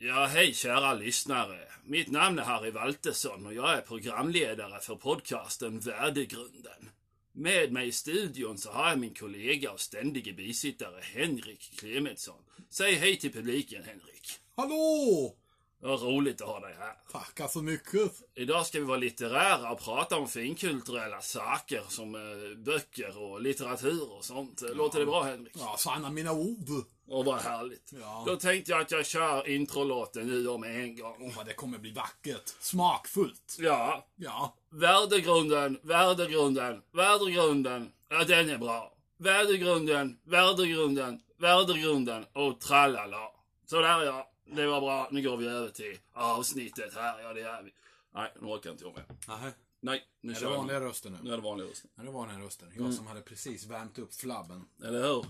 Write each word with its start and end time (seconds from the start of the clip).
Ja, 0.00 0.26
hej 0.26 0.54
kära 0.54 0.94
lyssnare. 0.94 1.58
Mitt 1.84 2.10
namn 2.10 2.38
är 2.38 2.42
Harry 2.42 2.70
Waltersson 2.70 3.46
och 3.46 3.54
jag 3.54 3.72
är 3.72 3.80
programledare 3.80 4.80
för 4.80 4.96
podcasten 4.96 5.80
Värdegrunden. 5.80 6.90
Med 7.32 7.72
mig 7.72 7.88
i 7.88 7.92
studion 7.92 8.58
så 8.58 8.70
har 8.70 8.88
jag 8.88 8.98
min 8.98 9.14
kollega 9.14 9.70
och 9.70 9.80
ständige 9.80 10.32
bisittare 10.32 11.00
Henrik 11.02 11.72
Clemensson. 11.78 12.42
Säg 12.70 12.94
hej 12.94 13.16
till 13.16 13.32
publiken 13.32 13.82
Henrik. 13.84 14.38
Hallå! 14.56 15.36
Vad 15.80 16.02
roligt 16.02 16.40
att 16.42 16.48
ha 16.48 16.60
dig 16.60 16.74
här. 16.78 16.94
Tackar 17.12 17.46
så 17.48 17.62
mycket. 17.62 18.12
Idag 18.34 18.66
ska 18.66 18.78
vi 18.78 18.84
vara 18.84 18.98
litterära 18.98 19.70
och 19.72 19.80
prata 19.80 20.16
om 20.16 20.28
finkulturella 20.28 21.20
saker 21.20 21.82
som 21.88 22.14
eh, 22.14 22.58
böcker 22.58 23.18
och 23.18 23.40
litteratur 23.42 24.12
och 24.12 24.24
sånt. 24.24 24.62
Låter 24.74 24.98
det 25.00 25.06
bra 25.06 25.22
Henrik? 25.22 25.52
Ja, 25.58 25.76
sanna 25.78 26.10
mina 26.10 26.32
ord. 26.32 26.68
Åh, 27.08 27.24
vad 27.24 27.40
härligt. 27.40 27.90
Ja. 28.00 28.24
Då 28.26 28.36
tänkte 28.36 28.70
jag 28.70 28.80
att 28.80 28.90
jag 28.90 29.06
kör 29.06 29.48
introlåten 29.48 30.26
nu 30.26 30.48
om 30.48 30.64
en 30.64 30.96
gång. 30.96 31.16
Åh, 31.20 31.36
vad 31.36 31.46
det 31.46 31.54
kommer 31.54 31.78
bli 31.78 31.92
vackert. 31.92 32.54
Smakfullt. 32.60 33.56
Ja, 33.58 34.06
Ja. 34.16 34.54
Värdegrunden, 34.70 35.78
värdegrunden, 35.82 36.82
värdegrunden. 36.92 37.92
Ja, 38.08 38.24
den 38.24 38.50
är 38.50 38.58
bra. 38.58 38.92
Värdegrunden, 39.18 40.18
värdegrunden, 40.24 41.20
värdegrunden 41.38 42.24
och 42.32 42.60
tralala. 42.60 43.18
Sådär 43.66 44.04
ja. 44.04 44.30
Det 44.56 44.66
var 44.66 44.80
bra. 44.80 45.08
Nu 45.12 45.22
går 45.22 45.36
vi 45.36 45.46
över 45.46 45.68
till 45.68 45.98
avsnittet 46.12 46.94
här. 46.94 47.20
Ja, 47.20 47.32
det 47.32 47.40
är 47.42 47.62
vi. 47.62 47.72
Nej, 48.14 48.32
nu 48.40 48.46
orkar 48.46 48.70
inte 48.70 48.84
jag 48.84 48.94
mer. 48.94 49.04
Nähä. 49.28 49.52
Nej, 49.80 50.04
nu 50.20 50.30
Är 50.30 50.34
det 50.34 50.40
kör 50.40 50.50
jag. 50.50 50.56
vanliga 50.58 50.80
röster 50.80 51.10
Nu 51.10 51.16
nu? 51.22 51.32
är 51.32 51.36
det 51.36 51.42
vanliga 51.42 51.68
rösten. 51.68 51.90
Är 51.96 52.04
det 52.04 52.10
vanliga 52.10 52.38
röster? 52.38 52.72
Jag 52.76 52.94
som 52.94 53.06
hade 53.06 53.20
precis 53.20 53.66
värmt 53.66 53.98
upp 53.98 54.14
flabben. 54.14 54.64
Eller 54.84 55.02
hur? 55.02 55.24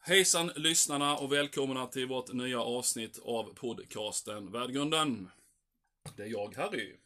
Hejsan 0.00 0.50
lyssnarna 0.56 1.16
och 1.16 1.32
välkomna 1.32 1.86
till 1.86 2.06
vårt 2.06 2.32
nya 2.32 2.60
avsnitt 2.60 3.18
av 3.24 3.54
podcasten 3.54 4.52
Värdegrunden. 4.52 5.30
Det 6.16 6.22
är 6.22 6.26
jag, 6.26 6.56
Harry. 6.56 6.96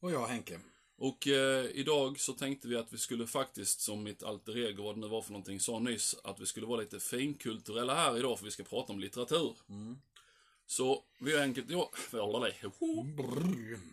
Och 0.00 0.10
jag, 0.10 0.26
Henke. 0.26 0.60
Och 0.98 1.28
eh, 1.28 1.64
idag 1.66 2.20
så 2.20 2.32
tänkte 2.32 2.68
vi 2.68 2.76
att 2.76 2.92
vi 2.92 2.98
skulle 2.98 3.26
faktiskt, 3.26 3.80
som 3.80 4.02
mitt 4.02 4.22
alter 4.22 4.56
ego, 4.58 4.82
vad 4.82 4.94
det 4.96 5.00
nu 5.00 5.08
var 5.08 5.22
för 5.22 5.32
någonting, 5.32 5.60
sa 5.60 5.78
nyss, 5.78 6.16
att 6.24 6.40
vi 6.40 6.46
skulle 6.46 6.66
vara 6.66 6.80
lite 6.80 7.00
finkulturella 7.00 7.94
här 7.94 8.16
idag 8.18 8.38
för 8.38 8.44
vi 8.44 8.50
ska 8.50 8.62
prata 8.64 8.92
om 8.92 9.00
litteratur. 9.00 9.54
Så 10.66 11.02
vi 11.18 11.36
har 11.36 11.42
enkelt 11.42 11.70
gjort, 11.70 11.98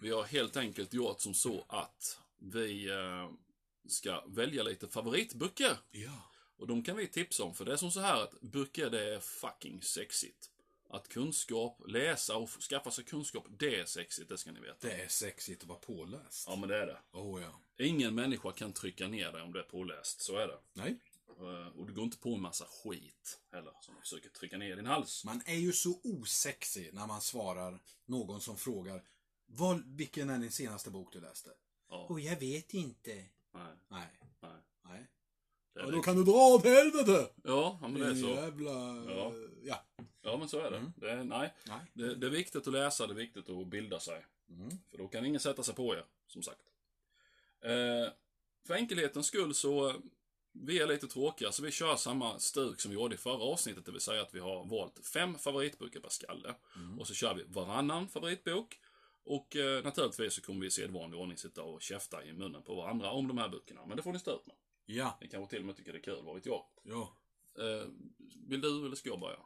vi 0.01 0.09
har 0.09 0.23
helt 0.23 0.57
enkelt 0.57 0.93
gjort 0.93 1.21
som 1.21 1.33
så 1.33 1.65
att 1.67 2.19
vi 2.37 2.89
eh, 2.89 3.29
ska 3.87 4.23
välja 4.27 4.63
lite 4.63 4.87
favoritböcker. 4.87 5.77
Ja. 5.91 6.31
Och 6.57 6.67
de 6.67 6.83
kan 6.83 6.97
vi 6.97 7.07
tipsa 7.07 7.43
om, 7.43 7.55
för 7.55 7.65
det 7.65 7.73
är 7.73 7.77
som 7.77 7.91
så 7.91 7.99
här 7.99 8.23
att 8.23 8.41
böcker 8.41 8.89
det 8.89 9.15
är 9.15 9.19
fucking 9.19 9.81
sexigt. 9.81 10.49
Att 10.89 11.07
kunskap, 11.07 11.81
läsa 11.87 12.35
och 12.35 12.49
skaffa 12.49 12.91
sig 12.91 13.03
kunskap, 13.03 13.45
det 13.49 13.79
är 13.79 13.85
sexigt, 13.85 14.29
det 14.29 14.37
ska 14.37 14.51
ni 14.51 14.59
veta. 14.59 14.87
Det 14.87 14.93
är 14.93 15.07
sexigt 15.07 15.61
att 15.61 15.69
vara 15.69 15.79
påläst. 15.79 16.47
Ja, 16.47 16.55
men 16.55 16.69
det 16.69 16.77
är 16.77 16.87
det. 16.87 16.97
Oh 17.11 17.41
ja. 17.41 17.61
Ingen 17.85 18.15
människa 18.15 18.51
kan 18.51 18.73
trycka 18.73 19.07
ner 19.07 19.31
dig 19.31 19.41
om 19.41 19.53
du 19.53 19.59
är 19.59 19.63
påläst, 19.63 20.21
så 20.21 20.37
är 20.37 20.47
det. 20.47 20.57
Nej. 20.73 20.95
Eh, 21.39 21.67
Och 21.79 21.87
du 21.87 21.93
går 21.93 22.03
inte 22.03 22.17
på 22.17 22.33
en 22.35 22.41
massa 22.41 22.65
skit 22.65 23.39
heller, 23.51 23.73
som 23.81 23.95
försöker 24.01 24.29
trycka 24.29 24.57
ner 24.57 24.75
din 24.75 24.85
hals. 24.85 25.25
Man 25.25 25.41
är 25.45 25.55
ju 25.55 25.71
så 25.73 25.99
osexig 26.03 26.89
när 26.93 27.07
man 27.07 27.21
svarar 27.21 27.79
någon 28.05 28.41
som 28.41 28.57
frågar 28.57 29.03
vad, 29.45 29.83
vilken 29.97 30.29
är 30.29 30.37
din 30.37 30.51
senaste 30.51 30.91
bok 30.91 31.13
du 31.13 31.21
läste? 31.21 31.49
Ja, 31.89 32.05
Och 32.09 32.19
jag 32.19 32.39
vet 32.39 32.73
inte. 32.73 33.11
nej, 33.53 33.73
Nej. 33.87 34.07
nej. 34.41 34.51
Nej. 34.83 35.07
Ja, 35.73 35.91
då 35.91 36.01
kan 36.01 36.15
du 36.15 36.23
dra 36.23 36.33
åt 36.55 36.63
helvete! 36.63 37.29
Ja, 37.43 37.79
men 37.81 37.93
det 37.93 38.07
är 38.07 38.15
så. 38.15 38.27
jävla... 38.27 38.71
Ja. 39.13 39.33
Ja. 39.63 39.85
Ja, 40.21 40.37
men 40.37 40.49
så 40.49 40.59
är 40.59 40.71
det. 40.71 40.77
Mm. 40.77 40.93
det 40.95 41.11
är, 41.11 41.23
nej, 41.23 41.53
Nej. 41.67 41.79
det, 41.93 42.15
det 42.15 42.27
är 42.27 42.31
viktigt 42.31 42.67
att 42.67 42.73
läsa, 42.73 43.07
det 43.07 43.13
är 43.13 43.15
viktigt 43.15 43.49
att 43.49 43.67
bilda 43.67 43.99
sig. 43.99 44.25
Mm. 44.49 44.69
För 44.89 44.97
då 44.97 45.07
kan 45.07 45.25
ingen 45.25 45.39
sätta 45.39 45.63
sig 45.63 45.75
på 45.75 45.95
er, 45.95 46.05
som 46.27 46.43
sagt. 46.43 46.61
Eh, 47.61 48.13
för 48.67 48.73
enkelhetens 48.73 49.25
skull 49.27 49.53
så, 49.55 49.93
vi 50.53 50.79
är 50.79 50.87
lite 50.87 51.07
tråkiga, 51.07 51.51
så 51.51 51.63
vi 51.63 51.71
kör 51.71 51.95
samma 51.95 52.39
stuk 52.39 52.81
som 52.81 52.91
vi 52.91 52.95
gjorde 52.95 53.15
i 53.15 53.17
förra 53.17 53.43
avsnittet, 53.43 53.85
det 53.85 53.91
vill 53.91 54.01
säga 54.01 54.21
att 54.21 54.33
vi 54.35 54.39
har 54.39 54.65
valt 54.65 55.07
fem 55.07 55.37
favoritböcker 55.37 55.99
per 55.99 56.09
skalle. 56.09 56.55
Mm. 56.75 56.99
Och 56.99 57.07
så 57.07 57.13
kör 57.13 57.33
vi 57.35 57.43
varannan 57.43 58.07
favoritbok. 58.07 58.79
Och 59.23 59.55
eh, 59.55 59.83
naturligtvis 59.83 60.33
så 60.33 60.41
kommer 60.41 60.61
vi 60.61 60.67
i 60.67 60.71
sedvanlig 60.71 61.19
ordning 61.19 61.37
sitta 61.37 61.63
och 61.63 61.81
käfta 61.81 62.25
i 62.25 62.33
munnen 62.33 62.63
på 62.63 62.75
varandra 62.75 63.11
om 63.11 63.27
de 63.27 63.37
här 63.37 63.49
böckerna. 63.49 63.85
Men 63.85 63.97
det 63.97 64.03
får 64.03 64.13
ni 64.13 64.19
stå 64.19 64.31
ut 64.35 64.47
med. 64.47 64.55
Ja. 64.85 65.17
Ni 65.21 65.27
kanske 65.27 65.49
till 65.49 65.59
och 65.59 65.65
med 65.65 65.75
tycker 65.75 65.93
det 65.93 65.99
är 65.99 66.03
kul, 66.03 66.23
vad 66.23 66.35
vet 66.35 66.45
jag. 66.45 66.65
Ja. 66.83 67.17
Eh, 67.59 67.87
vill 68.47 68.61
du 68.61 68.85
eller 68.85 68.95
ska 68.95 69.09
jag 69.09 69.19
börja? 69.19 69.39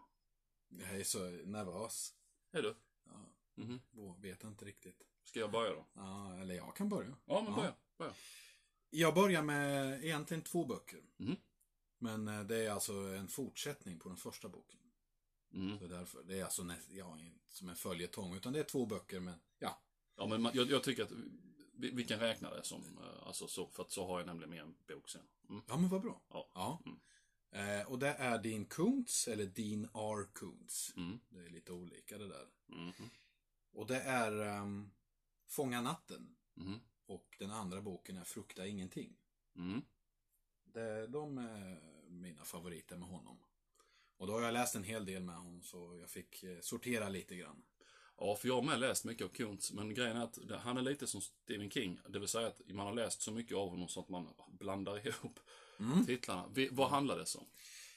Jag 0.69 0.99
är 0.99 1.03
så 1.03 1.19
nervös. 1.29 2.13
Är 2.51 2.61
du? 2.61 2.75
Ja. 3.05 3.11
Mhm. 3.55 3.81
Jag 3.91 4.21
vet 4.21 4.43
inte 4.43 4.65
riktigt. 4.65 5.07
Ska 5.23 5.39
jag 5.39 5.51
börja 5.51 5.69
då? 5.73 5.85
Ja, 5.93 6.37
eller 6.41 6.55
jag 6.55 6.75
kan 6.75 6.89
börja. 6.89 7.15
Ja, 7.25 7.41
men 7.41 7.51
Ja. 7.51 7.55
börja. 7.55 7.73
börja. 7.97 8.13
Jag 8.95 9.13
börjar 9.13 9.41
med 9.41 10.03
egentligen 10.03 10.43
två 10.43 10.65
böcker. 10.65 11.01
Mhm. 11.17 11.35
Men 11.97 12.27
eh, 12.27 12.43
det 12.43 12.65
är 12.65 12.71
alltså 12.71 12.93
en 12.93 13.27
fortsättning 13.27 13.99
på 13.99 14.09
den 14.09 14.17
första 14.17 14.49
boken. 14.49 14.79
Mm. 15.53 15.79
Så 15.79 15.87
därför, 15.87 16.23
det 16.23 16.39
är 16.39 16.43
alltså 16.43 16.63
näst, 16.63 16.91
ja, 16.91 17.19
inte 17.19 17.55
som 17.55 17.69
en 17.69 17.75
följetong, 17.75 18.35
utan 18.35 18.53
det 18.53 18.59
är 18.59 18.63
två 18.63 18.85
böcker, 18.85 19.19
men 19.19 19.39
ja. 19.59 19.81
Ja, 20.15 20.27
men 20.27 20.41
man, 20.41 20.51
jag, 20.55 20.71
jag 20.71 20.83
tycker 20.83 21.03
att 21.03 21.11
vi, 21.73 21.91
vi 21.91 22.03
kan 22.03 22.19
räkna 22.19 22.49
det 22.49 22.63
som, 22.63 22.81
eh, 22.81 23.27
alltså 23.27 23.47
så, 23.47 23.67
för 23.67 23.83
att 23.83 23.91
så 23.91 24.07
har 24.07 24.19
jag 24.19 24.27
nämligen 24.27 24.49
med 24.49 24.61
en 24.61 24.75
bok 24.87 25.09
sen. 25.09 25.27
Mm. 25.49 25.61
Ja, 25.67 25.77
men 25.77 25.89
vad 25.89 26.01
bra. 26.01 26.21
Ja. 26.29 26.51
Ja. 26.53 26.81
Mm. 26.85 26.99
Eh, 27.51 27.91
och 27.91 27.99
det 27.99 28.13
är 28.13 28.43
Dean 28.43 28.65
Koontz, 28.65 29.27
eller 29.27 29.45
Dean 29.45 29.85
R. 29.93 30.33
Koontz. 30.33 30.93
Mm. 30.95 31.19
Det 31.29 31.45
är 31.45 31.49
lite 31.49 31.71
olika 31.71 32.17
det 32.17 32.27
där. 32.27 32.47
Mhm. 32.67 33.09
Och 33.71 33.87
det 33.87 34.01
är 34.01 34.59
um, 34.61 34.91
Fånga 35.47 35.81
natten. 35.81 36.35
Och 37.05 37.35
den 37.39 37.51
andra 37.51 37.81
boken 37.81 38.17
är 38.17 38.23
Frukta 38.23 38.67
ingenting. 38.67 39.17
Mm. 39.55 39.81
Det, 40.63 41.07
de 41.07 41.37
är 41.37 41.79
mina 42.09 42.43
favoriter 42.45 42.97
med 42.97 43.07
honom. 43.09 43.37
Och 44.17 44.27
då 44.27 44.33
har 44.33 44.41
jag 44.41 44.53
läst 44.53 44.75
en 44.75 44.83
hel 44.83 45.05
del 45.05 45.23
med 45.23 45.35
honom, 45.35 45.61
så 45.63 45.97
jag 45.99 46.09
fick 46.09 46.43
eh, 46.43 46.59
sortera 46.59 47.09
lite 47.09 47.35
grann. 47.35 47.63
Ja, 48.17 48.35
för 48.35 48.47
jag 48.47 48.55
har 48.55 48.61
med 48.61 48.79
läst 48.79 49.05
mycket 49.05 49.25
av 49.25 49.29
Kuntz, 49.29 49.71
men 49.73 49.93
grejen 49.93 50.17
är 50.17 50.23
att 50.23 50.37
han 50.61 50.77
är 50.77 50.81
lite 50.81 51.07
som 51.07 51.21
Stephen 51.21 51.69
King. 51.71 51.99
Det 52.09 52.19
vill 52.19 52.27
säga 52.27 52.47
att 52.47 52.61
man 52.67 52.85
har 52.87 52.93
läst 52.93 53.21
så 53.21 53.31
mycket 53.31 53.57
av 53.57 53.69
honom 53.69 53.87
så 53.87 53.99
att 53.99 54.09
man 54.09 54.33
blandar 54.47 55.07
ihop 55.07 55.39
Mm. 55.79 56.05
titlarna. 56.05 56.49
Vad 56.71 56.89
handlar 56.89 57.17
det 57.17 57.35
om? 57.35 57.45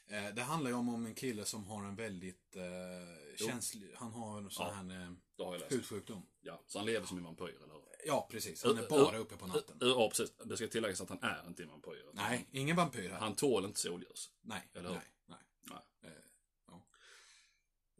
Eh, 0.06 0.34
det 0.34 0.42
handlar 0.42 0.70
ju 0.70 0.76
om, 0.76 0.88
om 0.88 1.06
en 1.06 1.14
kille 1.14 1.44
som 1.44 1.66
har 1.66 1.84
en 1.84 1.96
väldigt 1.96 2.56
eh, 2.56 3.46
känslig... 3.48 3.92
Han 3.96 4.12
har 4.12 4.38
en 4.38 4.50
sån 4.50 4.66
Ja. 4.66 4.72
här 4.72 5.54
eh, 5.54 5.62
hudsjukdom. 5.70 6.22
Ja, 6.40 6.62
så 6.66 6.78
han 6.78 6.86
lever 6.86 7.06
som 7.06 7.18
en 7.18 7.24
vampyr, 7.24 7.44
eller 7.62 7.74
hur? 7.74 7.82
Ja, 8.08 8.28
precis. 8.30 8.64
Han 8.64 8.78
är 8.78 8.88
bara 8.88 9.18
uppe 9.18 9.36
på 9.36 9.46
natten. 9.46 9.76
Ja, 9.80 10.08
precis. 10.08 10.32
Det 10.44 10.56
ska 10.56 10.66
tilläggas 10.68 11.00
att 11.00 11.08
han 11.08 11.18
är 11.22 11.46
inte 11.46 11.62
en 11.62 11.68
vampyr. 11.68 12.06
Nej, 12.12 12.46
ingen 12.52 12.76
vampyr 12.76 13.08
här. 13.10 13.18
Han 13.18 13.34
tål 13.34 13.64
inte 13.64 13.80
solljus. 13.80 14.30
Nej, 14.40 14.68
Eller 14.74 14.90
nej, 14.90 15.00
nej. 15.26 15.38
Nej. 15.60 16.10
Eh, 16.12 16.22
ja. 16.66 16.82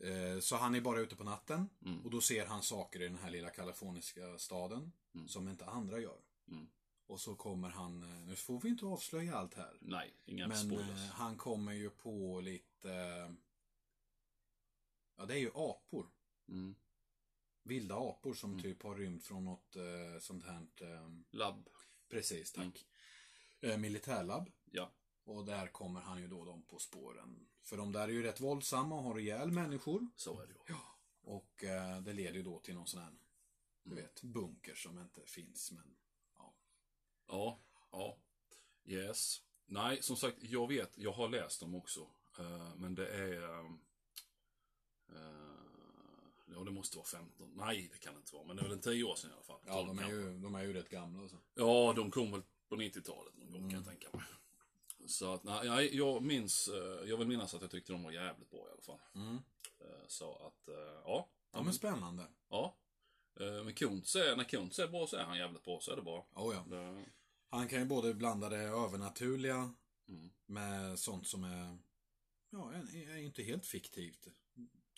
Eh, 0.07 0.41
Så 0.41 0.57
han 0.57 0.75
är 0.75 0.81
bara 0.81 1.01
ute 1.01 1.17
på 1.17 1.25
natten 1.25 1.69
Mm. 1.85 2.01
och 2.05 2.11
då 2.11 2.21
ser 2.21 2.47
han 2.47 2.63
saker 2.63 3.01
i 3.03 3.05
den 3.05 3.19
här 3.19 3.31
lilla 3.31 3.51
kaliforniska 3.51 4.39
staden 4.39 4.93
Mm. 5.15 5.29
som 5.29 5.49
inte 5.49 5.67
andra 5.67 5.99
gör. 6.01 6.19
Mm. 6.51 6.69
Och 7.07 7.21
så 7.21 7.35
kommer 7.35 7.69
han, 7.69 8.03
eh, 8.03 8.09
nu 8.27 8.37
får 8.37 8.61
vi 8.61 8.69
inte 8.69 8.87
avslöja 8.87 9.37
allt 9.37 9.55
här. 9.55 9.77
Nej, 9.81 10.15
inga 10.25 10.49
Men 10.49 10.59
spoilers. 10.59 11.11
han 11.11 11.37
kommer 11.37 11.73
ju 11.73 11.91
på 11.91 12.41
lite, 12.41 12.89
ja 15.17 15.27
det 15.27 15.35
är 15.35 15.39
ju 15.39 15.51
apor. 15.55 16.07
Vilda 17.69 17.95
apor 17.97 18.35
som 18.35 18.51
Mm. 18.51 18.63
typ 18.63 18.83
har 18.83 18.95
rymt 18.95 19.25
från 19.25 19.45
något 19.45 19.77
eh, 19.77 20.19
sånt 20.21 20.45
här, 20.45 20.67
eh, 20.81 21.09
Labb. 21.31 21.69
precis 22.09 22.53
tack. 22.53 22.87
Mm. 23.61 23.75
Eh, 23.75 23.79
militärlabb. 23.79 24.51
Ja. 24.65 24.93
Och 25.25 25.45
där 25.45 25.67
kommer 25.67 26.01
han 26.01 26.21
ju 26.21 26.29
då 26.29 26.45
dem 26.45 26.63
på 26.63 26.79
spåren. 26.79 27.49
För 27.63 27.77
de 27.77 27.93
där 27.93 28.03
är 28.09 28.13
ju 28.13 28.23
rätt 28.23 28.41
våldsamma 28.41 28.95
och 28.97 29.03
har 29.03 29.19
ihjäl 29.19 29.51
människor. 29.53 30.09
Så 30.17 30.41
är 30.41 30.47
det 30.47 30.53
ju. 30.69 30.75
Och 31.21 31.65
eh, 31.65 32.01
det 32.03 32.13
leder 32.13 32.35
ju 32.37 32.43
då 32.43 32.59
till 32.61 32.75
någon 32.75 32.87
sån 32.87 33.01
här, 33.03 33.19
du 33.83 33.93
Mm. 33.93 34.05
vet, 34.05 34.23
bunker 34.23 34.75
som 34.75 34.99
inte 34.99 35.27
finns. 35.27 35.73
Men 35.73 35.97
ja. 36.39 36.55
Ja, 37.27 37.61
ja. 37.93 38.19
Yes. 38.85 39.43
Nej, 39.67 40.03
som 40.03 40.17
sagt, 40.17 40.37
jag 40.43 40.69
vet, 40.69 40.99
jag 40.99 41.13
har 41.13 41.29
läst 41.29 41.61
dem 41.61 41.75
också. 41.75 42.01
Eh, 42.39 42.75
men 42.77 42.95
det 42.95 43.09
är... 43.09 43.59
eh, 45.09 45.58
ja, 46.55 46.65
det 46.65 46.71
måste 46.71 46.97
vara 46.97 47.07
15. 47.07 47.53
Nej, 47.57 47.89
det 47.93 47.99
kan 47.99 48.15
det 48.15 48.19
inte 48.19 48.35
vara. 48.35 48.45
Men 48.47 48.57
det 48.57 48.63
är 48.63 48.65
väl 48.65 48.73
en 48.73 48.81
10 48.81 49.05
år 49.05 49.17
sedan 49.17 49.31
i 49.31 49.33
alla 49.33 49.43
fall. 49.43 49.61
Ja, 49.67 49.73
12 49.73 49.89
de 49.89 49.99
är, 49.99 50.09
ju, 50.09 50.39
de 50.39 50.55
är 50.55 50.63
ju 50.63 50.73
rätt 50.73 50.89
gamla 50.89 51.29
så. 51.29 51.37
Ja, 51.55 51.93
de 51.97 52.11
kom 52.11 52.33
väl 52.33 52.43
på 52.69 52.77
90-talet 52.77 53.35
någon 53.37 53.51
gång 53.53 53.61
kan 53.61 53.71
jag 53.71 53.83
Mm. 53.83 53.85
tänka 53.85 54.17
mig. 54.17 54.27
Så 55.07 55.33
att, 55.33 55.45
nej, 55.45 55.97
jag 55.97 56.23
minns, 56.23 56.69
eh, 56.69 57.09
jag 57.09 57.17
vill 57.17 57.29
minnas 57.29 57.55
att 57.55 57.63
jag 57.63 57.71
tyckte 57.71 57.93
de 57.93 58.03
var 58.03 58.13
jävligt 58.13 58.51
bra 58.51 58.59
i 58.69 58.73
alla 58.73 58.83
fall. 58.83 59.01
Mm. 59.15 59.35
Eh, 59.81 60.07
Så 60.09 60.33
att, 60.35 60.69
eh, 60.69 61.01
ja. 61.05 61.29
De 61.51 61.69
är 61.69 61.73
spännande. 61.73 62.27
Ja. 62.49 62.77
Men 63.65 63.75
Kuntz 63.75 64.17
är, 64.17 64.37
när 64.37 64.45
Kuntz 64.45 64.79
är 64.79 64.89
bra 64.89 65.07
så 65.07 65.17
är 65.17 65.23
han 65.25 65.39
jävligt 65.39 65.63
bra, 65.65 65.81
så 65.81 65.93
är 65.93 65.97
det 65.97 66.03
bra. 66.03 66.27
Oh, 66.35 66.55
ja. 66.55 66.77
Det, 66.77 67.05
Han 67.51 67.69
kan 67.69 67.79
ju 67.79 67.85
både 67.85 68.15
blanda 68.15 68.49
det 68.49 68.57
övernaturliga 68.59 69.75
mm. 70.09 70.31
med 70.47 70.99
sånt 70.99 71.27
som 71.27 71.45
är, 71.45 71.79
ja, 72.51 72.73
är 72.73 73.17
inte 73.17 73.43
helt 73.43 73.67
fiktivt. 73.67 74.29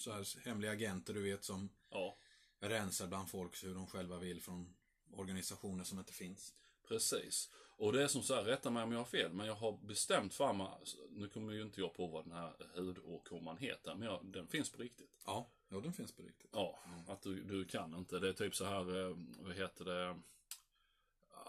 Så 0.01 0.13
här 0.13 0.45
hemliga 0.45 0.71
agenter 0.71 1.15
du 1.15 1.23
vet 1.23 1.45
som 1.45 1.69
Ja, 1.91 2.17
rensar 2.61 3.07
bland 3.07 3.31
folk 3.31 3.57
så 3.57 3.67
hur 3.67 3.75
de 3.75 3.87
själva 3.87 4.19
vill 4.19 4.43
från 4.43 4.75
organisationer 5.13 5.85
som 5.85 5.99
inte 5.99 6.13
finns. 6.13 6.55
precis. 6.89 7.51
Och 7.77 7.93
det 7.93 8.03
är 8.03 8.09
som 8.09 8.23
så 8.23 8.35
här, 8.35 8.45
rätta 8.45 8.71
mig 8.71 8.83
om 8.83 8.93
jag 8.93 8.99
har 8.99 9.05
fel, 9.05 9.33
men 9.33 9.47
jag 9.47 9.55
har 9.55 9.73
bestämt 9.73 10.35
för 10.35 10.53
mig, 10.53 10.69
nu 11.11 11.29
kommer 11.29 11.53
ju 11.53 11.63
inte 11.63 11.81
jag 11.81 11.95
på 11.95 12.07
vad 12.07 12.25
den 12.25 12.33
här 12.33 12.53
hudåkomman 12.75 13.59
heter, 13.59 13.95
men 13.95 14.09
jag, 14.09 14.27
den 14.27 14.47
finns 14.49 14.71
på 14.73 14.83
riktigt. 14.83 15.11
Ja, 15.27 15.51
jo 15.69 15.81
den 15.81 15.93
finns 15.93 16.13
på 16.13 16.23
riktigt. 16.23 16.51
Ja, 16.53 16.79
att 17.09 17.23
du, 17.23 17.43
du 17.43 17.65
kan 17.65 17.95
inte. 17.95 18.19
Det 18.19 18.29
är 18.29 18.33
typ 18.33 18.55
så 18.55 18.65
här, 18.65 19.11
eh, 19.11 19.17
vad 19.39 19.55
heter 19.55 19.85
det, 19.85 20.21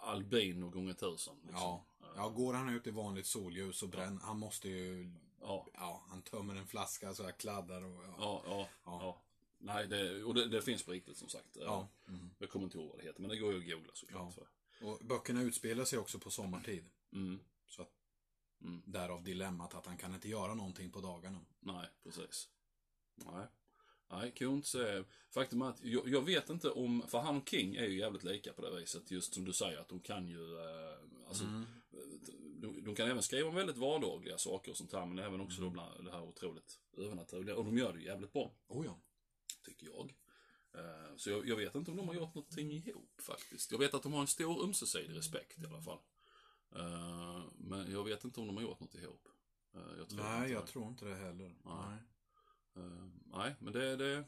albino 0.01 0.69
gånger 0.69 0.94
tusen. 0.94 1.36
Liksom. 1.42 1.59
Ja. 1.62 1.86
ja, 2.15 2.30
går 2.30 2.54
han 2.54 2.69
ut 2.69 2.88
i 2.88 2.92
vanligt 2.92 3.27
solljus 3.27 3.83
och 3.83 3.89
bränner, 3.89 4.21
han 4.21 4.39
måste 4.39 4.69
ju, 4.69 5.12
Ja, 5.42 5.68
ja, 5.74 6.04
han 6.10 6.22
tömmer 6.22 6.56
en 6.56 6.68
flaska 6.68 7.14
så 7.14 7.24
här 7.24 7.32
kladdar 7.32 7.84
och 7.84 8.04
ja. 8.04 8.16
ja, 8.18 8.42
ja. 8.48 8.68
ja. 8.86 9.22
Nej, 9.58 9.88
det, 9.88 10.24
och 10.24 10.34
det, 10.34 10.48
det 10.48 10.62
finns 10.62 10.84
på 10.84 10.92
riktigt 10.92 11.18
som 11.18 11.30
sagt. 11.30 11.58
Ja. 11.60 11.88
Mm. 12.08 12.30
Jag 12.40 12.50
kommer 12.50 12.66
inte 12.66 12.78
ihåg 12.78 12.90
vad 12.90 13.00
det 13.00 13.04
heter, 13.04 13.22
men 13.22 13.30
det 13.30 13.38
går 13.38 13.54
ju 13.54 13.60
att 13.60 13.70
googla 13.70 13.92
såklart. 13.94 14.34
Ja. 14.38 14.88
Och 14.88 15.00
böckerna 15.06 15.42
utspelar 15.42 15.86
sig 15.86 16.00
också 16.00 16.20
på 16.20 16.30
sommartid. 16.30 16.86
Mm, 17.14 17.40
Så 17.68 17.82
att, 17.82 17.92
Mm. 18.62 18.82
därav 18.86 19.24
dilemmat 19.24 19.74
att 19.76 19.86
han 19.86 19.98
kan 19.98 20.14
inte 20.14 20.30
göra 20.30 20.54
någonting 20.54 20.92
på 20.92 21.02
dagarna. 21.02 21.40
nej, 21.60 21.88
precis. 22.04 22.50
Nej. 23.16 23.48
Nej, 24.12 24.32
Kuntz 24.32 24.76
är... 24.76 25.06
Faktum 25.30 25.62
är 25.62 25.66
att 25.70 25.84
jag, 25.84 26.08
jag 26.10 26.22
vet 26.22 26.50
inte 26.50 26.70
om... 26.70 27.04
För 27.08 27.20
han 27.20 27.38
och 27.38 27.50
King 27.50 27.76
är 27.76 27.86
ju 27.86 27.98
jävligt 28.00 28.24
lika 28.24 28.54
på 28.54 28.62
det 28.62 28.80
viset. 28.80 29.12
Just 29.12 29.34
som 29.34 29.46
du 29.46 29.54
säger, 29.54 29.78
att 29.80 29.90
de 29.90 30.00
kan 30.00 30.28
ju... 30.28 30.58
Eh, 30.60 30.98
alltså, 31.28 31.44
Mm. 31.44 31.66
De, 32.62 32.84
de 32.84 32.96
kan 32.96 33.08
även 33.10 33.24
skriva 33.24 33.50
om 33.50 33.56
väldigt 33.56 33.78
vardagliga 33.78 34.38
saker 34.38 34.72
och 34.72 34.78
sånt 34.78 34.94
här, 34.94 35.06
men 35.06 35.20
även 35.20 35.42
också 35.42 35.62
då 35.62 35.70
bland 35.70 36.06
det 36.06 36.12
här 36.12 36.22
otroligt 36.22 36.80
övernaturliga. 36.98 37.56
Och 37.56 37.66
de 37.66 37.78
gör 37.78 37.94
det 37.94 38.02
jävligt 38.02 38.34
bra. 38.34 38.52
Oh 38.68 38.86
ja. 38.86 39.00
tycker 39.66 39.88
jag. 39.88 40.14
Eh, 40.74 41.16
Så 41.18 41.30
jag, 41.30 41.48
jag 41.48 41.56
vet 41.56 41.76
inte 41.76 41.92
om 41.92 41.98
de 41.98 42.08
har 42.08 42.16
gjort 42.16 42.36
någonting 42.36 42.72
ihop 42.72 43.22
faktiskt. 43.22 43.72
Jag 43.72 43.80
vet 43.80 43.94
att 43.94 44.04
de 44.04 44.14
har 44.14 44.22
en 44.22 44.28
stor 44.28 44.64
ömsesidig 44.64 45.18
respekt 45.18 45.60
i 45.60 45.66
alla 45.66 45.82
fall. 45.82 46.00
Eh, 46.76 47.42
Men 47.58 47.92
jag 47.92 48.04
vet 48.04 48.24
inte 48.24 48.40
om 48.40 48.48
de 48.48 48.56
har 48.56 48.64
gjort 48.64 48.80
något 48.80 48.96
ihop. 48.96 49.28
Eh, 49.74 49.82
Jag 49.98 50.10
tror 50.10 50.24
Nej, 50.24 50.38
inte 50.42 50.54
jag 50.54 50.64
det. 50.64 50.68
tror 50.68 50.88
inte 50.88 51.06
det 51.06 51.16
heller. 51.16 51.56
Nej. 51.66 51.98
Nej, 53.26 53.56
men 53.60 53.74
det, 53.74 53.96
det, 53.96 54.24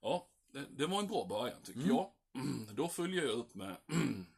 ja, 0.00 0.28
det, 0.52 0.64
det 0.70 0.86
var 0.86 0.98
en 1.00 1.06
bra 1.06 1.26
början 1.26 1.62
tycker 1.62 1.80
Mm. 1.80 1.90
jag. 1.96 2.10
Då 2.76 2.88
följer 2.88 3.22
jag 3.24 3.32
upp 3.34 3.54
med 3.54 3.76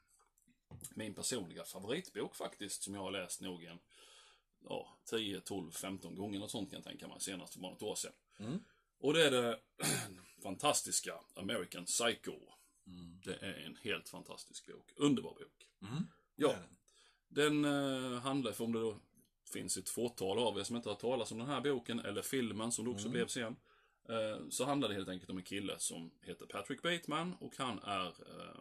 min 0.95 1.15
personliga 1.15 1.65
favoritbok 1.65 2.37
faktiskt, 2.37 2.83
som 2.83 2.95
jag 2.95 3.01
har 3.03 3.11
läst 3.11 3.41
nog 3.41 3.65
en 3.65 3.79
ja, 4.69 4.99
10, 5.11 5.41
12, 5.41 5.71
15 5.71 6.17
gånger 6.17 6.43
och 6.43 6.51
sånt 6.51 6.71
kan 6.71 6.77
jag 6.77 6.85
tänka 6.85 7.09
mig, 7.09 7.21
senast 7.21 7.53
för 7.53 7.61
bara 7.61 7.73
något 7.73 7.83
år 7.83 7.95
sedan. 7.95 8.13
Mm. 8.39 8.65
Och 8.99 9.15
det 9.15 9.27
är 9.27 9.31
det 9.31 9.61
fantastiska 10.43 11.15
American 11.35 11.85
Psycho. 11.85 12.37
Mm. 12.87 13.21
Det 13.25 13.35
är 13.35 13.65
en 13.67 13.77
helt 13.77 14.09
fantastisk 14.09 14.67
bok. 14.67 14.93
Underbar 14.97 15.31
bok. 15.35 15.69
Mm. 15.83 16.07
Ja, 16.37 16.55
den. 17.29 17.63
den 17.63 17.65
eh, 18.15 18.21
handlar, 18.21 18.63
om 18.63 18.73
det 18.73 18.81
då 18.81 18.99
finns 19.53 19.77
ett 19.77 19.89
fåtal 19.89 20.39
av 20.39 20.59
er 20.59 20.65
som 20.65 20.77
inte 20.77 20.89
har 20.89 20.97
talat 20.97 21.33
om 21.33 21.39
den 21.39 21.47
här 21.47 21.61
boken, 21.61 22.01
eller 22.01 22.23
filmen 22.23 22.73
som 22.73 22.85
det 22.85 22.91
också 22.91 23.07
Mm. 23.07 23.13
blev 23.13 23.27
sen. 23.27 23.57
Eh, 24.09 24.49
så 24.51 24.65
handlar 24.65 24.89
det 24.89 24.95
helt 24.95 25.09
enkelt 25.09 25.31
om 25.31 25.37
en 25.39 25.45
kille 25.45 25.79
som 25.79 26.11
heter 26.23 26.47
Patrick 26.47 26.83
Bateman 26.83 27.35
och 27.41 27.57
han 27.59 27.79
är, 27.79 28.07
eh, 28.07 28.61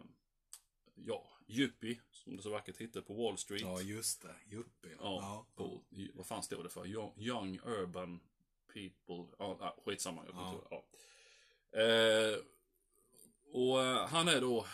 ja, 0.96 1.28
yuppie, 1.48 2.00
som 2.12 2.38
det 2.38 2.44
så 2.44 2.50
vackert 2.50 2.78
heter, 2.78 3.02
på 3.02 3.14
Wall 3.14 3.38
Street. 3.38 3.62
Ja, 3.62 3.82
just 3.82 4.22
det. 4.22 4.36
Yuppie. 4.56 4.96
Ja, 5.00 5.48
på, 5.56 5.84
vad 6.14 6.26
fan 6.28 6.44
står 6.44 6.64
det 6.64 6.70
för? 6.70 6.88
Young, 6.88 7.14
young 7.18 7.60
Urban 7.66 8.20
People. 8.74 9.36
Ja, 9.40 9.58
ah, 9.62 9.76
skitsamma. 9.86 10.26
Jag 10.26 10.36
Ja. 10.36 10.54
inte 10.54 10.68
ja. 10.70 10.86
Eh, 11.82 12.38
och 13.54 13.84
eh, 13.84 14.08
han 14.08 14.28
är 14.28 14.42
då 14.42 14.66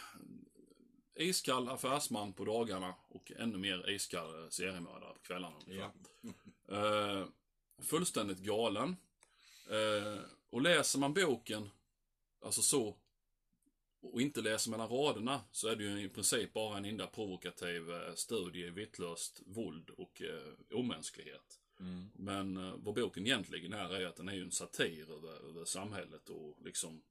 iskall 1.16 1.70
affärsman 1.70 2.34
på 2.34 2.46
dagarna 2.46 2.96
och 3.08 3.32
ännu 3.32 3.58
mer 3.58 3.90
iskall 3.90 4.44
eh, 4.44 4.50
seriemördare 4.50 5.14
på 5.14 5.20
kvällarna. 5.20 5.58
Ja. 5.66 5.94
Eh, 6.78 7.26
fullständigt 7.84 8.40
galen. 8.40 8.96
Eh, 9.70 10.20
och 10.50 10.62
läser 10.62 11.00
man 11.00 11.14
boken, 11.14 11.70
alltså 12.46 12.62
så, 12.62 12.98
och 14.02 14.22
inte 14.22 14.42
läser 14.42 14.72
mellan 14.72 14.90
raderna, 14.90 15.42
så 15.52 15.68
är 15.68 15.76
det 15.76 15.84
ju 15.84 16.04
i 16.04 16.10
princip 16.10 16.54
bara 16.54 16.78
en 16.78 16.86
enda 16.86 17.08
provokativ 17.08 17.92
eh, 17.92 18.14
studie 18.14 18.66
i 18.66 18.70
vittlöst 18.70 19.42
våld 19.46 19.90
och 19.90 20.22
eh, 20.22 20.78
omänsklighet. 20.80 21.60
Mm. 21.80 22.12
Men 22.14 22.58
eh, 22.58 22.76
vad 22.78 22.96
boken 22.96 23.26
egentligen 23.26 23.74
är, 23.74 23.94
är 23.94 24.06
att 24.06 24.16
den 24.16 24.30
är 24.30 24.34
ju 24.34 24.44
en 24.44 24.52
satir 24.52 25.12
över, 25.12 25.50
över 25.50 25.66
samhället 25.66 26.30
och 26.30 26.58
liksom 26.66 27.02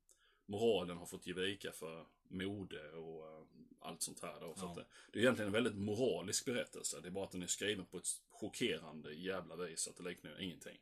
moralen 0.46 0.96
har 0.96 1.06
fått 1.06 1.26
ge 1.26 1.32
vika 1.32 1.72
för 1.72 2.06
mode 2.28 2.90
och 2.92 3.26
eh, 3.28 3.44
allt 3.80 4.02
sånt 4.02 4.20
här 4.22 4.40
då. 4.40 4.54
Så 4.54 4.64
Ja. 4.66 4.74
det, 4.76 4.84
det 5.12 5.18
är 5.18 5.22
egentligen 5.22 5.46
en 5.46 5.52
väldigt 5.52 5.74
moralisk 5.76 6.44
berättelse. 6.44 7.00
Det 7.00 7.08
är 7.08 7.12
bara 7.12 7.24
att 7.24 7.30
den 7.30 7.42
är 7.42 7.46
skriven 7.46 7.86
på 7.86 7.98
ett 7.98 8.08
chockerande 8.28 9.14
jävla 9.14 9.56
vis 9.56 9.88
att 9.88 9.96
det 9.96 10.02
liknar 10.02 10.40
ingenting. 10.40 10.78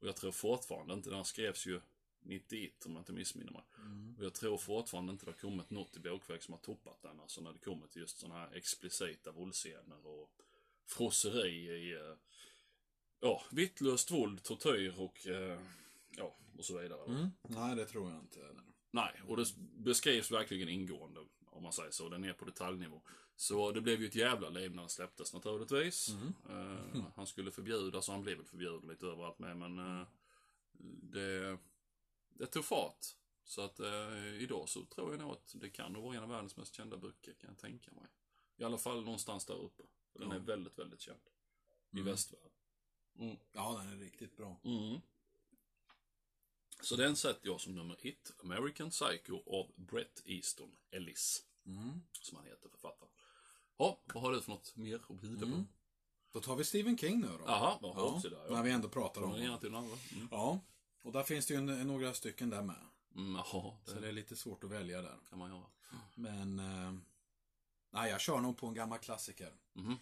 Och 0.00 0.08
jag 0.08 0.16
tror 0.16 0.32
fortfarande 0.32 0.94
inte, 0.94 1.10
den 1.10 1.24
skrevs 1.24 1.66
ju 1.66 1.80
91 2.22 2.86
om 2.86 2.92
jag 2.92 3.00
inte 3.00 3.12
missminner 3.12 3.52
mig. 3.52 3.62
Mm. 3.78 4.14
Och 4.18 4.24
jag 4.24 4.34
tror 4.34 4.58
fortfarande 4.58 5.12
inte 5.12 5.24
det 5.24 5.30
har 5.30 5.38
kommit 5.38 5.70
något 5.70 5.96
i 5.96 6.00
bokväg 6.00 6.42
som 6.42 6.54
har 6.54 6.60
toppat 6.60 7.02
den. 7.02 7.20
Alltså 7.20 7.40
när 7.40 7.52
det 7.52 7.58
kommer 7.58 7.86
till 7.86 8.00
just 8.00 8.18
sådana 8.18 8.40
här 8.40 8.54
explicita 8.54 9.32
våldsscener 9.32 10.06
och 10.06 10.30
frosseri 10.86 11.70
i, 11.70 11.92
eh, 11.92 12.16
ja, 13.20 13.42
vittlöst 13.50 14.10
våld, 14.10 14.42
tortyr 14.42 14.94
och, 15.00 15.26
eh, 15.26 15.60
ja, 16.16 16.36
och 16.58 16.64
så 16.64 16.78
vidare. 16.78 17.04
Mm. 17.04 17.28
Nej, 17.48 17.76
det 17.76 17.86
tror 17.86 18.10
jag 18.10 18.20
inte. 18.20 18.40
Nej, 18.90 19.22
och 19.28 19.36
det 19.36 19.44
beskrivs 19.58 20.30
verkligen 20.30 20.68
ingående, 20.68 21.20
om 21.46 21.62
man 21.62 21.72
säger 21.72 21.90
så. 21.90 22.08
Den 22.08 22.24
är 22.24 22.32
på 22.32 22.44
detaljnivå. 22.44 23.02
Så 23.36 23.72
det 23.72 23.80
blev 23.80 24.00
ju 24.00 24.06
ett 24.06 24.14
jävla 24.14 24.48
liv 24.48 24.74
när 24.74 24.82
den 24.82 24.88
släpptes 24.88 25.34
naturligtvis. 25.34 26.08
Mm. 26.08 26.32
Eh, 26.48 27.04
han 27.16 27.26
skulle 27.26 27.50
förbjudas 27.50 28.08
och 28.08 28.14
han 28.14 28.22
blev 28.22 28.36
väl 28.36 28.46
förbjuden 28.46 28.88
lite 28.88 29.06
överallt 29.06 29.38
med, 29.38 29.56
men 29.56 29.78
eh, 29.78 30.06
det, 31.02 31.58
det 32.40 32.46
tog 32.46 32.64
fart. 32.64 33.06
Så 33.44 33.60
att 33.62 33.80
eh, 33.80 34.34
idag 34.42 34.68
så 34.68 34.84
tror 34.84 35.10
jag 35.10 35.20
nog 35.20 35.32
att 35.32 35.54
det 35.60 35.70
kan 35.70 36.02
vara 36.02 36.16
en 36.16 36.22
av 36.22 36.28
världens 36.28 36.56
mest 36.56 36.74
kända 36.74 36.96
böcker, 36.96 37.32
kan 37.34 37.50
jag 37.50 37.58
tänka 37.58 37.92
mig. 37.92 38.04
I 38.56 38.64
alla 38.64 38.78
fall 38.78 39.04
någonstans 39.04 39.46
där 39.46 39.54
uppe. 39.54 39.82
Den 40.12 40.28
Ja. 40.28 40.34
är 40.34 40.38
väldigt, 40.38 40.78
väldigt 40.78 41.00
känd. 41.00 41.20
I 41.90 41.96
Mm. 41.96 42.04
västvärlden. 42.06 42.50
Mm. 43.18 43.36
Ja, 43.52 43.76
den 43.82 43.92
är 43.92 43.96
riktigt 44.04 44.36
bra. 44.36 44.60
Mm. 44.64 45.00
Så 46.82 46.96
den 46.96 47.16
sätter 47.16 47.46
jag 47.48 47.60
som 47.60 47.74
nummer 47.74 47.96
ett. 48.06 48.32
American 48.44 48.90
Psycho 48.90 49.42
av 49.60 49.72
Brett 49.76 50.22
Easton 50.24 50.76
Ellis. 50.90 51.44
Mm. 51.66 52.00
Som 52.12 52.36
han 52.36 52.46
heter, 52.46 52.68
författaren. 52.68 53.12
Ja, 53.78 54.00
vad 54.14 54.22
har 54.22 54.32
du 54.32 54.40
för 54.42 54.50
något 54.50 54.76
mer 54.76 55.00
att 55.08 55.20
bjuda 55.20 55.40
på? 55.40 55.46
Mm. 55.46 55.66
Då 56.32 56.40
tar 56.40 56.56
vi 56.56 56.64
Stephen 56.64 56.98
King 56.98 57.20
nu 57.20 57.26
då. 57.28 57.44
Jaha, 57.46 57.78
vad 57.82 57.94
har 57.94 58.20
Ja, 58.24 58.30
där? 58.30 58.50
när 58.50 58.62
vi 58.62 58.70
ändå 58.70 58.88
pratar 58.88 59.22
om 59.22 59.30
honom. 59.30 59.58
Mm. 60.12 60.28
Ja, 60.30 60.60
och 61.02 61.12
där 61.12 61.22
finns 61.22 61.46
det 61.46 61.54
ju 61.54 61.60
några 61.60 62.14
stycken 62.14 62.50
där 62.50 62.62
med. 62.62 62.86
Mm, 63.16 63.34
jaha, 63.34 63.76
Så 63.84 63.94
det 63.94 64.00
det 64.00 64.08
är 64.08 64.12
lite 64.12 64.36
svårt 64.36 64.64
att 64.64 64.70
välja 64.70 65.02
där. 65.02 65.18
kan 65.28 65.38
man 65.38 65.50
göra. 65.50 65.66
Men, 66.14 66.58
eh, 66.58 66.92
nej, 67.90 68.10
jag 68.10 68.20
kör 68.20 68.40
nog 68.40 68.56
på 68.58 68.66
en 68.66 68.74
gammal 68.74 68.98
klassiker. 68.98 69.52
Mhm. 69.72 69.96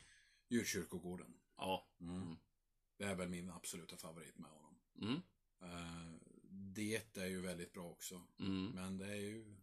Djurkyrkogården. 0.49 1.35
Ja. 1.57 1.87
Mm. 2.01 2.37
Det 2.97 3.05
är 3.05 3.15
väl 3.15 3.29
min 3.29 3.51
absoluta 3.51 3.97
favorit 3.97 4.39
med 4.39 4.51
honom. 4.51 4.75
Mm. 5.01 5.23
Eh, 5.63 6.13
det 6.51 7.17
är 7.17 7.27
ju 7.27 7.41
väldigt 7.41 7.73
bra 7.73 7.85
också. 7.91 8.23
Mm. 8.39 8.67
Men 8.67 8.99
det 8.99 9.07
är 9.07 9.17
ju, 9.21 9.57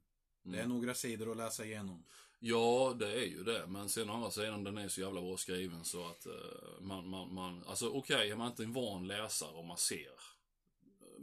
det 0.44 0.58
är 0.60 0.64
Mm. 0.64 0.78
några 0.78 0.94
sidor 0.94 1.32
att 1.32 1.38
läsa 1.38 1.66
igenom. 1.66 2.06
Ja, 2.40 2.96
det 3.00 3.12
är 3.14 3.26
ju 3.26 3.44
det. 3.44 3.68
Men 3.68 3.90
sen 3.90 4.10
å 4.10 4.14
andra 4.14 4.32
sidan, 4.32 4.64
den 4.64 4.78
är 4.78 4.88
så 4.88 5.02
jävla 5.02 5.22
bra 5.22 5.38
skriven 5.38 5.86
så 5.86 6.08
att 6.10 6.26
eh, 6.26 6.82
man, 6.82 7.08
man, 7.10 7.34
man, 7.34 7.64
alltså 7.64 7.90
okej, 7.90 8.32
är 8.32 8.36
man 8.36 8.48
inte 8.48 8.64
en 8.64 8.74
van 8.74 9.08
läsare 9.08 9.52
och 9.52 9.66
man 9.66 9.78
ser 9.78 10.20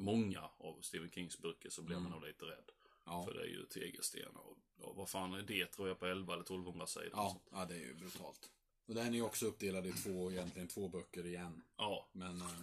många 0.03 0.41
av 0.59 0.79
Stephen 0.81 1.11
Kings 1.11 1.39
böcker 1.39 1.71
så 1.71 1.83
blir 1.83 1.97
man 1.97 2.07
Mm. 2.07 2.19
nog 2.19 2.29
lite 2.29 2.45
rädd. 2.45 2.71
Ja, 3.05 3.25
För 3.25 3.35
det 3.35 3.41
är 3.41 3.47
ju 3.47 3.67
tegelstenar 3.67 4.41
och, 4.41 4.59
och 4.79 4.97
vad 4.97 5.09
fan 5.11 5.35
är 5.35 5.43
det 5.43 5.67
tror 5.67 5.89
jag 5.89 5.99
på 5.99 6.07
11 6.07 6.33
eller 6.33 6.43
1200 6.43 6.87
sidor. 6.87 7.11
ja, 7.13 7.41
ja 7.51 7.65
det 7.65 7.75
är 7.75 7.79
ju 7.79 7.95
brutalt. 7.95 8.51
Och 8.87 8.95
den 8.95 9.07
är 9.07 9.13
ju 9.13 9.23
också 9.23 9.47
uppdelad 9.47 9.87
i 9.87 9.93
två, 9.93 10.31
egentligen 10.33 10.69
två 10.69 10.89
böcker 10.89 11.27
igen. 11.27 11.63
ja. 11.77 12.09
Men, 12.13 12.41
eh, 12.41 12.61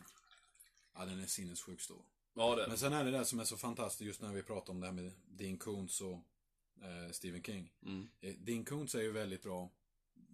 ja 0.94 1.06
den 1.06 1.20
är 1.20 1.26
sinnessjukt 1.26 1.82
stor. 1.82 2.02
ja 2.34 2.56
det 2.56 2.68
Men 2.68 2.78
sen 2.78 2.94
är 2.94 3.04
det 3.06 3.12
det 3.12 3.26
som 3.26 3.40
är 3.40 3.44
så 3.44 3.58
fantastiskt 3.58 4.08
just 4.08 4.22
när 4.22 4.34
vi 4.34 4.44
pratar 4.44 4.74
om 4.74 4.80
det 4.80 4.86
här 4.88 4.94
med 4.94 5.12
Dean 5.28 5.58
Koontz 5.58 6.02
och 6.02 6.14
eh, 6.82 7.12
Stephen 7.12 7.44
King. 7.44 7.74
Mm. 7.86 8.10
Eh, 8.22 8.34
Dean 8.36 8.66
Koontz 8.66 8.96
är 8.96 9.02
ju 9.02 9.12
väldigt 9.12 9.44
bra. 9.44 9.70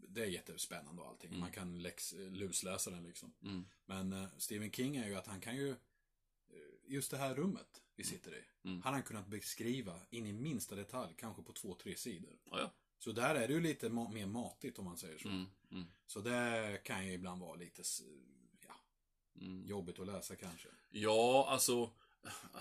Det 0.08 0.22
är 0.22 0.26
jättespännande 0.28 1.02
och 1.02 1.08
allting. 1.08 1.30
Mm. 1.30 1.40
Man 1.40 1.52
kan 1.52 1.82
läx, 1.82 2.14
lusläsa 2.18 2.92
den 2.92 3.04
liksom. 3.04 3.34
Mm. 3.42 3.66
Men 3.86 4.14
eh, 4.14 4.26
Stephen 4.38 4.72
King 4.72 4.96
är 4.98 5.08
ju 5.08 5.16
att 5.16 5.28
han 5.28 5.42
kan 5.42 5.56
ju, 5.56 5.76
just 6.88 7.12
det 7.12 7.18
här 7.18 7.36
rummet 7.36 7.82
vi 7.96 8.04
sitter 8.04 8.32
i. 8.36 8.44
Mm. 8.68 8.82
Han 8.82 8.94
har 8.94 9.02
kunnat 9.02 9.28
beskriva 9.28 10.00
in 10.10 10.26
i 10.28 10.34
minsta 10.34 10.76
detalj, 10.76 11.14
kanske 11.18 11.44
på 11.44 11.54
två, 11.54 11.76
tre 11.76 11.96
sidor. 11.96 12.38
Ja, 12.52 12.60
ja. 12.60 12.72
Så 13.00 13.12
där 13.12 13.36
är 13.36 13.48
det 13.48 13.54
ju 13.54 13.62
lite 13.62 13.90
ma- 13.90 14.14
mer 14.14 14.26
matigt 14.26 14.80
om 14.80 14.86
man 14.86 14.98
säger 14.98 15.18
så. 15.18 15.28
Mm. 15.30 15.46
Mm. 15.72 15.86
Så 16.08 16.20
det 16.20 16.82
kan 16.84 17.08
ju 17.08 17.14
ibland 17.14 17.42
vara 17.42 17.56
lite 17.56 17.82
ja, 18.68 18.76
Mm. 19.42 19.66
jobbigt 19.66 20.00
att 20.00 20.08
läsa 20.08 20.36
kanske. 20.36 20.70
Ja, 20.90 21.46
alltså 21.50 21.92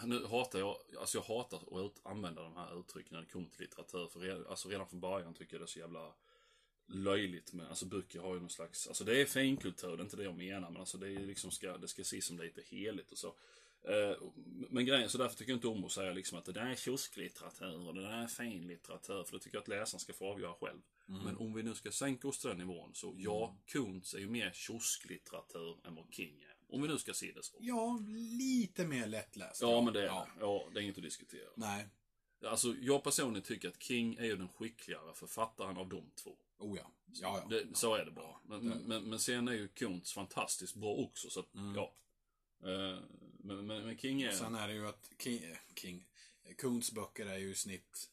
Nu 0.05 0.27
hatar 0.27 0.59
jag, 0.59 0.77
alltså 1.01 1.19
jag 1.19 1.23
hatar 1.37 1.87
att 1.87 2.07
använda 2.07 2.43
de 2.43 2.57
här 2.57 2.81
uttrycken 2.81 3.13
när 3.15 3.21
det 3.21 3.27
kommer 3.33 3.49
till 3.49 3.61
litteratur. 3.61 4.07
För 4.09 4.21
redan, 4.21 4.47
alltså 4.47 4.69
redan 4.69 4.89
från 4.89 5.01
början 5.01 5.35
tycker 5.35 5.55
jag 5.55 5.61
det 5.61 5.65
är 5.65 5.67
så 5.67 5.79
jävla 5.79 6.15
löjligt 6.87 7.53
med, 7.53 7.69
alltså 7.69 7.87
böcker 7.87 8.21
har 8.21 8.35
ju 8.35 8.41
någon 8.41 8.51
slags, 8.51 8.89
alltså 8.89 9.05
det 9.05 9.21
är 9.21 9.27
finkultur, 9.27 9.97
det 9.97 10.03
är 10.03 10.05
inte 10.05 10.17
det 10.17 10.23
jag 10.25 10.37
menar, 10.37 10.71
men 10.71 10.81
alltså 10.81 10.99
det 10.99 11.09
är 11.09 11.19
liksom 11.27 11.51
ska, 11.51 11.79
det 11.79 11.89
ska 11.89 12.03
ses 12.03 12.25
som 12.27 12.39
lite 12.39 12.63
heligt 12.67 13.13
och 13.13 13.19
så. 13.19 13.35
Eh, 13.85 14.17
men 14.71 14.87
grejen, 14.87 15.09
så 15.09 15.19
därför 15.19 15.37
tycker 15.37 15.53
jag 15.53 15.57
inte 15.57 15.69
om 15.69 15.85
att 15.85 15.93
säga 15.93 16.13
liksom 16.13 16.39
att 16.39 16.45
det 16.45 16.53
där 16.53 16.67
är 16.67 16.75
kiosklitteratur 16.75 17.89
och 17.89 17.95
det 17.95 18.03
där 18.03 18.23
är 18.23 18.27
fin 18.27 18.67
litteratur, 18.67 19.25
för 19.25 19.33
det 19.33 19.43
tycker 19.43 19.57
jag 19.57 19.63
att 19.63 19.69
läsaren 19.69 20.01
ska 20.01 20.13
få 20.13 20.31
avgöra 20.33 20.55
själv. 20.55 20.81
Men 21.07 21.37
om 21.37 21.55
vi 21.55 21.63
nu 21.63 21.75
ska 21.75 21.91
sänka 21.91 22.29
oss 22.29 22.39
till 22.39 22.49
den 22.49 22.59
nivån, 22.59 22.91
så 22.95 23.15
ja, 23.17 23.57
Kuntz 23.67 24.15
är 24.15 24.19
ju 24.19 24.29
mer 24.29 24.51
kiosklitteratur 24.55 25.77
än 25.87 25.95
vad 25.95 26.05
King 26.11 26.43
är. 26.43 26.75
Om 26.75 26.83
vi 26.83 26.89
nu 26.89 26.99
ska 26.99 27.15
se 27.15 27.33
det 27.33 27.43
så. 27.43 27.57
Ja, 27.61 27.99
lite 28.39 28.87
mer 28.87 29.07
lättläst. 29.07 29.63
Ja, 29.63 29.81
men 29.81 29.95
det 29.95 30.01
är 30.01 30.07
ja. 30.07 30.29
ja, 30.41 30.69
det 30.73 30.81
är 30.81 30.83
inget 30.83 30.97
att 30.97 31.03
diskutera. 31.03 31.49
Nej. 31.57 31.89
Alltså, 32.47 32.75
jag 32.81 33.05
personligen 33.05 33.43
tycker 33.43 33.69
att 33.69 33.83
King 33.83 34.15
är 34.15 34.25
ju 34.25 34.37
den 34.37 34.49
skickligare 34.49 35.15
författaren 35.15 35.77
av 35.77 35.89
de 35.89 36.11
två. 36.15 36.37
Oh 36.59 36.79
ja. 36.79 36.91
Ja, 37.07 37.39
ja. 37.43 37.47
Det, 37.49 37.77
så 37.77 37.95
är 37.95 38.05
det 38.05 38.11
bara. 38.11 38.37
Men, 38.45 38.69
men, 38.69 39.05
men 39.05 39.19
sen 39.19 39.49
är 39.49 39.53
ju 39.53 39.69
Kuntz 39.69 40.13
fantastiskt 40.13 40.75
bra 40.75 40.95
också, 40.95 41.31
så 41.31 41.41
att, 41.41 41.49
ja. 41.77 41.95
Eh, 42.63 42.99
Men, 43.39 43.67
men, 43.67 43.87
men 43.87 43.99
King 43.99 44.23
är... 44.23 44.31
Sen 44.33 44.55
är 44.55 44.69
det 44.69 44.75
ju 44.75 44.89
att 44.89 45.11
King, 45.19 45.45
eh, 45.45 45.57
King 45.75 46.05
Kuntz 46.57 46.93
böcker 46.93 47.27
är 47.27 47.39
ju 47.39 47.51
i 47.51 47.55
snitt 47.55 48.11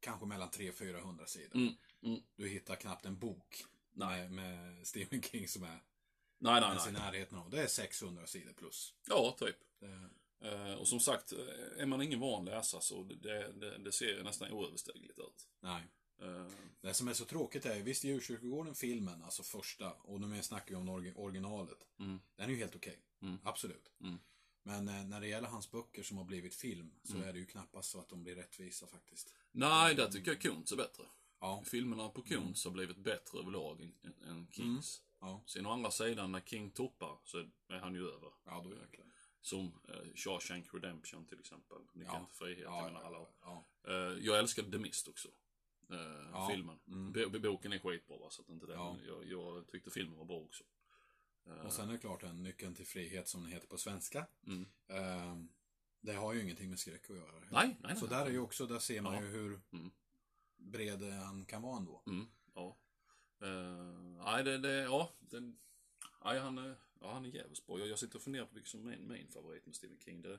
kanske 0.00 0.26
mellan 0.26 0.48
300-400 0.50 1.26
sidor. 1.26 1.56
Mm, 1.56 1.74
mm. 2.02 2.20
Du 2.36 2.48
hittar 2.48 2.76
knappt 2.76 3.06
en 3.06 3.18
bok 3.18 3.64
med, 3.92 4.32
med 4.32 4.86
Stephen 4.86 5.22
King 5.22 5.48
som 5.48 5.62
är 5.62 5.82
Nej, 6.38 6.60
nej, 6.60 6.70
ens 6.70 6.86
i 6.88 6.92
nej. 6.92 7.02
närheten 7.02 7.38
av. 7.38 7.50
Det 7.50 7.62
är 7.62 7.66
600 7.66 8.26
sidor 8.26 8.52
plus. 8.52 8.94
Ja, 9.08 9.36
typ. 9.38 9.56
Det, 9.78 10.10
Eh, 10.40 10.74
och 10.74 10.88
som 10.88 11.00
sagt, 11.00 11.32
eh, 11.32 11.38
är 11.82 11.86
man 11.86 12.02
ingen 12.02 12.20
van 12.20 12.44
läsare 12.44 12.80
så 12.80 13.02
det, 13.02 13.52
det, 13.52 13.78
det 13.78 13.92
ser 13.92 14.22
nästan 14.22 14.50
oöverstigligt 14.50 15.18
ut. 15.18 15.48
nej. 15.60 15.82
Eh, 16.18 16.46
Det 16.80 16.94
som 16.94 17.08
är 17.08 17.12
så 17.12 17.24
tråkigt 17.24 17.66
är, 17.66 17.82
visst 17.82 18.04
Djurkyrkogården 18.04 18.74
filmen, 18.74 19.22
alltså 19.22 19.42
första, 19.42 19.92
och 19.92 20.20
nu 20.20 20.42
snackar 20.42 20.68
vi 20.68 20.74
om 20.74 20.88
originalet. 21.16 21.78
Mm. 21.98 22.20
Den 22.36 22.46
är 22.46 22.50
ju 22.52 22.56
helt 22.58 22.76
okej. 22.76 22.98
Mm. 23.22 23.38
Absolut. 23.44 23.90
Mm. 24.00 24.18
Men 24.62 24.88
eh, 24.88 25.04
när 25.04 25.20
det 25.20 25.28
gäller 25.28 25.48
hans 25.48 25.70
böcker 25.70 26.02
som 26.02 26.16
har 26.18 26.24
blivit 26.24 26.54
film 26.54 26.90
så 27.02 27.18
är 27.18 27.32
det 27.32 27.38
ju 27.38 27.46
knappast 27.46 27.90
så 27.90 28.00
att 28.00 28.08
de 28.08 28.22
blir 28.22 28.34
rättvisa 28.34 28.86
faktiskt. 28.86 29.34
nej, 29.52 29.94
där 29.94 30.08
tycker 30.10 30.30
jag 30.30 30.40
Kuntz 30.40 30.72
är 30.72 30.76
bättre. 30.76 31.04
Ja. 31.40 31.62
Filmerna 31.66 32.08
på 32.08 32.22
Kuntz 32.22 32.64
har 32.64 32.70
blivit 32.72 32.96
bättre 32.96 33.38
överlag 33.38 33.80
än, 34.02 34.14
än- 34.28 34.46
Kings. 34.52 35.02
Ja, 35.20 35.42
Sen 35.46 35.66
å 35.66 35.70
andra 35.70 35.90
sidan, 35.90 36.32
när 36.32 36.40
King 36.40 36.70
toppar 36.70 37.18
så 37.24 37.38
är 37.68 37.78
han 37.78 37.94
ju 37.94 38.08
över. 38.08 38.30
ja 38.44 38.60
då 38.64 38.70
jäklar. 38.74 39.06
Som 39.40 39.66
eh, 39.88 40.14
Shawshank 40.14 40.74
Redemption 40.74 41.26
till 41.26 41.40
exempel. 41.40 41.78
Nyckeln 41.92 42.16
Ja. 42.20 42.26
till 42.26 42.36
frihet. 42.36 42.62
Ja, 42.64 42.76
jag 42.76 42.84
menar, 42.84 43.00
ja, 43.00 43.04
hallå. 43.04 43.28
ja. 43.40 43.66
Eh, 43.88 44.24
jag 44.24 44.38
älskade 44.38 44.70
The 44.70 44.78
Mist 44.78 45.08
också. 45.08 45.28
Eh, 45.90 46.28
Ja. 46.32 46.48
Filmen. 46.52 46.78
Mm. 46.88 47.12
Bo- 47.12 47.38
boken 47.38 47.72
är 47.72 47.78
skitbra 47.78 48.16
va, 48.18 48.30
så 48.30 48.42
att 48.42 48.48
inte 48.48 48.66
det. 48.66 48.72
Ja. 48.72 48.96
Jag, 49.06 49.24
jag 49.26 49.66
tyckte 49.68 49.90
filmen 49.90 50.18
var 50.18 50.24
bra 50.24 50.36
också. 50.40 50.64
Eh, 51.46 51.52
Och 51.66 51.72
sen 51.72 51.88
är 51.88 51.92
det 51.92 51.98
klart 51.98 52.22
en 52.22 52.42
Nyckeln 52.42 52.74
till 52.74 52.86
frihet 52.86 53.28
som 53.28 53.42
den 53.42 53.52
heter 53.52 53.68
på 53.68 53.78
svenska. 53.78 54.26
Mm. 54.46 54.66
Ehm, 54.88 55.48
det 56.00 56.12
har 56.12 56.32
ju 56.34 56.42
ingenting 56.42 56.70
med 56.70 56.78
skräck 56.78 57.10
att 57.10 57.16
göra. 57.16 57.42
Nej, 57.50 57.76
nej, 57.82 57.96
Så 57.96 58.06
nej. 58.06 58.18
där 58.18 58.26
är 58.26 58.30
ju 58.30 58.38
också, 58.38 58.66
där 58.66 58.78
ser 58.78 59.00
man 59.00 59.14
Ja. 59.14 59.20
ju 59.22 59.26
hur 59.26 59.60
Mm. 59.72 59.90
bred 60.56 61.02
han 61.02 61.44
kan 61.46 61.62
vara 61.62 61.76
ändå. 61.76 62.02
Mm, 62.06 62.26
ja. 62.54 62.76
Eh, 63.40 64.24
nej, 64.24 64.44
det, 64.44 64.58
det, 64.58 64.72
ja. 64.82 65.12
Det, 65.18 65.40
nej, 66.24 66.38
han, 66.38 66.74
ja, 67.00 67.12
han 67.12 67.24
är 67.24 67.28
jävligt 67.28 67.66
bra. 67.66 67.78
Jag, 67.78 67.88
jag 67.88 67.98
sitter 67.98 68.16
och 68.16 68.22
funderar 68.22 68.46
på 68.46 68.54
vilken 68.54 68.70
som 68.70 68.80
är 68.80 68.96
min, 68.96 69.08
min 69.08 69.28
favorit 69.28 69.66
med 69.66 69.74
Stephen 69.76 69.98
King. 69.98 70.22
Det, 70.22 70.32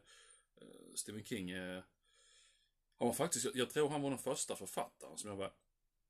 eh, 0.62 0.94
Stephen 0.96 1.24
King 1.24 1.50
är... 1.51 1.86
Han 2.98 3.08
var 3.08 3.13
faktiskt, 3.13 3.46
jag, 3.46 3.56
jag 3.56 3.70
tror 3.70 3.89
han 3.89 4.01
var 4.01 4.10
den 4.10 4.20
första 4.20 4.56
författaren 4.56 5.18
som 5.18 5.30
jag 5.30 5.38
var... 5.38 5.54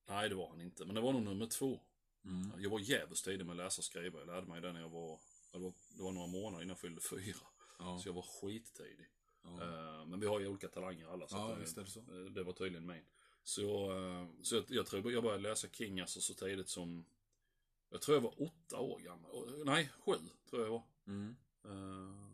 Nej, 0.09 0.29
det 0.29 0.35
var 0.35 0.49
han 0.49 0.61
inte. 0.61 0.85
Men 0.85 0.95
det 0.95 1.01
var 1.01 1.13
nog 1.13 1.21
nummer 1.23 1.45
två. 1.45 1.79
Mm. 2.25 2.51
Jag 2.63 2.69
var 2.69 2.79
jävligt 2.79 3.23
tidig 3.23 3.45
med 3.45 3.53
att 3.53 3.57
läsa 3.57 3.79
och 3.79 3.83
skriva. 3.85 4.19
Jag 4.19 4.27
lärde 4.27 4.47
mig 4.47 4.61
det 4.61 4.73
när 4.73 4.79
jag 4.81 4.89
var... 4.89 5.19
Det 5.51 5.59
var, 5.59 5.73
det 5.97 6.03
var 6.03 6.11
några 6.11 6.27
månader 6.27 6.57
innan 6.63 6.67
jag 6.69 6.79
fyllde 6.79 7.01
fyra. 7.01 7.47
Ja. 7.79 7.99
Så 7.99 8.09
jag 8.09 8.13
var 8.13 8.21
skittidig. 8.21 9.07
Ja. 9.43 9.49
Eh, 9.49 10.05
Men 10.05 10.19
vi 10.19 10.27
har 10.27 10.39
ju 10.39 10.47
olika 10.47 10.67
talanger 10.67 11.07
alla. 11.07 11.27
Så 11.27 11.35
Ja, 11.35 11.53
att, 11.53 11.77
är 11.77 11.81
det 11.83 11.89
så. 11.89 11.99
eh, 11.99 12.31
Det 12.31 12.43
var 12.43 12.53
tydligen 12.53 12.85
min. 12.87 13.05
Så, 13.43 13.91
eh, 13.97 14.27
så 14.43 14.55
jag, 14.55 14.65
jag 14.69 14.85
tror 14.85 15.11
jag 15.11 15.23
började 15.23 15.43
läsa 15.43 15.67
King 15.67 15.99
alltså 15.99 16.21
så 16.21 16.33
tidigt 16.33 16.69
som... 16.69 17.05
Jag 17.89 18.01
tror 18.01 18.15
jag 18.17 18.21
var 18.21 18.41
åtta 18.41 18.79
år 18.79 18.99
gammal. 18.99 19.63
Nej, 19.65 19.89
sju 19.99 20.13
tror 20.49 20.63
jag 20.63 20.69
var. 20.71 20.83
Mm. 21.07 21.35
Eh, 21.65 22.27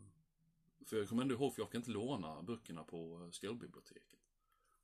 För 0.86 0.98
jag 0.98 1.10
kommer 1.10 1.22
ändå 1.22 1.36
ihåg, 1.36 1.54
för 1.56 1.62
jag 1.62 1.72
kan 1.72 1.82
inte 1.82 1.92
låna 1.92 2.42
böckerna 2.42 2.84
på 2.84 3.30
skolbiblioteket. 3.34 4.20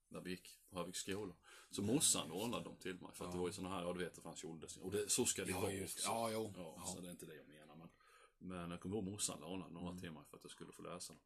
När 0.09 0.21
vi 0.21 0.29
gick 0.29 0.59
på 0.69 0.77
Höviks 0.79 0.99
skola. 0.99 1.33
Så 1.71 1.81
morsan 1.81 2.29
lånade 2.29 2.63
dem 2.63 2.75
till 2.77 3.01
mig. 3.01 3.09
För 3.13 3.25
att 3.25 3.31
det 3.31 3.37
var 3.37 3.47
ju 3.47 3.53
såna 3.53 3.69
här, 3.69 3.81
ja 3.83 3.93
du 3.93 3.99
vet, 3.99 4.15
det 4.15 4.21
fanns 4.21 4.39
kjoldess. 4.39 4.77
Och 4.77 4.91
det, 4.91 5.09
så 5.11 5.25
ska 5.25 5.45
det 5.45 5.51
Ja, 5.51 5.59
vara 5.59 5.71
just 5.71 5.97
också. 5.97 6.07
Ja, 6.09 6.31
jo. 6.31 6.53
Ja, 6.57 6.73
Ja. 6.77 6.85
så 6.85 6.99
det 7.01 7.07
är 7.07 7.11
inte 7.11 7.25
det 7.25 7.35
jag 7.35 7.47
menar. 7.47 7.75
Men, 7.75 7.89
men 8.37 8.71
jag 8.71 8.79
kommer 8.79 8.95
ihåg 8.95 9.05
morsan 9.05 9.39
lånade 9.41 9.73
några 9.73 9.97
till 9.99 10.11
mig 10.11 10.23
för 10.29 10.37
att 10.37 10.43
jag 10.43 10.51
skulle 10.51 10.71
få 10.71 10.81
läsa 10.81 11.13
dem. 11.13 11.21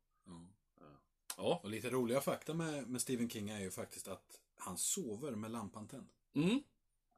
Ja. 0.80 0.98
Ja. 1.38 1.60
Och 1.64 1.70
lite 1.70 1.90
roliga 1.90 2.22
fakta 2.22 2.54
med, 2.54 2.88
med 2.88 3.02
Stephen 3.02 3.30
King 3.30 3.50
är 3.50 3.60
ju 3.60 3.72
faktiskt 3.72 4.08
att 4.08 4.40
han 4.58 4.78
sover 4.78 5.32
med 5.32 5.52
lampan 5.52 5.88
tänd. 5.88 6.10
Mm. 6.34 6.64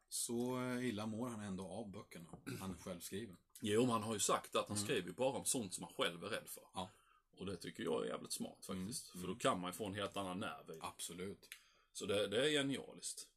Så 0.09 0.59
illa 0.81 1.05
mår 1.05 1.29
han 1.29 1.39
ändå 1.39 1.67
av 1.67 1.89
böckerna. 1.91 2.29
Han 2.59 2.77
själv 2.77 2.99
skriver. 2.99 3.35
Jo, 3.59 3.81
men 3.81 3.89
han 3.91 4.03
har 4.03 4.13
ju 4.13 4.19
sagt 4.19 4.55
att 4.55 4.67
han 4.67 4.77
skriver 4.77 5.07
ju 5.07 5.13
bara 5.13 5.37
om 5.37 5.45
sånt 5.45 5.73
som 5.73 5.83
han 5.83 5.93
själv 5.93 6.23
är 6.23 6.27
rädd 6.29 6.47
för. 6.47 6.63
Ja. 6.73 6.89
Och 7.37 7.45
det 7.45 7.57
tycker 7.57 7.83
jag 7.83 8.03
är 8.05 8.09
jävligt 8.09 8.31
smart 8.33 8.65
faktiskt. 8.65 9.09
För 9.09 9.27
då 9.27 9.35
kan 9.35 9.59
man 9.59 9.69
ju 9.69 9.73
få 9.73 9.85
en 9.85 9.95
helt 9.95 10.17
annan 10.17 10.39
nerv 10.39 10.69
i. 10.75 10.79
Absolut. 10.81 11.49
Så 11.93 12.05
det, 12.05 12.27
det 12.27 12.45
är 12.45 12.49
genialiskt. 12.49 13.27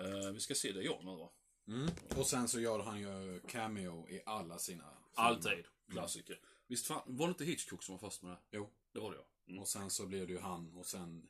Eh, 0.00 0.30
vi 0.32 0.40
ska 0.40 0.54
se 0.54 0.72
det 0.72 0.82
jag 0.82 1.04
nu 1.04 1.10
då. 1.10 1.32
Mm. 1.68 1.90
Och 2.16 2.26
sen 2.26 2.48
så 2.48 2.60
gör 2.60 2.78
han 2.78 3.00
ju 3.00 3.40
cameo 3.48 4.08
i 4.08 4.22
alla 4.26 4.58
sina 4.58 4.84
filmer. 4.84 5.28
Alltid. 5.28 5.64
Klassiker. 5.90 6.40
Visst 6.66 6.86
fan, 6.86 7.02
var 7.06 7.26
det 7.26 7.30
inte 7.30 7.44
Hitchcock 7.44 7.82
som 7.82 7.92
var 7.98 8.10
först 8.10 8.22
med 8.22 8.32
det? 8.32 8.38
Jo. 8.50 8.70
Det 8.92 9.00
var 9.00 9.10
det 9.10 9.16
ja. 9.16 9.26
Mm. 9.48 9.60
Och 9.62 9.68
sen 9.68 9.90
så 9.90 10.06
blir 10.06 10.26
det 10.26 10.32
ju 10.32 10.38
han 10.38 10.72
och 10.76 10.86
sen 10.86 11.28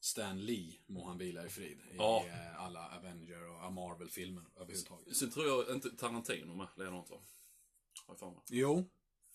Stan 0.00 0.44
Lee 0.44 0.78
må 0.86 1.04
han 1.06 1.18
vila 1.18 1.46
i 1.46 1.48
frid. 1.48 1.78
I 1.90 1.96
Ja. 1.96 2.24
eh, 2.26 2.60
alla 2.62 2.88
Avenger 2.98 3.64
och 3.64 3.72
Marvel-filmer 3.72 4.44
överhuvudtaget. 4.56 5.16
Sen 5.16 5.30
tror 5.30 5.46
jag 5.46 5.70
inte 5.76 5.96
Tarantino 5.96 6.54
med, 6.54 6.56
va? 6.56 6.70
Har 6.86 7.22
jag 8.06 8.18
för 8.18 8.30
mig. 8.30 8.40
Jo. 8.50 8.90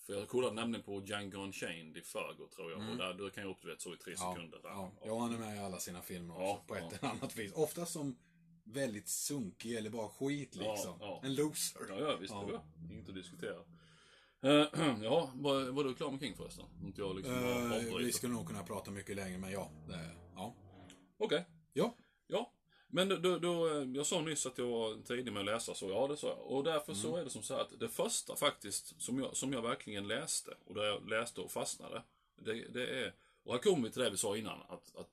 För 0.08 0.14
jag 0.14 0.28
kollade 0.28 0.54
nämligen 0.54 0.84
på 0.84 1.02
Django 1.04 1.38
Unchained 1.42 1.96
i 1.96 2.00
förrgår 2.02 2.48
tror 2.48 2.70
jag. 2.70 2.90
Och 2.90 2.96
där 2.96 3.14
du 3.14 3.30
kan 3.30 3.44
ju 3.44 3.50
upp 3.50 3.58
du 3.62 3.68
vet 3.68 3.80
så 3.80 3.94
i 3.94 3.96
tre 3.96 4.14
Ja, 4.16 4.34
sekunder. 4.34 4.58
Där. 4.62 4.68
ja. 4.68 4.92
ja, 5.04 5.18
han 5.18 5.34
är 5.34 5.38
med 5.38 5.56
i 5.56 5.58
alla 5.58 5.78
sina 5.78 6.02
filmer 6.02 6.34
också, 6.34 6.44
Ja, 6.44 6.64
på 6.66 6.74
ett 6.74 7.02
eller 7.02 7.12
annat 7.12 7.36
vis. 7.36 7.52
Ofta 7.52 7.86
som 7.86 8.18
väldigt 8.64 9.08
sunkig 9.08 9.74
eller 9.74 9.90
bara 9.90 10.08
skit 10.08 10.54
liksom. 10.54 11.20
En 11.22 11.34
loser. 11.34 11.80
Ja, 11.88 12.00
ja 12.00 12.16
visst. 12.16 12.32
Ja. 12.32 12.62
Det 12.76 12.94
inget 12.94 13.08
att 13.08 13.14
diskutera. 13.14 13.60
Eh, 14.42 14.66
ja, 15.02 15.30
var, 15.34 15.70
var 15.70 15.84
du 15.84 15.94
klar 15.94 16.10
med 16.10 16.20
King 16.20 16.36
förresten? 16.36 16.64
Inte 16.84 17.00
jag 17.00 17.16
liksom 17.16 17.34
Eh, 17.34 17.96
vi 17.98 18.12
skulle 18.12 18.32
nog 18.32 18.46
kunna 18.46 18.62
prata 18.62 18.90
mycket 18.90 19.16
längre, 19.16 19.38
men 19.38 19.50
ja. 19.50 19.70
Det, 19.88 20.10
ja. 20.34 20.54
Okej. 21.18 21.44
Ja. 21.72 21.94
Ja. 22.26 22.52
Men 22.90 23.08
då, 23.08 23.16
då, 23.16 23.38
då, 23.38 23.68
jag 23.94 24.06
sa 24.06 24.20
nyss 24.20 24.46
att 24.46 24.58
jag 24.58 24.66
var 24.66 25.02
tidig 25.04 25.32
med 25.32 25.40
att 25.40 25.46
läsa, 25.46 25.74
så 25.74 25.90
ja 25.90 26.06
det 26.08 26.16
sa 26.16 26.28
jag. 26.28 26.38
Och 26.38 26.64
därför 26.64 26.94
så 26.94 27.08
Mm. 27.08 27.20
är 27.20 27.24
det 27.24 27.30
som 27.30 27.42
så 27.42 27.54
här 27.54 27.60
att 27.60 27.80
det 27.80 27.88
första 27.88 28.36
faktiskt 28.36 29.02
som 29.02 29.18
jag, 29.18 29.36
som 29.36 29.52
jag 29.52 29.62
verkligen 29.62 30.08
läste, 30.08 30.54
och 30.64 30.74
där 30.74 30.84
jag 30.84 31.08
läste 31.08 31.40
och 31.40 31.52
fastnade, 31.52 32.02
det, 32.36 32.52
det 32.68 32.86
är, 32.86 33.14
och 33.42 33.52
här 33.52 33.60
kommer 33.60 33.82
vi 33.88 33.90
till 33.90 34.02
det 34.02 34.10
vi 34.10 34.16
sa 34.16 34.36
innan, 34.36 34.60
att, 34.68 34.96
att 34.96 35.10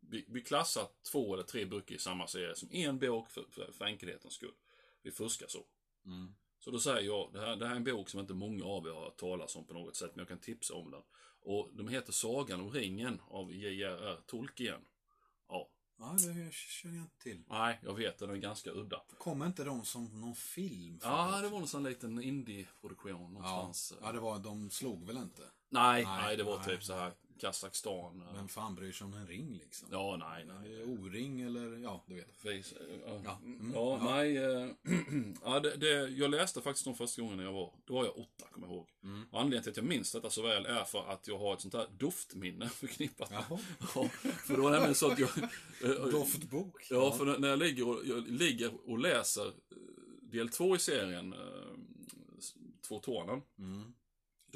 vi, 0.00 0.24
vi 0.28 0.40
klassar 0.42 0.88
två 1.12 1.34
eller 1.34 1.42
tre 1.44 1.64
böcker 1.64 1.94
i 1.94 1.98
samma 1.98 2.26
serie 2.26 2.54
som 2.54 2.68
en 2.72 2.98
bok 2.98 3.30
för, 3.30 3.44
för, 3.50 3.72
för 3.72 3.84
enkelhetens 3.84 4.34
skull. 4.34 4.54
Vi 5.02 5.10
fuskar 5.12 5.46
så. 5.48 5.64
Mm. 6.06 6.34
Så 6.58 6.70
då 6.70 6.78
säger 6.78 7.00
jag, 7.06 7.30
det 7.32 7.40
här, 7.40 7.56
det 7.56 7.66
här 7.66 7.72
är 7.72 7.76
en 7.76 7.84
bok 7.84 8.08
som 8.08 8.20
inte 8.20 8.34
många 8.34 8.64
av 8.64 8.86
er 8.86 8.90
har 8.90 9.00
hört 9.02 9.16
talas 9.16 9.56
om 9.56 9.64
på 9.64 9.74
något 9.74 9.96
sätt, 9.96 10.10
men 10.14 10.18
jag 10.18 10.28
kan 10.28 10.38
tipsa 10.38 10.74
om 10.74 10.90
den. 10.90 11.02
Och 11.40 11.70
de 11.72 11.88
heter 11.88 12.12
Sagan 12.12 12.60
om 12.60 12.70
ringen 12.70 13.20
av 13.28 13.52
J.R.R. 13.54 14.18
Tolkien. 14.26 14.80
Ja. 15.48 15.68
Ja, 15.98 16.16
det 16.18 16.52
känner 16.52 16.96
jag 16.96 17.04
inte 17.04 17.22
till. 17.22 17.42
Nej, 17.48 17.80
jag 17.82 17.94
vet, 17.94 18.18
den 18.18 18.30
är 18.30 18.36
ganska 18.36 18.70
udda. 18.70 19.02
Kommer 19.18 19.46
inte 19.46 19.64
de 19.64 19.84
som 19.84 20.20
någon 20.20 20.34
film? 20.34 21.00
Ja, 21.02 21.40
det 21.42 21.48
var 21.48 21.58
någon 21.58 21.68
sån 21.68 21.82
liten 21.82 22.22
indie-produktion 22.22 23.10
ja. 23.12 23.28
någonstans. 23.28 23.92
ja, 24.02 24.12
det 24.12 24.20
var, 24.20 24.38
de 24.38 24.70
slog 24.70 25.06
väl 25.06 25.16
inte? 25.16 25.42
Nej, 25.68 26.04
Nej, 26.04 26.22
nej, 26.22 26.36
det 26.36 26.42
var 26.42 26.56
nej. 26.58 26.66
typ 26.66 26.84
så 26.84 26.94
här 26.94 27.12
Kazakstan. 27.40 28.22
eh, 28.22 28.34
Vem 28.34 28.48
fan 28.48 28.74
bryr 28.74 28.92
sig 28.92 29.04
om 29.04 29.14
en 29.14 29.26
ring 29.26 29.52
liksom? 29.62 29.88
Ja, 29.92 30.16
nej, 30.16 30.44
nej. 30.46 30.80
Eh, 30.82 30.88
O-ring 30.88 31.40
eller, 31.40 31.76
ja, 31.78 32.04
du 32.06 32.14
vet. 32.14 32.44
Vis, 32.44 32.72
eh, 32.72 32.78
ja, 33.06 33.20
Ja, 33.24 33.38
mm, 33.44 33.72
ja, 33.74 33.98
ja. 34.00 34.14
nej. 34.14 34.36
eh, 34.36 34.68
ja, 35.44 35.60
det, 35.60 35.76
det, 35.76 36.08
jag 36.08 36.30
läste 36.30 36.60
faktiskt 36.62 36.84
de 36.84 36.94
första 36.94 37.22
gångerna 37.22 37.42
jag 37.42 37.52
var, 37.52 37.72
då 37.84 37.94
var 37.94 38.04
jag 38.04 38.18
åtta, 38.18 38.46
kommer 38.50 38.66
jag 38.66 38.74
ihåg. 38.74 38.88
Mm. 39.02 39.22
Och 39.30 39.38
anledningen 39.40 39.62
till 39.62 39.70
att 39.70 39.76
jag 39.76 39.86
minns 39.86 40.12
detta 40.12 40.30
så 40.30 40.42
väl 40.42 40.66
är 40.66 40.84
för 40.84 41.04
att 41.12 41.28
jag 41.28 41.38
har 41.38 41.54
ett 41.54 41.60
sånt 41.60 41.74
här 41.74 41.86
doftminne 41.98 42.68
förknippat 42.74 43.30
med. 43.30 43.44
Ja, 43.94 44.08
för 44.46 44.54
det 44.54 44.60
var 44.60 44.70
nämligen 44.70 44.94
så 44.94 45.10
att 45.12 45.18
jag... 45.18 45.30
Doftbok? 46.12 46.86
Ja, 46.90 47.12
för 47.12 47.38
när- 47.38 47.48
jag 47.48 47.58
ligger 47.58 47.88
och, 47.88 48.06
jag 48.06 48.28
ligger 48.28 48.90
och 48.90 48.98
läser 48.98 49.52
del 50.22 50.48
två 50.48 50.76
i 50.76 50.78
serien, 50.78 51.34
Två 52.88 52.98
tårnen. 53.00 53.42
Mm. 53.58 53.94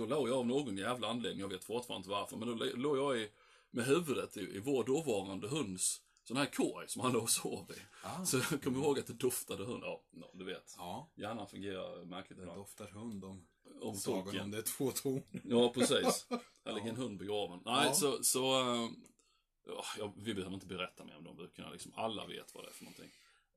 Då 0.00 0.06
låg 0.06 0.28
jag 0.28 0.38
av 0.38 0.46
någon 0.46 0.76
jävla 0.76 1.08
anledning, 1.08 1.40
jag 1.40 1.48
vet 1.48 1.64
fortfarande 1.64 1.98
inte 2.00 2.10
varför, 2.10 2.36
men 2.36 2.48
då 2.48 2.54
lå- 2.54 2.76
låg 2.76 2.98
jag 2.98 3.18
i, 3.18 3.28
med 3.70 3.84
huvudet 3.84 4.36
i, 4.36 4.40
i 4.40 4.58
vår 4.58 4.84
dåvarande 4.84 5.48
hunds 5.48 6.02
sån 6.24 6.36
här 6.36 6.46
korg 6.46 6.88
som 6.88 7.02
han 7.02 7.12
låg 7.16 7.22
och 7.22 7.30
sov 7.30 7.70
i. 7.76 7.80
Ah. 8.06 8.24
Så 8.24 8.36
jag 8.50 8.62
kommer 8.62 8.78
ihåg 8.78 8.98
att 8.98 9.06
det 9.06 9.12
doftade 9.12 9.64
hund. 9.64 9.82
Ja, 9.84 10.02
du 10.32 10.44
vet. 10.44 10.74
Ja, 10.78 11.10
Hjärnan 11.14 11.46
fungerar 11.48 12.04
märkligt 12.04 12.36
det 12.38 12.42
ibland. 12.42 12.60
doftar 12.60 12.86
hund 12.86 13.24
om, 13.24 13.46
Om 13.80 13.96
sagan 13.96 14.40
om 14.40 14.50
det 14.50 14.58
är 14.58 14.62
två 14.62 14.90
ton. 14.90 15.22
Ja, 15.44 15.68
precis. 15.74 16.26
Här 16.64 16.72
ligger 16.74 16.88
en 16.90 16.96
hund 16.96 17.18
begraven. 17.18 17.60
Nej, 17.64 17.86
Ja. 17.86 17.94
så, 17.94 18.22
så 18.22 18.60
äh, 18.60 18.90
ja, 19.66 19.84
jag- 19.98 20.12
vi 20.16 20.34
behöver 20.34 20.54
inte 20.54 20.66
berätta 20.66 21.04
mer 21.04 21.16
om 21.16 21.24
de 21.24 21.36
böckerna. 21.36 21.70
Liksom, 21.70 21.92
alla 21.96 22.26
vet 22.26 22.54
vad 22.54 22.64
det 22.64 22.68
är 22.68 22.72
för 22.72 22.84
någonting. 22.84 23.10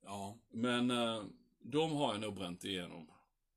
Ja, 0.04 0.38
Men 0.52 0.92
äh, 0.92 1.24
de 1.62 1.92
har 1.92 2.12
jag 2.14 2.22
nog 2.22 2.36
bränt 2.36 2.64
igenom. 2.64 3.08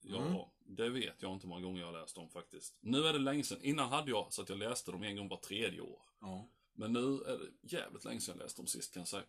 Ja, 0.00 0.16
Mm. 0.26 0.76
det 0.76 0.90
vet 0.90 1.22
jag 1.22 1.32
inte 1.32 1.46
hur 1.46 1.48
många 1.48 1.62
gånger 1.62 1.80
jag 1.80 1.86
har 1.92 2.00
läst 2.00 2.14
dem 2.14 2.28
faktiskt. 2.30 2.76
Nu 2.80 3.06
är 3.06 3.12
det 3.12 3.18
länge 3.18 3.42
sedan. 3.44 3.58
Innan 3.62 3.88
hade 3.88 4.10
jag 4.10 4.32
så 4.32 4.42
att 4.42 4.48
jag 4.48 4.58
läste 4.58 4.92
dem 4.92 5.02
en 5.02 5.16
gång 5.16 5.28
var 5.28 5.36
tredje 5.36 5.80
år. 5.80 6.02
ja. 6.20 6.48
Men 6.78 6.92
nu 6.92 7.00
är 7.26 7.38
det 7.38 7.76
jävligt 7.76 8.04
länge 8.04 8.20
sedan 8.20 8.34
jag 8.38 8.42
läste 8.44 8.60
dem 8.62 8.66
sist 8.66 8.92
kan 8.94 9.00
jag 9.00 9.08
säga. 9.08 9.22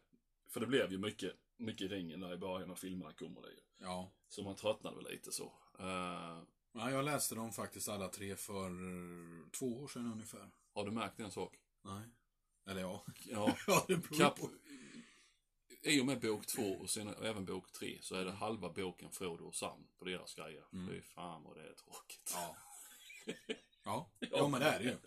För 0.50 0.60
det 0.60 0.68
blev 0.68 0.92
ju 0.92 0.98
mycket, 0.98 1.34
mycket 1.58 1.92
ringen 1.92 2.20
där 2.20 2.34
i 2.34 2.38
början 2.38 2.68
när 2.68 2.76
filmerna 2.76 3.14
kom 3.14 3.38
och 3.38 3.44
det. 3.44 3.50
ja. 3.86 4.12
Så 4.28 4.44
man 4.44 4.56
tröttnade 4.56 4.96
väl 4.96 5.12
lite 5.12 5.32
så. 5.32 5.54
Eh, 5.80 6.40
Ja, 6.72 6.92
jag 6.92 7.06
läste 7.06 7.36
dem 7.36 7.52
faktiskt 7.52 7.90
alla 7.90 8.08
tre 8.10 8.36
för 8.36 8.70
två 9.52 9.66
år 9.84 9.88
sedan 9.88 10.12
ungefär. 10.12 10.50
har 10.74 10.86
du 10.86 10.92
märkt 10.92 11.20
en 11.20 11.32
sak? 11.32 11.56
Nej. 11.84 12.04
Eller 12.68 12.82
ja. 12.82 13.06
Ja. 13.26 13.56
Ja, 13.68 13.86
det 13.88 13.98
beror 13.98 14.18
Kap-. 14.20 14.50
I 15.82 16.02
och 16.02 16.06
med 16.06 16.20
bok 16.20 16.46
två 16.48 16.72
och 16.82 16.90
sen 16.90 17.08
även 17.24 17.46
bok 17.46 17.72
tre 17.72 17.98
så 18.02 18.16
är 18.16 18.26
det 18.26 18.32
halva 18.32 18.70
boken 18.70 19.12
Frodo 19.12 19.44
och 19.46 19.56
Sam 19.56 19.88
på 20.00 20.06
deras 20.06 20.34
grejer. 20.36 20.64
Mm. 20.74 20.88
Fy 20.90 21.02
fan 21.02 21.44
vad 21.44 21.56
det 21.58 21.62
är 21.70 21.74
tråkigt. 21.74 22.32
Ja. 22.36 22.56
Ja, 23.84 24.10
ja 24.20 24.48
men 24.48 24.60
det 24.60 24.66
är 24.66 24.80
det 24.80 24.86
ju. 24.86 24.98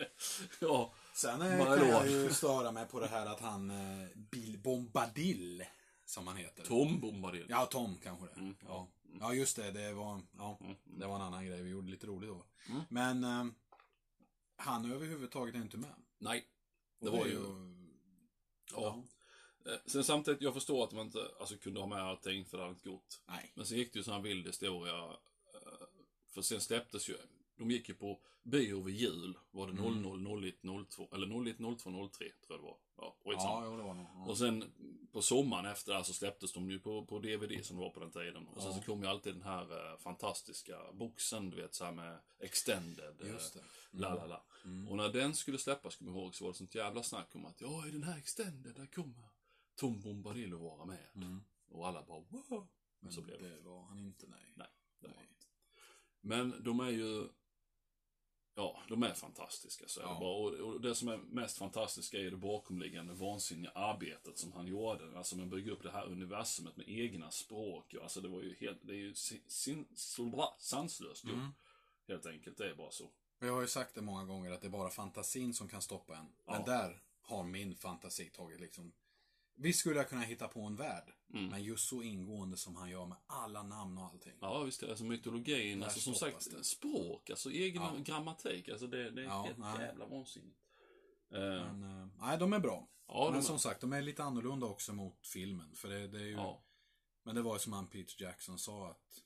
Ja, 0.61 0.93
Sen 1.15 1.43
eh, 1.43 1.65
kan 1.65 1.89
jag 1.89 2.11
ju 2.11 2.31
störa 2.33 2.73
mig 2.73 2.87
på 2.89 3.00
det 3.00 3.07
här 3.07 3.27
att 3.27 3.41
han, 3.41 3.71
eh, 3.71 4.09
Bill 4.15 4.59
Bombadil, 4.59 5.65
som 6.05 6.27
han 6.27 6.37
heter. 6.37 6.65
Tom 6.65 7.00
Bombadil. 7.00 7.47
Ja, 7.49 7.67
Tom 7.67 7.97
kanske 8.03 8.27
det. 8.27 8.33
Mm, 8.41 8.57
Ja. 8.67 8.89
ja, 9.21 9.35
just 9.35 9.57
det. 9.57 9.71
Det 9.71 9.93
var, 9.93 10.21
ja, 10.39 10.59
Mm, 10.61 10.77
det 10.85 11.07
var 11.07 11.15
en 11.15 11.21
annan 11.23 11.47
grej 11.47 11.62
vi 11.62 11.71
gjorde 11.71 11.91
lite 11.91 12.07
roligt 12.07 12.31
då. 12.31 12.45
Mm. 12.69 12.83
Men 12.89 13.25
eh, 13.25 13.53
han 14.57 14.85
är 14.91 14.95
överhuvudtaget 14.95 15.55
inte 15.55 15.77
med. 15.77 15.95
Nej, 16.19 16.45
Och 16.99 17.07
det 17.07 17.12
var 17.12 17.27
är 17.27 17.31
ju... 17.31 17.45
Ja. 18.73 18.87
Eh, 18.87 18.97
Sen 19.87 20.05
samtidigt, 20.05 20.43
jag 20.43 20.55
förstår 20.55 20.85
att 20.85 20.93
man 20.93 21.07
inte 21.07 21.29
alltså, 21.40 21.57
kunde 21.57 21.81
ha 21.81 21.87
med 21.87 22.02
allting 22.02 22.45
för 22.45 22.57
det 22.57 22.62
hade 22.62 22.75
inte 22.75 22.88
gått. 22.88 23.21
Nej. 23.26 23.52
Men 23.55 23.67
sen 23.67 23.79
gick 23.79 23.93
det 23.93 23.99
ju 23.99 24.02
sån 24.02 24.14
här 24.14 24.21
vild 24.21 24.47
historia. 24.47 24.97
eh, 25.05 25.87
För 26.26 26.43
sen 26.43 26.61
släpptes 26.61 27.09
ju, 27.09 27.17
de 27.57 27.71
gick 27.71 27.88
ju 27.88 27.95
på 27.95 28.21
bio 28.43 28.83
vid 28.83 28.95
jul. 28.97 29.38
Var 29.50 29.67
det 29.67 29.73
Mm. 29.73 30.02
00, 30.02 30.45
01, 30.45 30.55
02, 30.90 31.09
eller 31.12 31.26
01, 31.49 31.57
02, 31.59 32.09
03 32.09 32.19
tror 32.19 32.35
jag 32.49 32.59
det 32.59 32.62
var. 32.62 32.76
Ja. 32.97 33.17
Ja, 33.25 33.62
jo, 33.64 33.76
det 33.76 33.83
var 33.83 33.95
nog. 33.95 34.07
Ja. 34.14 34.26
Och 34.26 34.38
sen 34.38 34.64
på 35.12 35.23
sommaren 35.23 35.67
efter 35.67 35.95
det 35.95 36.05
så 36.05 36.12
släpptes 36.12 36.52
de 36.52 36.71
ju 36.71 36.79
på, 36.79 37.05
på 37.07 37.19
DVD 37.19 37.64
som 37.64 37.76
det 37.76 37.83
var 37.83 37.90
på 37.90 38.00
den 38.00 38.11
tiden. 38.11 38.47
Och 38.47 38.62
sen 38.62 38.73
Ja. 38.73 38.79
så 38.79 38.85
kom 38.87 39.02
ju 39.02 39.09
alltid 39.09 39.35
den 39.35 39.43
här 39.43 39.93
eh, 39.93 39.99
fantastiska 39.99 40.93
boxen, 40.93 41.50
du 41.50 41.57
vet, 41.57 41.75
så 41.75 41.85
här 41.85 41.93
med 41.93 42.19
extended. 42.38 43.21
eh, 43.23 43.29
Just 43.29 43.55
det. 43.55 43.61
La, 43.90 44.14
la, 44.14 44.26
la. 44.26 44.43
Mm. 44.64 44.88
Och 44.88 44.97
när 44.97 45.09
den 45.09 45.35
skulle 45.35 45.59
släppas, 45.59 45.97
kommer 45.97 46.12
jag 46.12 46.19
ihåg, 46.23 46.35
så 46.35 46.45
var 46.45 46.52
det 46.52 46.59
sånt 46.59 46.75
jävla 46.75 47.02
snack 47.02 47.35
om 47.35 47.47
att 47.47 47.61
ja, 47.61 47.87
i 47.87 47.90
den 47.90 48.02
här 48.02 48.19
extended, 48.19 48.75
där 48.75 48.87
kommer 48.87 49.14
Tom 49.81 50.01
Bombadil 50.01 50.55
att 50.55 50.61
vara 50.61 50.85
med. 50.85 51.07
Mm. 51.15 51.41
Och 51.69 51.89
alla 51.89 52.03
bara 52.03 52.21
wow. 52.21 52.69
Men 53.01 53.13
så 53.13 53.23
blev 53.23 53.43
det. 53.43 53.49
det 53.49 53.61
var 53.61 53.83
han 53.83 53.99
inte, 53.99 54.27
nej. 54.27 54.53
Nej, 54.57 54.69
det 55.01 55.07
var 55.09 55.23
inte. 55.23 55.47
Men 56.21 56.65
de 56.65 56.81
är 56.81 56.91
ju, 56.91 57.29
ja, 58.55 58.83
de 58.89 59.03
är 59.03 59.15
fantastiska 59.15 59.89
så 59.89 60.01
Ja. 60.01 60.09
det 60.15 60.21
bara. 60.21 60.37
Och, 60.37 60.53
och 60.75 60.81
det 60.81 60.95
som 60.95 61.09
är 61.09 61.17
mest 61.19 61.59
fantastiska 61.59 62.19
är 62.19 62.31
det 62.31 62.37
bakomliggande 62.37 63.15
vansinniga 63.15 63.71
arbetet 63.71 64.39
som 64.39 64.53
han 64.53 64.67
gjorde. 64.67 65.19
Alltså 65.19 65.37
man 65.37 65.51
bygger 65.51 65.73
upp 65.73 65.83
det 65.83 65.91
här 65.91 66.07
universumet 66.07 66.77
med 66.77 66.89
egna 66.89 67.31
språk. 67.31 67.95
Alltså 68.03 68.21
det 68.21 68.29
var 68.29 68.43
ju 68.43 68.55
helt, 68.55 68.79
det 68.87 68.93
är 68.93 68.97
ju 68.99 69.14
sin, 69.14 69.43
sin, 69.47 69.88
så- 69.95 70.55
sanslöst 70.59 71.25
gjort. 71.25 71.35
Mm. 71.35 71.51
Helt 72.09 72.27
enkelt, 72.27 72.59
det 72.59 72.71
är 72.71 72.75
bara 72.75 72.90
så. 72.90 73.11
Jag 73.38 73.53
har 73.55 73.61
ju 73.61 73.69
sagt 73.69 73.95
det 73.95 74.03
många 74.03 74.25
gånger 74.25 74.51
att 74.51 74.61
det 74.61 74.66
är 74.66 74.71
bara 74.71 74.90
fantasin 74.90 75.55
som 75.55 75.69
kan 75.69 75.83
stoppa 75.83 76.16
en. 76.16 76.27
Men 76.47 76.55
Ja. 76.55 76.64
där 76.66 77.03
har 77.21 77.45
min 77.45 77.77
fantasi 77.77 78.31
tagit 78.31 78.61
liksom... 78.61 78.93
Visst 79.62 79.81
skulle 79.81 79.96
jag 79.96 80.09
kunna 80.09 80.23
hitta 80.23 80.49
på 80.49 80.61
en 80.62 80.77
värld. 80.77 81.12
Mm. 81.33 81.46
Men 81.46 81.62
just 81.62 81.88
så 81.88 82.03
ingående 82.03 82.57
som 82.57 82.77
han 82.77 82.90
gör 82.90 83.07
med 83.07 83.18
alla 83.27 83.62
namn 83.62 83.99
och 83.99 84.05
allting. 84.05 84.33
Ja, 84.40 84.62
visst. 84.62 84.83
Alltså 84.83 85.05
mytologin, 85.05 85.83
alltså 85.83 86.01
som 86.01 86.14
sagt, 86.14 86.51
det. 86.51 86.64
språk, 86.64 87.31
alltså 87.31 87.51
egen 87.51 87.83
Ja. 87.83 87.96
grammatik. 88.05 88.68
Alltså 88.68 88.87
det, 88.87 89.11
det 89.11 89.20
är 89.20 89.25
Ja, 89.25 89.42
helt 89.42 89.59
nej. 89.59 89.81
jävla 89.81 90.07
vansinnigt. 90.07 90.59
Men, 91.29 91.83
eh, 92.03 92.09
nej, 92.20 92.38
de 92.38 92.53
är 92.53 92.59
bra. 92.59 92.88
ja, 93.07 93.25
men 93.33 93.40
de, 93.40 93.46
som 93.46 93.59
sagt, 93.59 93.81
de 93.81 93.92
är 93.92 94.03
lite 94.03 94.23
annorlunda 94.25 94.66
också 94.66 94.92
mot 94.92 95.27
filmen. 95.27 95.75
För 95.75 95.88
det, 95.88 96.09
det 96.09 96.18
är 96.18 96.25
ju... 96.25 96.33
ja. 96.33 96.62
Men 97.23 97.35
det 97.35 97.42
var 97.42 97.53
ju 97.55 97.59
som 97.59 97.73
han 97.73 97.87
Peter 97.87 98.23
Jackson 98.23 98.59
sa 98.59 98.90
att 98.90 99.23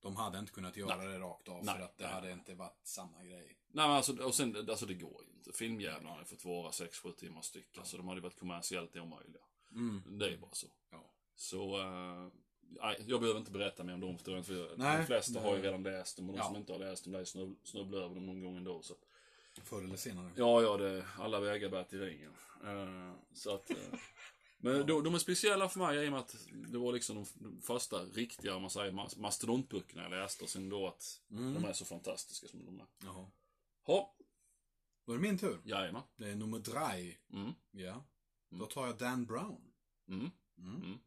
de 0.00 0.16
hade 0.16 0.38
inte 0.38 0.52
kunnat 0.52 0.76
göra 0.76 0.96
Nej. 0.96 1.06
det 1.08 1.18
rakt 1.18 1.48
av 1.48 1.64
Nej, 1.64 1.74
för 1.74 1.82
att 1.82 1.98
det 1.98 2.04
nej, 2.04 2.12
hade 2.12 2.32
inte 2.32 2.54
varit 2.54 2.80
samma 2.86 3.24
grej. 3.24 3.58
Nej, 3.68 3.86
men 3.88 3.90
alltså, 3.96 4.22
och 4.24 4.34
sen, 4.34 4.56
alltså 4.70 4.86
det 4.86 4.94
går 4.94 5.24
ju 5.24 5.32
inte. 5.32 5.52
Filmjävlarna 5.52 6.10
har 6.10 6.18
ju 6.18 6.24
fått 6.24 6.44
vara 6.44 6.70
6-7 6.70 7.12
timmar 7.12 7.42
styck. 7.42 7.78
Alltså 7.78 7.96
de 7.96 8.08
hade 8.08 8.18
ju 8.18 8.22
varit 8.22 8.38
kommersiellt 8.38 8.96
omöjliga. 8.96 9.42
Mm. 9.74 10.18
Det 10.18 10.26
är 10.32 10.36
bara 10.36 10.52
så. 10.52 10.66
Ja. 10.90 11.10
Så, 11.34 11.80
eh, 11.80 12.28
nej, 12.60 13.04
jag 13.06 13.20
behöver 13.20 13.40
inte 13.40 13.50
berätta 13.50 13.84
mer 13.84 13.94
om 13.94 14.00
dem 14.00 14.18
för, 14.18 14.42
för 14.42 14.74
Nej, 14.76 14.98
de 14.98 15.06
flesta 15.06 15.32
det- 15.32 15.40
har 15.46 15.56
ju 15.56 15.62
redan 15.62 15.82
läst 15.82 16.16
dem 16.16 16.30
och 16.30 16.32
de 16.36 16.38
Ja. 16.38 16.44
som 16.46 16.56
inte 16.56 16.72
har 16.72 16.78
läst 16.78 17.04
dem 17.04 17.12
lär 17.12 17.24
snubb, 17.24 17.56
snubbla 17.64 17.98
över 17.98 18.14
dem 18.14 18.26
någon 18.26 18.40
gång 18.44 18.56
ändå. 18.56 18.82
Så. 18.82 18.94
Förr 19.64 19.82
eller 19.84 19.96
senare. 19.96 20.30
Ja, 20.36 20.62
ja, 20.62 20.76
det, 20.76 21.04
alla 21.18 21.40
vägar 21.40 21.68
bär 21.70 21.84
till 21.84 22.00
ringen. 22.00 22.32
Eh, 22.64 23.14
så 23.34 23.54
att, 23.54 23.70
eh, 23.70 23.76
men 24.58 24.86
de, 24.86 25.04
de 25.04 25.14
är 25.14 25.18
speciella 25.18 25.68
för 25.68 25.78
mig 25.78 26.04
i 26.04 26.08
och 26.08 26.12
med 26.12 26.20
att 26.20 26.36
det 26.52 26.78
var 26.78 26.92
liksom 26.92 27.16
de, 27.16 27.26
de 27.34 27.60
första 27.62 28.04
riktiga, 28.04 28.58
man 28.58 28.70
säger, 28.70 28.92
mas- 28.92 29.18
mastodontböckerna 29.18 30.02
jag 30.02 30.10
läste. 30.10 30.44
Och 30.44 30.50
sen 30.50 30.68
då 30.68 30.86
att 30.88 31.20
Mm. 31.30 31.54
de 31.54 31.64
är 31.64 31.72
så 31.72 31.84
fantastiska 31.84 32.48
som 32.48 32.64
de 32.64 32.80
är. 32.80 32.86
Jaha. 33.04 33.26
Ja, 33.86 34.16
Då 35.06 35.12
är 35.12 35.16
det 35.16 35.22
min 35.22 35.38
tur. 35.38 35.58
jajamän. 35.64 36.02
Det 36.16 36.28
är 36.28 36.34
nummer 36.36 36.60
tre. 36.60 37.16
Mm, 37.32 37.52
Ja. 37.70 38.04
Då 38.50 38.56
Mm. 38.56 38.68
tar 38.68 38.86
jag 38.86 38.98
Dan 38.98 39.26
Brown. 39.26 39.72
mm, 40.08 40.30
Mm. 40.58 40.98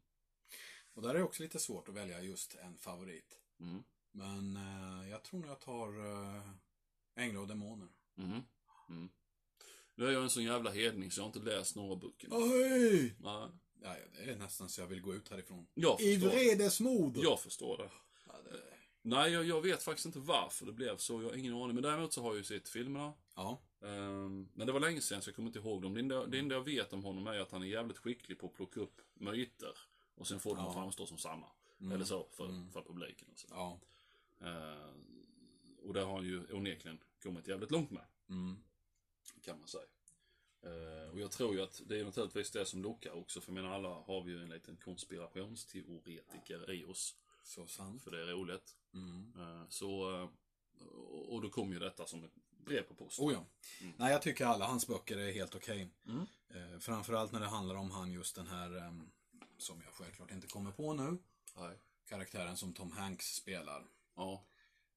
Och 0.94 1.02
där 1.02 1.10
är 1.10 1.14
det 1.14 1.22
också 1.22 1.42
lite 1.42 1.58
svårt 1.58 1.88
att 1.88 1.94
välja 1.94 2.22
just 2.22 2.54
en 2.54 2.76
favorit. 2.76 3.38
Men 4.12 4.56
eh, 4.56 5.10
jag 5.10 5.22
tror 5.22 5.40
nog 5.40 5.50
jag 5.50 5.60
tar 5.60 5.98
uh, 5.98 6.50
Änglar 7.16 7.40
och 7.40 7.48
Demoner. 7.48 7.88
Nu 9.96 10.06
är 10.08 10.12
jag 10.12 10.22
en 10.22 10.30
sån 10.30 10.44
jävla 10.44 10.70
hedning 10.70 11.10
så 11.10 11.20
jag 11.20 11.24
har 11.24 11.28
inte 11.36 11.50
läst 11.50 11.76
några 11.76 11.96
böcker. 11.96 12.28
Oj! 12.30 13.00
Nej, 13.00 13.14
Ja, 13.22 13.50
ja, 13.82 13.94
det 14.12 14.30
är 14.30 14.36
nästan 14.36 14.68
så 14.68 14.80
jag 14.80 14.86
vill 14.86 15.00
gå 15.00 15.14
ut 15.14 15.28
härifrån. 15.28 15.66
jag 15.74 16.00
I 16.00 16.14
förstår. 16.14 16.30
vredesmod! 16.30 17.16
Jag 17.16 17.40
förstår 17.40 17.78
det. 17.78 17.90
Ja, 18.26 18.32
det... 18.44 18.60
Nej, 19.02 19.32
jag, 19.32 19.44
jag 19.44 19.60
vet 19.62 19.82
faktiskt 19.82 20.06
inte 20.06 20.18
varför 20.18 20.66
det 20.66 20.72
blev 20.72 20.96
så. 20.96 21.22
Jag 21.22 21.28
har 21.28 21.36
ingen 21.36 21.54
aning. 21.54 21.74
Men 21.74 21.82
däremot 21.82 22.12
så 22.12 22.22
har 22.22 22.28
jag 22.28 22.36
ju 22.36 22.44
sett 22.44 22.68
filmerna. 22.68 23.12
ja. 23.34 23.62
Ehm, 23.84 24.48
men 24.54 24.66
det 24.66 24.72
var 24.72 24.80
länge 24.80 25.00
sedan 25.00 25.22
så 25.22 25.28
jag 25.30 25.36
kommer 25.36 25.48
inte 25.48 25.58
ihåg 25.58 25.82
dem. 25.82 25.94
Det 25.94 26.00
enda, 26.00 26.26
det 26.26 26.38
enda 26.38 26.54
jag 26.54 26.62
vet 26.64 26.92
om 26.92 27.04
honom 27.04 27.26
är 27.26 27.38
att 27.38 27.50
han 27.52 27.62
är 27.62 27.66
jävligt 27.66 27.98
skicklig 27.98 28.38
på 28.38 28.46
att 28.46 28.54
plocka 28.54 28.80
upp 28.80 29.00
myter. 29.14 29.78
Och 30.14 30.26
sen 30.28 30.40
får 30.40 30.56
de 30.56 30.64
Ja. 30.64 30.72
framstå 30.72 31.06
som 31.06 31.18
samma. 31.18 31.46
Mm. 31.80 31.92
Eller 31.92 32.04
så, 32.04 32.28
för, 32.30 32.44
Mm. 32.48 32.70
för 32.70 32.82
publiken. 32.82 33.28
Och, 33.32 33.38
så. 33.38 33.46
Ja. 33.50 33.78
Ehm, 34.40 35.26
och 35.82 35.94
det 35.94 36.00
har 36.00 36.14
han 36.14 36.24
ju 36.24 36.52
onekligen 36.52 36.98
kommit 37.22 37.48
jävligt 37.48 37.70
långt 37.70 37.90
med. 37.90 38.04
Mm. 38.28 38.56
Kan 39.42 39.58
man 39.58 39.68
säga. 39.68 39.84
Ehm, 40.62 41.10
och 41.10 41.20
jag 41.20 41.30
tror 41.30 41.54
ju 41.54 41.62
att 41.62 41.82
det 41.86 42.00
är 42.00 42.04
naturligtvis 42.04 42.50
det 42.50 42.66
som 42.66 42.82
lockar 42.82 43.12
också. 43.12 43.40
För 43.40 43.52
jag 43.52 43.54
menar, 43.62 43.74
alla 43.74 43.88
har 43.88 44.22
vi 44.22 44.32
ju 44.32 44.42
en 44.42 44.48
liten 44.48 44.76
konspirationsteoretiker 44.76 46.70
i 46.72 46.84
oss. 46.84 47.16
Så 47.42 47.66
sant. 47.66 48.02
För 48.02 48.10
det 48.10 48.22
är 48.22 48.26
roligt. 48.26 48.76
Ehm, 48.94 49.66
så, 49.68 50.14
eh, 50.14 50.28
och 51.28 51.42
då 51.42 51.50
kom 51.50 51.72
ju 51.72 51.78
detta 51.78 52.06
som 52.06 52.30
brev 52.64 52.82
på 52.82 52.94
post. 52.94 53.20
Oh 53.20 53.32
ja. 53.32 53.44
Mm. 53.80 53.92
Nej, 53.98 54.12
jag 54.12 54.22
tycker 54.22 54.46
alla 54.46 54.66
hans 54.66 54.86
böcker 54.86 55.16
är 55.18 55.32
helt 55.32 55.54
okej. 55.54 55.88
Mm. 56.06 56.26
Eh, 56.54 56.78
framförallt 56.78 57.32
när 57.32 57.40
det 57.40 57.46
handlar 57.46 57.74
om 57.74 57.90
han 57.90 58.10
just 58.12 58.34
den 58.36 58.46
här, 58.46 58.76
ehm, 58.76 59.10
som 59.58 59.82
jag 59.84 59.94
självklart 59.94 60.30
inte 60.30 60.46
kommer 60.46 60.70
på 60.72 60.94
nu, 60.94 61.18
Nej. 61.56 61.78
karaktären 62.08 62.56
som 62.56 62.72
Tom 62.72 62.92
Hanks 62.92 63.34
spelar. 63.34 63.86
Ja. 64.16 64.44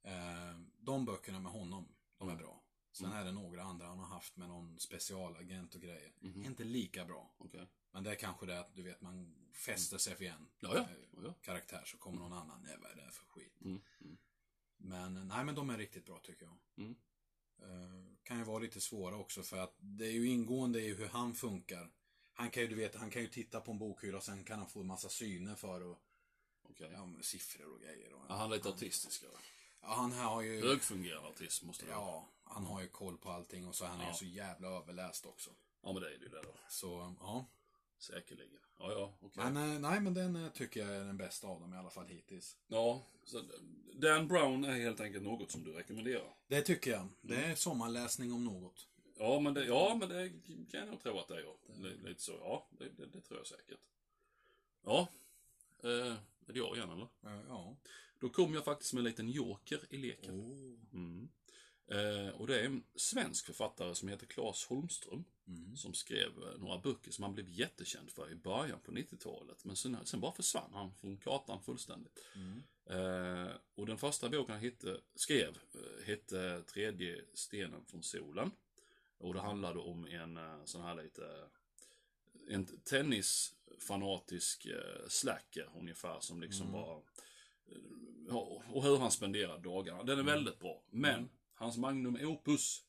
Eh, 0.03 0.59
de 0.77 1.05
böckerna 1.05 1.39
med 1.39 1.51
honom, 1.51 1.87
de 2.17 2.27
är 2.27 2.31
Mm. 2.31 2.43
bra. 2.43 2.63
Sen 2.91 3.05
Mm. 3.05 3.17
är 3.17 3.25
det 3.25 3.31
några 3.31 3.63
andra 3.63 3.87
han 3.87 3.99
har 3.99 4.07
haft 4.07 4.37
med 4.37 4.47
någon 4.49 4.79
specialagent 4.79 5.75
och 5.75 5.81
grejer. 5.81 6.11
Mhm. 6.19 6.43
Inte 6.45 6.63
lika 6.63 7.05
bra. 7.05 7.33
Okej. 7.37 7.67
Men 7.91 8.03
det 8.03 8.11
är 8.11 8.15
kanske 8.15 8.45
det 8.45 8.59
att 8.59 8.75
du 8.75 8.83
vet, 8.83 9.01
man 9.01 9.35
fäster 9.53 9.97
sig 9.97 10.15
vid 10.15 10.29
en 10.29 10.49
Ja, 10.59 10.69
ja. 10.75 10.79
eh, 10.81 11.23
ja, 11.23 11.33
karaktär 11.41 11.83
så 11.85 11.97
kommer 11.97 12.19
någon 12.19 12.33
annan. 12.33 12.61
Nej, 12.63 12.77
vad 12.81 12.91
är 12.91 12.95
det 12.95 13.11
för 13.11 13.25
skit? 13.25 13.61
Mm. 13.61 13.81
Mm. 14.01 14.17
Men 14.77 15.27
nej, 15.27 15.45
men 15.45 15.55
de 15.55 15.69
är 15.69 15.77
riktigt 15.77 16.05
bra 16.05 16.19
tycker 16.23 16.45
jag. 16.45 16.57
Mm. 16.77 16.95
Eh, 17.61 18.13
kan 18.23 18.37
ju 18.37 18.43
vara 18.43 18.59
lite 18.59 18.81
svåra 18.81 19.15
också 19.17 19.43
för 19.43 19.57
att 19.57 19.75
det 19.79 20.05
är 20.05 20.11
ju 20.11 20.27
ingående 20.27 20.81
i 20.81 20.93
hur 20.93 21.07
han 21.07 21.33
funkar. 21.35 21.91
Han 22.33 22.49
kan 22.51 22.63
ju, 22.63 22.69
du 22.69 22.75
vet, 22.75 22.95
han 22.95 23.09
kan 23.09 23.21
ju 23.21 23.27
titta 23.27 23.61
på 23.61 23.71
en 23.71 23.79
bokhylla 23.79 24.17
och 24.17 24.23
sen 24.23 24.43
kan 24.43 24.59
han 24.59 24.69
få 24.69 24.79
en 24.79 24.87
massa 24.87 25.09
syner 25.09 25.55
för 25.55 25.81
och, 25.83 25.97
Okej. 26.63 26.89
ja, 26.93 27.09
siffror 27.21 27.73
och 27.73 27.81
grejer. 27.81 28.13
Och, 28.13 28.21
Ja, 28.29 28.35
han 28.35 28.51
är 28.51 28.55
lite 28.55 28.69
autistisk 28.69 29.23
eller? 29.23 29.39
Ja, 29.81 29.93
han 29.93 30.11
har 30.11 30.41
ju... 30.41 30.61
Högfungerande 30.67 31.27
autism 31.27 31.67
måste 31.67 31.85
det 31.85 31.91
vara. 31.91 32.01
Ja, 32.01 32.29
han 32.43 32.65
har 32.65 32.81
ju 32.81 32.87
koll 32.87 33.17
på 33.17 33.29
allting 33.31 33.67
och 33.67 33.75
så 33.75 33.85
är 33.85 33.89
han 33.89 33.99
Ja. 33.99 34.07
ju 34.07 34.13
så 34.13 34.25
jävla 34.25 34.67
överläst 34.67 35.25
också. 35.25 35.49
Ja, 35.83 35.93
men 35.93 36.01
det 36.01 36.07
är 36.07 36.17
det 36.19 36.25
ju 36.25 36.29
det 36.29 36.41
då. 36.41 36.55
Så, 36.69 37.15
ja. 37.19 37.45
Säkerligen. 37.97 38.59
Ja, 38.79 38.91
ja, 38.91 39.13
okej. 39.21 39.43
Men 39.51 39.57
eh, 39.73 39.79
nej, 39.79 39.99
men 40.01 40.13
den 40.13 40.35
eh, 40.35 40.51
tycker 40.51 40.79
jag 40.79 40.95
är 40.95 41.05
den 41.05 41.17
bästa 41.17 41.47
av 41.47 41.61
dem 41.61 41.73
i 41.73 41.77
alla 41.77 41.89
fall 41.89 42.07
hittills. 42.07 42.57
Ja, 42.67 43.03
så 43.23 43.41
Dan 43.93 44.27
Brown 44.27 44.63
är 44.65 44.71
helt 44.73 44.99
enkelt 44.99 45.23
något 45.23 45.51
som 45.51 45.63
du 45.63 45.73
rekommenderar. 45.73 46.33
Det 46.47 46.61
tycker 46.61 46.91
jag. 46.91 47.07
Det 47.21 47.35
Mm. 47.35 47.51
är 47.51 47.55
sommarläsning 47.55 48.33
om 48.33 48.43
något. 48.45 48.87
Ja, 49.19 49.39
men 49.39 49.53
det, 49.53 49.65
ja, 49.65 49.95
men 49.99 50.09
det 50.09 50.29
kan 50.71 50.87
jag 50.87 50.99
tro 51.01 51.19
att 51.19 51.27
det 51.27 51.35
är. 51.35 52.03
Lite 52.07 52.21
så, 52.21 52.31
ja. 52.31 52.67
Det, 52.79 52.89
det, 52.89 53.05
det 53.05 53.21
tror 53.21 53.39
jag 53.39 53.47
säkert. 53.47 53.79
Ja. 54.85 55.07
Eh, 55.83 55.89
är 56.47 56.53
det 56.53 56.59
jag 56.59 56.75
igen 56.77 56.89
eller? 56.89 57.07
Eh, 57.35 57.41
ja. 57.47 57.75
Då 58.19 58.29
kom 58.29 58.53
jag 58.53 58.65
faktiskt 58.65 58.93
med 58.93 58.99
en 59.01 59.05
liten 59.05 59.29
joker 59.29 59.79
i 59.89 59.97
leken. 59.97 60.39
Oh. 60.41 60.93
Mm. 60.93 61.29
Eh, 61.87 62.29
och 62.29 62.47
det 62.47 62.59
är 62.59 62.65
en 62.65 62.83
svensk 62.95 63.45
författare 63.45 63.95
som 63.95 64.07
heter 64.07 64.25
Claes 64.25 64.65
Holmström. 64.65 65.23
Mm. 65.47 65.75
Som 65.75 65.93
skrev 65.93 66.27
eh, 66.43 66.59
några 66.59 66.77
böcker 66.77 67.11
som 67.11 67.23
han 67.23 67.33
blev 67.33 67.49
jättekänd 67.49 68.11
för 68.11 68.31
i 68.31 68.35
början 68.35 68.79
på 68.79 68.91
90-talet. 68.91 69.65
Men 69.65 69.75
sen, 69.75 69.97
sen 70.05 70.19
bara 70.19 70.31
försvann 70.31 70.73
han 70.73 70.95
från 70.95 71.17
kartan 71.17 71.61
fullständigt. 71.63 72.19
Mm. 72.35 72.63
Eh, 72.89 73.51
och 73.75 73.85
den 73.85 73.97
första 73.97 74.29
boken 74.29 74.53
han 74.53 74.63
hitte, 74.63 75.01
skrev 75.15 75.57
eh, 75.73 76.05
hette 76.05 76.63
Tredje 76.63 77.21
stenen 77.33 77.85
från 77.85 78.03
solen. 78.03 78.51
Och 79.17 79.33
det 79.33 79.39
handlade 79.39 79.79
om 79.79 80.05
en 80.07 80.39
sån 80.65 80.81
här 80.81 80.95
lite, 81.03 81.49
en 82.49 82.65
tennisfanatisk 82.83 84.65
eh, 84.65 85.07
slacker 85.07 85.69
ungefär 85.79 86.19
som 86.19 86.41
liksom 86.41 86.67
Mm. 86.67 86.81
var, 86.81 87.03
ja, 88.29 88.61
och 88.71 88.83
hur 88.83 88.97
han 88.97 89.11
spenderar 89.11 89.57
dagarna. 89.59 90.03
Den 90.03 90.19
är 90.19 90.23
väldigt 90.23 90.59
bra. 90.59 90.83
Men 90.89 91.13
Mm 91.13 91.29
hans 91.57 91.77
magnum 91.77 92.17
opus 92.21 92.83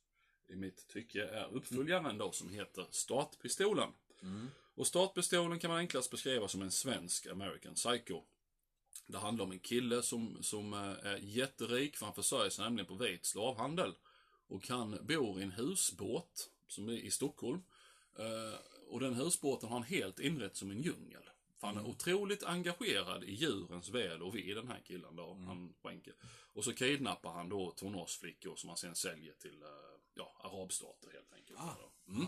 i 0.49 0.57
mitt 0.57 0.89
tycke 0.89 1.25
är 1.25 1.49
uppföljaren 1.53 2.19
då 2.19 2.33
som 2.33 2.49
heter 2.49 2.87
Startpistolen. 2.91 3.89
Mm. 4.23 4.49
Och 4.75 4.87
Startpistolen 4.87 5.59
kan 5.59 5.71
man 5.71 5.79
enklast 5.79 6.11
beskriva 6.11 6.49
som 6.49 6.63
en 6.63 6.71
svensk 6.71 7.27
American 7.27 7.75
Psycho. 7.75 8.23
Det 9.07 9.19
handlar 9.19 9.45
om 9.45 9.53
en 9.53 9.59
kille 9.59 10.03
som, 10.03 10.43
som 10.43 10.73
eh, 10.75 11.11
är 11.13 11.17
jätterik, 11.17 11.97
för 11.97 12.07
han 12.07 12.15
försörjer 12.15 12.51
sig 12.51 12.65
nämligen 12.65 12.87
på 12.87 12.95
vit 12.95 13.25
slavhandel. 13.25 13.95
Och 14.49 14.69
han 14.69 14.99
bor 15.03 15.41
i 15.41 15.43
en 15.43 15.53
husbåt, 15.53 16.51
som 16.67 16.89
är 16.89 16.93
i 16.93 17.11
Stockholm. 17.11 17.63
Eh, 18.19 18.59
och 18.89 19.01
den 19.01 19.15
husbåten 19.15 19.69
har 19.69 19.77
han 19.77 19.87
helt 19.87 20.21
inrett 20.21 20.57
som 20.57 20.71
en 20.71 20.83
djungel. 20.83 21.23
För 21.59 21.67
han 21.67 21.77
är 21.77 21.87
otroligt 21.87 22.45
engagerad 22.45 23.25
i 23.25 23.35
djurens 23.35 23.89
väl 23.89 24.23
och 24.23 24.37
ve, 24.37 24.55
den 24.55 24.69
här 24.69 24.81
killen 24.85 25.17
då, 25.17 25.35
han 25.47 25.75
skänker. 25.83 26.15
Och 26.53 26.65
så 26.65 26.73
kidnappar 26.73 27.33
han 27.33 27.49
då 27.49 27.71
tonårsflickor 27.71 28.57
som 28.57 28.69
han 28.69 28.77
sen 28.77 28.95
säljer 28.95 29.35
till, 29.35 29.63
eh, 29.63 29.69
ja, 30.15 30.37
arabstater 30.41 31.11
helt 31.13 31.33
enkelt. 31.33 31.59
Ah. 31.59 31.75
Mm. 32.09 32.27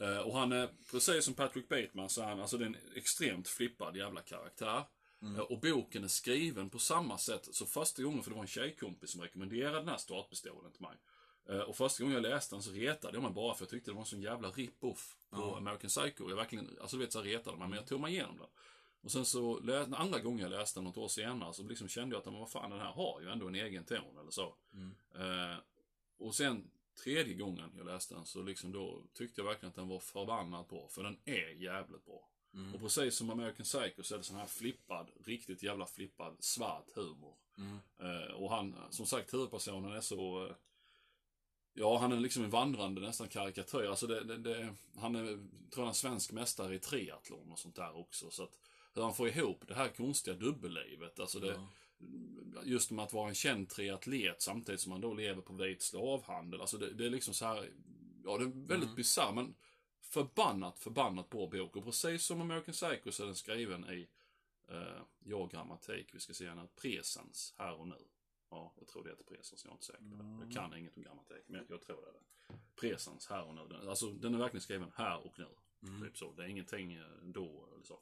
Eh, 0.00 0.18
och 0.18 0.38
han 0.38 0.52
är, 0.52 0.68
precis 0.90 1.24
som 1.24 1.34
Patrick 1.34 1.68
Bateman, 1.68 2.08
så 2.08 2.22
är 2.22 2.26
han, 2.26 2.40
alltså 2.40 2.58
det 2.58 2.64
är 2.64 2.66
en 2.66 2.76
extremt 2.94 3.48
flippad 3.48 3.96
jävla 3.96 4.20
karaktär. 4.20 4.84
Eh, 5.22 5.40
och 5.40 5.60
boken 5.60 6.04
är 6.04 6.08
skriven 6.08 6.70
på 6.70 6.78
samma 6.78 7.18
sätt. 7.18 7.48
Så 7.52 7.66
första 7.66 8.02
gången, 8.02 8.22
för 8.22 8.30
det 8.30 8.34
var 8.34 8.42
en 8.42 8.48
tjejkompis 8.48 9.10
som 9.10 9.20
rekommenderade 9.20 9.78
den 9.78 9.88
här 9.88 9.96
startpistolen 9.96 10.72
till 10.72 10.82
mig. 10.82 10.96
Eh, 11.48 11.60
och 11.60 11.76
första 11.76 12.02
gången 12.02 12.14
jag 12.22 12.32
läste 12.32 12.54
den 12.54 12.62
så 12.62 12.70
retade 12.70 13.16
jag 13.16 13.22
mig 13.22 13.32
bara 13.32 13.54
för 13.54 13.62
jag 13.62 13.70
tyckte 13.70 13.90
det 13.90 13.94
var 13.94 14.00
en 14.00 14.06
sån 14.06 14.22
jävla 14.22 14.50
rip-off 14.50 15.16
på 15.30 15.36
Ja. 15.36 15.56
American 15.56 15.88
Psycho. 15.88 16.28
Jag 16.28 16.36
verkligen, 16.36 16.78
alltså 16.80 16.96
du 16.96 17.02
vet 17.04 17.12
så 17.12 17.22
retade 17.22 17.56
mig, 17.56 17.68
men 17.68 17.76
jag 17.76 17.86
tog 17.86 18.00
mig 18.00 18.12
igenom 18.12 18.36
den. 18.36 18.46
Och 19.00 19.12
sen 19.12 19.24
så, 19.24 19.60
andra 19.92 20.20
gången 20.20 20.38
jag 20.38 20.50
läste 20.50 20.80
den 20.80 20.84
något 20.84 20.96
år 20.96 21.08
senare, 21.08 21.52
så 21.52 21.62
liksom 21.62 21.88
kände 21.88 22.14
jag 22.14 22.20
att, 22.20 22.26
men 22.26 22.40
vad 22.40 22.50
fan, 22.50 22.70
den 22.70 22.80
här 22.80 22.92
har 22.92 23.20
ju 23.20 23.30
ändå 23.30 23.48
en 23.48 23.54
egen 23.54 23.84
ton 23.84 24.18
eller 24.20 24.30
så. 24.30 24.54
Mm. 24.72 24.94
Eh, 25.14 25.58
och 26.18 26.34
sen 26.34 26.70
tredje 27.04 27.34
gången 27.34 27.70
jag 27.76 27.86
läste 27.86 28.14
den 28.14 28.26
så 28.26 28.42
liksom 28.42 28.72
då 28.72 29.02
tyckte 29.14 29.40
jag 29.40 29.46
verkligen 29.46 29.68
att 29.68 29.74
den 29.76 29.88
var 29.88 30.00
förbannat 30.00 30.68
bra. 30.68 30.88
För 30.88 31.02
den 31.02 31.18
är 31.24 31.62
jävligt 31.62 32.04
bra. 32.04 32.28
Mm. 32.54 32.74
Och 32.74 32.80
precis 32.80 33.16
som 33.16 33.30
American 33.30 33.64
Psycho 33.64 34.02
så 34.02 34.14
är 34.14 34.18
det 34.18 34.24
sån 34.24 34.36
här 34.36 34.46
flippad, 34.46 35.10
riktigt 35.24 35.62
jävla 35.62 35.86
flippad, 35.86 36.36
svart 36.40 36.90
humor. 36.94 37.34
Mm. 37.58 37.78
Eh, 37.98 38.34
och 38.34 38.50
han, 38.50 38.76
som 38.90 39.06
sagt, 39.06 39.34
huvudpersonen 39.34 39.92
är 39.92 40.00
så... 40.00 40.46
Eh, 40.46 40.52
ja, 41.76 41.98
han 41.98 42.12
är 42.12 42.16
liksom 42.20 42.44
en 42.44 42.50
vandrande 42.50 43.00
nästan 43.00 43.28
karikatyr. 43.28 43.86
Alltså 43.86 44.06
det, 44.06 44.24
det, 44.24 44.36
det, 44.36 44.74
han 44.96 45.14
är, 45.16 45.26
tror 45.26 45.84
jag, 45.84 45.88
en 45.88 45.94
svensk 45.94 46.32
mästare 46.32 46.74
i 46.74 46.78
triathlon 46.78 47.52
och 47.52 47.58
sånt 47.58 47.76
där 47.76 47.96
också. 47.96 48.30
Så 48.30 48.42
att 48.42 48.58
hur 48.94 49.02
han 49.02 49.14
får 49.14 49.28
ihop 49.28 49.64
det 49.68 49.74
här 49.74 49.88
konstiga 49.88 50.36
dubbellivet. 50.36 51.20
Alltså 51.20 51.40
det, 51.40 51.46
Ja. 51.46 52.62
just 52.64 52.90
med 52.90 53.04
att 53.04 53.12
vara 53.12 53.28
en 53.28 53.34
känd 53.34 53.68
triatlet 53.68 54.42
samtidigt 54.42 54.80
som 54.80 54.90
man 54.90 55.00
då 55.00 55.14
lever 55.14 55.42
på 55.42 55.52
vit 55.52 55.82
slavhandel. 55.82 56.60
Alltså 56.60 56.78
det, 56.78 56.92
det 56.94 57.06
är 57.06 57.10
liksom 57.10 57.34
så 57.34 57.44
här, 57.46 57.70
ja 58.24 58.38
det 58.38 58.44
är 58.44 58.48
väldigt 58.68 58.82
Mm. 58.88 58.94
bisarrt 58.96 59.34
men 59.34 59.54
förbannat, 60.00 60.78
förbannat 60.78 61.30
bra 61.30 61.46
bok. 61.46 61.76
Och 61.76 61.84
precis 61.84 62.22
som 62.24 62.40
American 62.40 62.72
Psycho 62.74 63.12
så 63.12 63.22
är 63.22 63.26
den 63.26 63.34
skriven 63.36 63.90
i, 63.90 64.08
eh, 64.68 65.00
ja 65.24 65.46
grammatik, 65.46 66.14
vi 66.14 66.20
ska 66.20 66.34
se 66.34 66.48
här, 66.48 66.68
presens, 66.82 67.54
här 67.58 67.80
och 67.80 67.88
nu. 67.88 67.98
Ja, 68.50 68.72
jag 68.78 68.88
tror 68.88 69.04
det 69.04 69.10
heter 69.10 69.24
presens, 69.24 69.64
jag 69.64 69.70
är 69.70 69.74
inte 69.74 69.84
säker 69.84 70.04
på 70.10 70.16
det. 70.16 70.44
Jag 70.44 70.52
kan 70.52 70.78
inget 70.78 70.96
om 70.96 71.02
grammatik, 71.02 71.44
men 71.46 71.66
jag, 71.68 71.80
tror 71.80 71.96
det 71.96 72.08
är 72.08 72.12
det. 72.12 72.58
Presens, 72.80 73.26
här 73.26 73.44
och 73.44 73.54
nu. 73.54 73.66
Den, 73.68 73.88
alltså 73.88 74.10
den 74.10 74.34
är 74.34 74.38
verkligen 74.38 74.62
skriven 74.62 74.92
här 74.96 75.26
och 75.26 75.38
nu. 75.38 75.48
Mm. 75.82 76.02
Typ 76.02 76.18
så. 76.18 76.32
Det 76.32 76.42
är 76.42 76.46
ingenting 76.48 76.94
eh, 76.94 77.06
då 77.22 77.68
eller 77.74 77.84
så. 77.84 78.00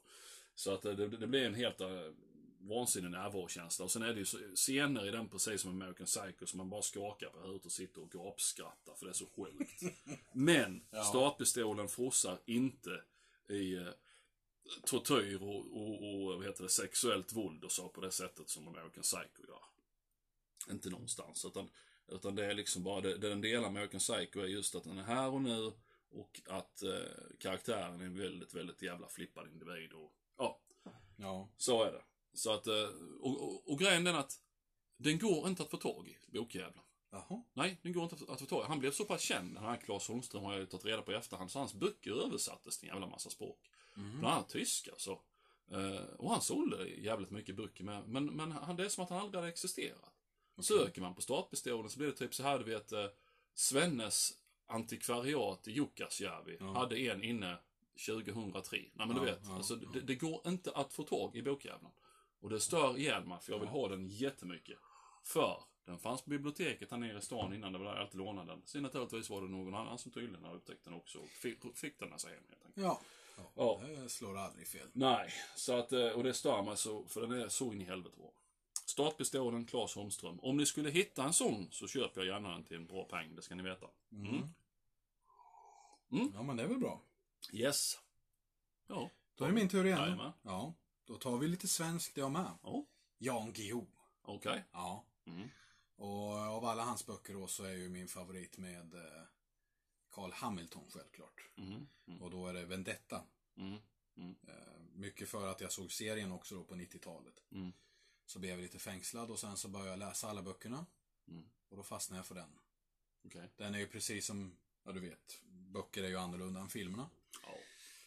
Så 0.55 0.73
att 0.73 0.85
eh, 0.85 0.93
det, 0.93 1.07
det 1.07 1.27
blir 1.27 1.45
en 1.45 1.53
helt 1.53 1.81
uh, 1.81 2.11
vansinnig 2.59 3.11
närvarokänsla. 3.11 3.85
Och 3.85 3.91
sen 3.91 4.01
är 4.01 4.13
det 4.13 4.19
ju 4.19 4.55
scener 4.55 5.07
i 5.07 5.11
den 5.11 5.29
precis 5.29 5.61
som 5.61 5.71
American 5.71 6.05
Psycho 6.05 6.45
som 6.45 6.57
man 6.57 6.69
bara 6.69 6.81
skakar 6.81 7.29
på 7.29 7.39
huvudet 7.39 7.65
och 7.65 7.71
sitter 7.71 8.01
och 8.01 8.11
gapskrattar 8.11 8.95
för 8.95 9.05
det 9.05 9.11
är 9.11 9.13
så 9.13 9.25
sjukt. 9.25 9.81
Men 10.33 10.85
Ja. 10.91 11.03
startpistolen 11.03 11.87
frossar 11.87 12.39
inte 12.45 13.01
i 13.47 13.75
uh, 13.75 13.89
tortyr 14.85 15.41
och, 15.41 15.55
och, 15.55 16.13
och 16.13 16.35
vad 16.35 16.45
heter 16.45 16.63
det, 16.63 16.69
sexuellt 16.69 17.33
våld 17.33 17.63
och 17.63 17.71
så 17.71 17.89
på 17.89 18.01
det 18.01 18.11
sättet 18.11 18.49
som 18.49 18.67
American 18.67 19.03
Psycho 19.03 19.47
gör. 19.47 19.63
Inte 20.69 20.89
någonstans. 20.89 21.45
Utan, 21.45 21.69
utan 22.07 22.35
det 22.35 22.45
är 22.45 22.53
liksom 22.53 22.83
bara, 22.83 23.01
det, 23.01 23.17
det 23.17 23.29
den 23.29 23.41
delar 23.41 23.67
American 23.67 23.99
Psycho 23.99 24.39
är 24.39 24.47
just 24.47 24.75
att 24.75 24.83
den 24.83 24.97
är 24.97 25.03
här 25.03 25.29
och 25.29 25.41
nu 25.41 25.71
och 26.09 26.41
att 26.47 26.83
eh, 26.83 27.37
karaktären 27.39 28.01
är 28.01 28.05
en 28.05 28.17
väldigt, 28.17 28.53
väldigt 28.53 28.81
jävla 28.81 29.07
flippad 29.07 29.47
individ. 29.47 29.93
Och, 29.93 30.13
ja, 30.37 30.61
Ja. 31.17 31.49
så 31.57 31.83
är 31.83 31.91
det. 31.91 32.03
Så 32.33 32.51
att, 32.53 32.67
eh, 32.67 32.89
och, 33.21 33.43
och, 33.43 33.71
och 33.71 33.79
grejen 33.79 34.07
är 34.07 34.13
att 34.13 34.31
den 34.97 35.19
går 35.19 35.47
inte 35.47 35.63
att 35.63 35.69
få 35.69 35.77
tag 35.77 36.07
i, 36.07 36.17
bokjäveln. 36.31 36.79
Jaha. 37.11 37.43
Nej, 37.53 37.79
den 37.81 37.93
går 37.93 38.03
inte 38.03 38.15
att 38.27 38.39
få 38.39 38.45
tag 38.45 38.63
i. 38.63 38.67
Han 38.67 38.79
blev 38.79 38.91
så 38.91 39.05
pass 39.05 39.21
känd, 39.21 39.53
den 39.55 39.63
här 39.63 39.77
Claes 39.77 40.07
Holmström 40.07 40.43
har 40.43 40.51
jag 40.51 40.59
ju 40.59 40.65
tagit 40.65 40.85
reda 40.85 41.01
på 41.01 41.11
i 41.11 41.15
efterhand, 41.15 41.51
så 41.51 41.59
hans 41.59 41.73
böcker 41.73 42.25
översattes 42.25 42.77
till 42.77 42.89
en 42.89 42.95
jävla 42.95 43.07
massa 43.07 43.29
språk. 43.29 43.69
Mm. 43.97 44.19
Bland 44.19 44.35
annat 44.35 44.49
tyska 44.49 44.91
så. 44.97 45.21
Eh, 45.71 46.03
och 46.17 46.31
han 46.31 46.41
sålde 46.41 46.87
jävligt 46.87 47.31
mycket 47.31 47.55
böcker 47.55 47.83
med, 47.83 48.07
men, 48.07 48.25
men 48.25 48.51
han, 48.51 48.75
det 48.75 48.85
är 48.85 48.89
som 48.89 49.03
att 49.03 49.09
han 49.09 49.19
aldrig 49.19 49.39
hade 49.39 49.51
existerat. 49.51 50.14
Söker 50.63 51.01
man 51.01 51.15
på 51.15 51.21
startpistolen 51.21 51.89
så 51.89 51.97
blir 51.97 52.07
det 52.07 52.13
typ 52.17 52.33
så 52.35 52.43
här, 52.43 52.59
du 52.59 52.65
vet, 52.65 52.91
eh, 52.91 53.05
Svennes 53.53 54.31
antikvariat 54.67 55.67
i 55.67 55.71
Jukkasjärvi 55.71 56.57
Ja. 56.59 56.65
hade 56.73 56.97
en 56.99 57.23
inne 57.23 57.57
2003. 58.07 58.77
Nej 58.93 59.07
men 59.07 59.09
du 59.09 59.15
Ja, 59.15 59.21
vet, 59.25 59.39
ja, 59.43 59.55
alltså, 59.55 59.79
ja. 59.83 59.89
det, 59.93 60.01
det 60.01 60.15
går 60.15 60.41
inte 60.47 60.71
att 60.71 60.93
få 60.93 61.03
tag 61.03 61.35
i 61.35 61.41
bokjäveln. 61.41 61.91
Och 62.39 62.49
det 62.49 62.59
stör 62.59 62.97
ihjäl 62.97 63.25
mig, 63.25 63.37
för 63.41 63.51
jag 63.51 63.59
vill 63.59 63.69
Ja. 63.73 63.79
ha 63.79 63.87
den 63.89 64.07
jättemycket. 64.07 64.77
För 65.23 65.63
den 65.85 65.99
fanns 65.99 66.21
på 66.21 66.29
biblioteket 66.29 66.91
här 66.91 66.97
nere 66.97 67.17
i 67.17 67.21
stan 67.21 67.53
innan, 67.53 67.71
det 67.73 67.77
var 67.79 67.85
där 67.85 67.93
jag 67.93 68.01
alltid 68.01 68.17
lånade 68.17 68.51
den. 68.51 68.61
Sen 68.65 68.83
naturligtvis 68.83 69.29
var 69.29 69.41
det 69.41 69.47
någon 69.47 69.73
annan 69.75 69.97
som 69.97 70.11
tydligen 70.11 70.43
har 70.45 70.55
upptäckt 70.55 70.83
den 70.85 70.93
också 70.93 71.19
och 71.19 71.27
fick, 71.29 71.77
fick 71.77 71.99
den 71.99 72.09
med 72.09 72.21
sig 72.21 72.33
hem 72.33 72.43
helt 72.49 72.65
enkelt. 72.65 72.85
Ja. 72.85 73.01
Ja. 73.55 73.81
Det 73.87 74.09
slår 74.09 74.37
aldrig 74.37 74.67
fel. 74.67 74.87
Nej, 74.93 75.33
så 75.55 75.73
att, 75.73 75.91
eh, 75.91 76.07
och 76.07 76.23
det 76.23 76.33
stör 76.33 76.61
mig 76.63 76.77
så, 76.77 77.05
för 77.05 77.21
den 77.21 77.31
är 77.31 77.47
så 77.49 77.73
in 77.73 77.81
i 77.81 77.85
helvete 77.85 78.15
bra. 78.17 78.31
Startpistolen, 78.85 79.65
Claes 79.65 79.95
Holmström. 79.95 80.39
Om 80.39 80.57
ni 80.57 80.65
skulle 80.65 80.89
hitta 80.89 81.23
en 81.23 81.33
sån 81.33 81.67
så 81.71 81.87
köper 81.87 82.21
jag 82.21 82.27
gärna 82.27 82.49
den 82.49 82.63
till 82.63 82.77
en 82.77 82.87
bra 82.87 83.03
peng, 83.03 83.35
det 83.35 83.41
ska 83.41 83.55
ni 83.55 83.63
veta. 83.63 83.87
Mm. 84.11 84.53
Mm. 86.11 86.31
Ja, 86.33 86.43
men 86.43 86.57
det 86.57 86.63
är 86.63 86.67
väl 86.67 86.79
bra. 86.79 87.01
Yes. 87.53 87.99
Ja. 88.87 89.09
Då 89.35 89.43
är 89.43 89.49
det 89.49 89.55
min 89.55 89.69
tur 89.69 89.85
igen. 89.85 89.99
Jajamän. 89.99 90.31
Ja. 90.41 90.73
Då 91.05 91.17
tar 91.17 91.37
vi 91.37 91.47
lite 91.47 91.67
svenskt 91.67 92.17
jag 92.17 92.31
med. 92.31 92.51
Ja. 92.63 92.85
Jan 93.17 93.53
Guillou. 93.53 93.85
Okej. 94.21 94.63
Ja. 94.71 95.05
Mm. 95.25 95.49
Och 95.95 96.31
av 96.31 96.65
alla 96.65 96.83
hans 96.83 97.05
böcker 97.05 97.33
då 97.33 97.47
så 97.47 97.63
är 97.63 97.71
ju 97.71 97.89
min 97.89 98.07
favorit 98.07 98.57
med 98.57 98.93
eh, 98.93 99.23
Carl 100.11 100.31
Hamilton 100.31 100.83
självklart. 100.89 101.49
Mm. 101.57 101.87
Mm. 102.07 102.21
Och 102.21 102.31
då 102.31 102.47
är 102.47 102.53
det 102.53 102.65
Vendetta. 102.65 103.23
Mm. 103.57 103.79
Eh, 104.47 104.79
mycket 104.93 105.29
för 105.29 105.47
att 105.47 105.61
jag 105.61 105.71
såg 105.71 105.91
serien 105.91 106.31
också 106.31 106.55
då 106.55 106.63
på 106.63 106.75
90-talet. 106.75 107.43
Så 108.25 108.39
blev 108.39 108.51
jag 108.51 108.59
lite 108.59 108.79
fängslad 108.79 109.31
och 109.31 109.39
sen 109.39 109.57
så 109.57 109.67
började 109.67 109.89
jag 109.89 109.99
läsa 109.99 110.29
alla 110.29 110.41
böckerna. 110.41 110.85
Mm. 111.27 111.49
Och 111.69 111.77
då 111.77 111.83
fastnade 111.83 112.19
jag 112.19 112.25
för 112.25 112.35
den. 112.35 112.59
Okej. 113.25 113.49
Den 113.55 113.75
är 113.75 113.79
ju 113.79 113.87
precis 113.87 114.25
som, 114.25 114.57
ja 114.83 114.91
du 114.91 114.99
vet, 114.99 115.41
böcker 115.45 116.03
är 116.03 116.07
ju 116.07 116.17
annorlunda 116.17 116.59
än 116.59 116.69
filmerna. 116.69 117.09
Ja. 117.43 117.57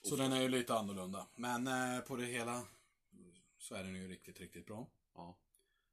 Så 0.02 0.16
den 0.16 0.32
är 0.32 0.40
ju 0.40 0.48
lite 0.48 0.74
annorlunda. 0.74 1.26
Men 1.34 1.66
eh, 1.66 2.00
på 2.00 2.16
det 2.16 2.26
hela 2.26 2.66
så 3.58 3.74
är 3.74 3.84
den 3.84 3.94
ju 3.94 4.08
riktigt, 4.08 4.40
riktigt 4.40 4.66
bra. 4.66 4.86
Ja. 5.14 5.36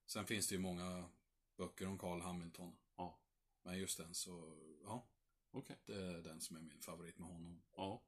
Sen 0.06 0.26
finns 0.26 0.48
det 0.48 0.56
ju 0.56 0.62
många 0.62 1.10
böcker 1.58 1.88
om 1.88 1.98
Carl 1.98 2.22
Hamilton. 2.22 2.76
Ja. 2.98 3.20
Men 3.64 3.78
just 3.78 3.98
den 3.98 4.14
så, 4.14 4.58
ja. 4.84 5.08
Okej. 5.52 5.76
Det 5.86 5.96
är 5.96 6.22
den 6.22 6.42
som 6.42 6.58
är 6.58 6.62
min 6.62 6.82
favorit 6.82 7.18
med 7.18 7.28
honom. 7.28 7.62
Ja. 7.76 8.02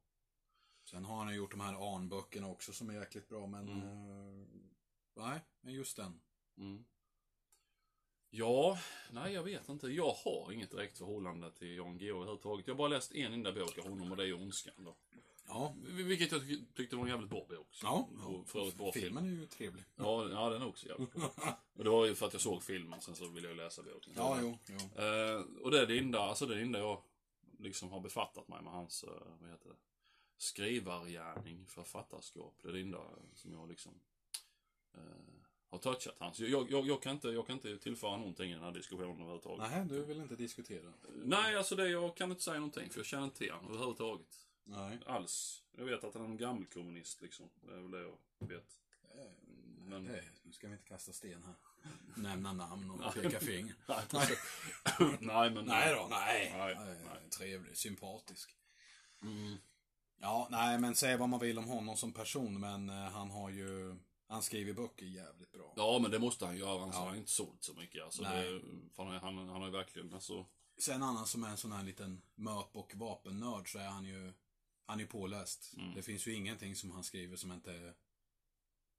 Sen 0.84 1.06
har 1.06 1.18
han 1.18 1.30
ju 1.30 1.36
gjort 1.36 1.52
de 1.52 1.60
här 1.60 1.96
Arn-böckerna 1.96 2.48
också 2.48 2.74
som 2.74 2.90
är 2.90 2.94
jäkligt 2.94 3.30
bra, 3.30 3.48
men... 3.48 3.70
Mm. 3.70 4.57
Nej, 5.18 5.40
men 5.62 5.74
just 5.74 5.96
den. 5.98 6.22
Mm. 6.58 6.86
Ja, 8.30 8.80
nej 9.12 9.34
jag 9.34 9.44
vet 9.44 9.70
inte. 9.70 9.88
Jag 9.88 10.12
har 10.12 10.52
inget 10.52 10.72
direkt 10.72 10.98
förhållande 10.98 11.52
till 11.52 11.76
Jan 11.76 11.98
Guillou 11.98 12.16
överhuvudtaget. 12.18 12.68
Jag 12.68 12.74
har 12.74 12.78
bara 12.78 12.88
läst 12.88 13.12
en 13.16 13.34
enda 13.34 13.52
bok 13.52 13.78
av 13.78 13.90
honom 13.90 14.12
och 14.12 14.18
det 14.18 14.28
är 14.28 14.34
Ondskan 14.34 14.74
då. 14.84 14.96
Ja, 15.48 15.76
Vilket 15.88 16.32
jag 16.32 16.42
ty- 16.48 16.66
tyckte 16.76 16.96
var 16.96 17.04
en 17.04 17.10
jävligt 17.10 17.30
bra 17.30 17.46
bok. 17.50 17.80
ja. 17.84 18.10
Och 18.26 18.50
för 18.50 18.60
övrigt 18.60 18.78
bra 18.78 18.92
film. 18.92 19.04
Filmen 19.06 19.26
är 19.26 19.30
ju 19.30 19.48
trevlig. 19.48 19.84
Ja, 19.96 20.30
ja, 20.30 20.50
den 20.50 20.62
är 20.62 20.68
också 20.68 20.88
jävligt 20.88 21.14
bra. 21.14 21.32
Och 21.74 21.84
det 21.84 21.90
var 21.90 22.06
ju 22.06 22.16
för 22.16 22.28
att 22.28 22.34
jag 22.34 22.42
såg 22.42 22.64
filmen, 22.64 23.02
sen 23.02 23.16
så 23.16 23.28
ville 23.28 23.48
jag 23.48 23.58
läsa 23.58 23.84
boken. 23.84 24.14
Ja, 24.16 24.38
jo, 24.42 24.58
jo. 24.68 25.02
Eh, 25.04 25.42
och 25.64 25.72
det 25.72 25.82
är 25.82 25.88
det 25.88 26.00
enda, 26.00 26.20
alltså 26.20 26.46
det 26.46 26.54
är 26.54 26.58
det 26.58 26.64
enda 26.64 26.80
jag 26.80 27.02
liksom 27.60 27.92
har 27.92 28.00
befattat 28.00 28.48
mig 28.48 28.62
med 28.62 28.74
hans, 28.74 29.04
eh, 29.04 29.10
vad 29.40 29.50
heter 29.50 29.70
det, 29.70 29.76
skrivargärning, 30.38 31.66
författarskap. 31.68 32.60
Det 32.64 32.70
är 32.70 32.74
det 32.74 32.82
enda 32.82 33.02
som 33.34 33.52
jag 33.54 33.70
liksom 33.70 34.00
har 35.70 35.78
touchat 35.78 36.16
hans. 36.20 36.40
Jag, 36.40 36.72
jag, 36.72 36.88
jag, 36.88 37.02
kan 37.02 37.12
inte, 37.12 37.28
jag 37.28 37.48
kan 37.48 37.56
inte 37.56 37.78
tillföra 37.78 38.18
någonting 38.18 38.52
i 38.52 38.54
den 38.54 38.64
här 38.64 38.72
diskussionen 38.72 39.12
överhuvudtaget. 39.12 39.72
Nej, 39.72 39.86
du 39.86 40.04
vill 40.04 40.22
inte 40.22 40.36
diskutera? 40.36 40.94
Nej, 41.24 41.56
alltså 41.56 41.76
det, 41.76 41.90
jag 41.90 42.18
kan 42.18 42.32
inte 42.32 42.44
säga 42.44 42.60
någonting 42.60 42.90
för 42.90 43.00
jag 43.00 43.06
känner 43.06 43.24
inte 43.24 43.38
till 43.38 43.52
honom 43.52 43.72
överhuvudtaget. 43.72 44.48
Nej. 44.64 45.00
Alls. 45.06 45.64
Jag 45.78 45.86
vet 45.86 46.04
att 46.04 46.14
han 46.14 46.24
är 46.24 46.28
en 46.28 46.38
gammal 46.38 46.66
kommunist 46.66 47.22
liksom. 47.22 47.50
Det 47.62 47.74
är 47.74 47.80
väl 47.80 47.92
det 47.92 48.02
jag 48.02 48.48
vet. 48.48 48.78
Men... 49.88 50.06
Det, 50.06 50.24
nu 50.44 50.52
ska 50.52 50.68
vi 50.68 50.74
inte 50.74 50.88
kasta 50.88 51.14
sten 51.14 51.44
här. 51.44 51.56
Nämna 52.16 52.54
namn 52.54 52.92
och 52.92 53.14
peka 53.14 53.40
finger. 53.40 53.76
Nej, 53.88 54.38
nej, 55.20 55.52
men... 55.52 55.66
Nej 55.66 55.96
då, 55.96 56.08
nej. 56.10 56.54
Nej, 56.58 56.76
nej. 56.80 57.30
Trevlig, 57.30 57.78
sympatisk. 57.78 58.56
Mm. 59.22 59.58
Ja, 60.20 60.48
nej, 60.52 60.80
men 60.80 60.96
säg 60.96 61.18
vad 61.18 61.30
man 61.30 61.40
vill 61.40 61.58
om 61.58 61.66
honom 61.66 61.98
som 61.98 62.14
person, 62.14 62.60
men 62.60 62.90
eh, 62.90 62.96
han 62.96 63.32
har 63.32 63.50
ju... 63.50 63.96
Han 64.28 64.44
skriver 64.44 64.74
böcker 64.74 65.06
jävligt 65.06 65.52
bra. 65.52 65.74
Ja, 65.78 66.00
men 66.02 66.12
det 66.12 66.20
måste 66.20 66.46
han 66.46 66.58
göra. 66.58 66.82
Annars 66.84 66.96
Ja. 66.96 67.00
har 67.00 67.08
han 67.08 67.18
inte 67.18 67.32
sålt 67.32 67.64
så 67.64 67.74
mycket. 67.74 68.04
Alltså, 68.04 68.22
det, 68.24 68.62
fan, 68.94 69.08
han, 69.08 69.38
han 69.38 69.50
har 69.50 69.66
ju 69.66 69.72
verkligen, 69.72 70.14
alltså... 70.14 70.46
Sen 70.80 71.04
annan 71.04 71.28
som 71.28 71.44
är 71.44 71.50
en 71.50 71.58
sån 71.58 71.72
här 71.72 71.84
liten 71.84 72.22
möp 72.36 72.76
och 72.76 72.96
vapennörd 72.96 73.72
så 73.72 73.80
är 73.80 73.88
han 73.88 74.06
ju... 74.06 74.34
Han 74.86 75.00
är 75.00 75.06
påläst. 75.06 75.74
Mm. 75.78 75.94
Det 75.96 76.02
finns 76.02 76.28
ju 76.28 76.34
ingenting 76.34 76.76
som 76.76 76.92
han 76.92 77.04
skriver 77.04 77.36
som 77.36 77.52
inte 77.52 77.72
är... 77.74 77.94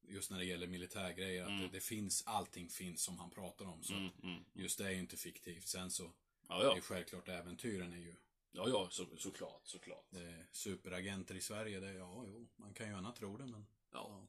Just 0.02 0.30
när 0.30 0.38
det 0.38 0.44
gäller 0.44 0.66
militärgrejer, 0.66 1.42
att 1.42 1.48
Mm. 1.48 1.62
det, 1.62 1.68
det 1.68 1.80
finns, 1.80 2.22
allting 2.26 2.68
finns 2.68 3.02
som 3.02 3.18
han 3.18 3.30
pratar 3.30 3.64
om. 3.64 3.82
Så 3.82 3.94
Mm, 3.94 4.10
mm. 4.22 4.44
just 4.52 4.78
det 4.78 4.84
är 4.86 4.90
ju 4.90 4.98
inte 4.98 5.16
fiktivt. 5.16 5.66
Sen 5.66 5.90
så, 5.90 6.12
Ja, 6.48 6.60
är 6.60 6.64
ja. 6.64 6.74
ju 6.76 6.80
självklart 6.82 7.28
äventyren 7.28 7.92
är 7.92 7.96
ju... 7.98 8.14
Ja, 8.50 8.68
ja, 8.68 8.88
så, 8.90 9.06
såklart, 9.16 9.60
såklart. 9.66 10.06
Det 10.10 10.20
är 10.22 10.46
superagenter 10.52 11.34
i 11.34 11.40
Sverige, 11.40 11.80
det, 11.80 11.92
ja, 11.92 12.24
jo, 12.26 12.48
man 12.56 12.74
kan 12.74 12.86
ju 12.86 12.92
gärna 12.92 13.12
tro 13.12 13.36
det, 13.36 13.46
men... 13.46 13.66
Ja. 13.92 14.26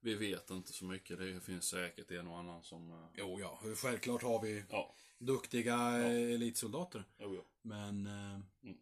Vi 0.00 0.14
vet 0.14 0.50
inte 0.50 0.72
så 0.72 0.84
mycket. 0.84 1.18
Det 1.18 1.40
finns 1.40 1.64
säkert 1.68 2.10
en 2.10 2.26
och 2.28 2.38
annan 2.38 2.62
som... 2.62 2.90
eh, 2.90 3.06
jo, 3.14 3.40
ja, 3.40 3.60
självklart 3.76 4.22
har 4.22 4.42
vi 4.42 4.64
Ja, 4.70 4.94
duktiga 5.18 5.76
eh, 5.98 6.34
elitsoldater. 6.34 7.04
jo, 7.18 7.34
jo. 7.34 7.44
Men... 7.62 8.06
Eh, 8.06 8.40
Mm. 8.62 8.78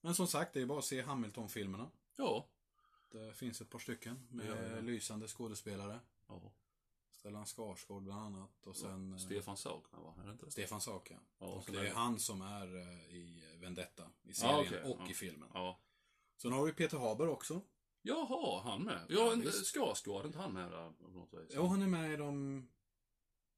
Men 0.00 0.14
som 0.14 0.26
sagt, 0.26 0.52
det 0.54 0.60
är 0.60 0.66
bara 0.66 0.78
att 0.78 0.84
se 0.84 1.02
Hamilton-filmerna. 1.02 1.90
Ja. 2.16 2.48
Det 3.12 3.32
finns 3.34 3.60
ett 3.60 3.70
par 3.70 3.78
stycken 3.78 4.26
med 4.30 4.46
Ja, 4.46 4.74
ja. 4.76 4.80
lysande 4.80 5.28
skådespelare. 5.28 6.00
ja. 6.28 6.52
Stellan 7.12 7.46
Skarsgård 7.46 8.02
bland 8.02 8.20
annat. 8.36 8.66
Och 8.66 8.76
sen 8.76 9.12
eh, 9.12 9.18
Stefan 9.18 9.56
Saukner, 9.56 10.00
va? 10.00 10.14
Är 10.22 10.26
det 10.26 10.32
inte? 10.32 10.50
Stefan 10.50 10.80
Sauk, 10.80 11.10
ja. 11.10 11.16
Ja, 11.38 11.46
och 11.46 11.64
det 11.72 11.78
är 11.78 11.84
det- 11.84 11.90
han 11.90 12.18
som 12.18 12.42
är 12.42 12.66
i 13.14 13.56
Vendetta, 13.60 14.10
i 14.22 14.34
serien 14.34 14.58
okej, 14.66 14.82
och 14.82 15.00
ja. 15.00 15.10
i 15.10 15.14
filmen. 15.14 15.48
Ja. 15.54 15.80
Sen 16.36 16.52
har 16.52 16.64
vi 16.66 16.72
Peter 16.72 16.98
Haber 16.98 17.28
också. 17.28 17.60
Jaha, 18.06 18.62
han 18.64 18.82
med? 18.82 19.06
Ja, 19.08 19.34
Ja. 19.44 19.50
Skarsgård, 19.50 20.22
är 20.22 20.26
inte 20.26 20.38
han 20.38 20.52
med 20.52 20.70
där 20.70 20.90
på 20.92 21.08
något 21.08 21.32
vis? 21.34 21.50
Jo, 21.54 21.66
han 21.66 21.82
är 21.82 21.86
med 21.86 22.12
i 22.12 22.16
de... 22.16 22.68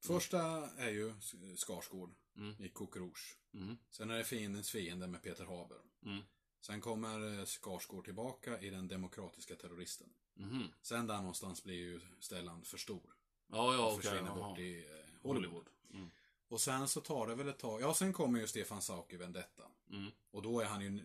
Första 0.03 0.39
är 0.77 0.89
ju 0.89 1.13
Skarsgård 1.55 2.15
Mm. 2.35 2.55
i 2.63 2.69
Coquerouge. 2.69 3.37
Mm. 3.53 3.77
Sen 3.89 4.09
är 4.09 4.17
det 4.17 4.23
Fiendens 4.23 4.69
fiende 4.71 5.07
med 5.07 5.21
Peter 5.23 5.45
Haber. 5.45 5.77
Mm. 6.05 6.21
Sen 6.61 6.81
kommer 6.81 7.39
eh, 7.39 7.45
Skarsgård 7.45 8.05
tillbaka 8.05 8.59
i 8.61 8.69
Den 8.69 8.87
demokratiska 8.87 9.55
terroristen. 9.55 10.09
Mhm. 10.33 10.63
Sen 10.81 11.07
där 11.07 11.17
någonstans 11.17 11.63
blir 11.63 11.75
ju 11.75 12.01
Stellan 12.19 12.63
för 12.63 12.77
stor. 12.77 13.13
Ja, 13.47 13.73
ja, 13.73 13.85
och 13.87 13.93
okej. 13.93 14.01
försvinner 14.03 14.29
jaha. 14.29 14.49
bort 14.49 14.59
i 14.59 14.77
eh, 14.85 14.91
Hollywood. 15.21 15.23
Hollywood. 15.23 15.69
Mm. 15.93 16.09
Och 16.47 16.61
sen 16.61 16.87
så 16.87 17.01
tar 17.01 17.27
det 17.27 17.35
väl 17.35 17.47
ett 17.47 17.59
tag. 17.59 17.81
Ja, 17.81 17.93
sen 17.93 18.13
kommer 18.13 18.39
ju 18.39 18.47
Stefan 18.47 18.81
Sauk 18.81 19.13
i 19.13 19.17
Vendetta. 19.17 19.63
Mm. 19.91 20.11
Och 20.31 20.41
då 20.41 20.59
är 20.59 20.65
han 20.65 20.81
ju... 20.81 20.99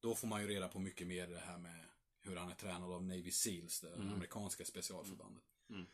Då 0.00 0.14
får 0.14 0.28
man 0.28 0.40
ju 0.42 0.48
reda 0.48 0.68
på 0.68 0.78
mycket 0.78 1.06
mer 1.06 1.26
det 1.26 1.38
här 1.38 1.58
med 1.58 1.84
hur 2.22 2.36
han 2.36 2.50
är 2.50 2.54
tränad 2.54 2.92
av 2.92 3.02
Navy 3.04 3.30
Seals, 3.30 3.80
det 3.80 3.94
Mm. 3.94 4.12
amerikanska 4.12 4.64
specialförbandet. 4.64 5.44
Mm. 5.70 5.86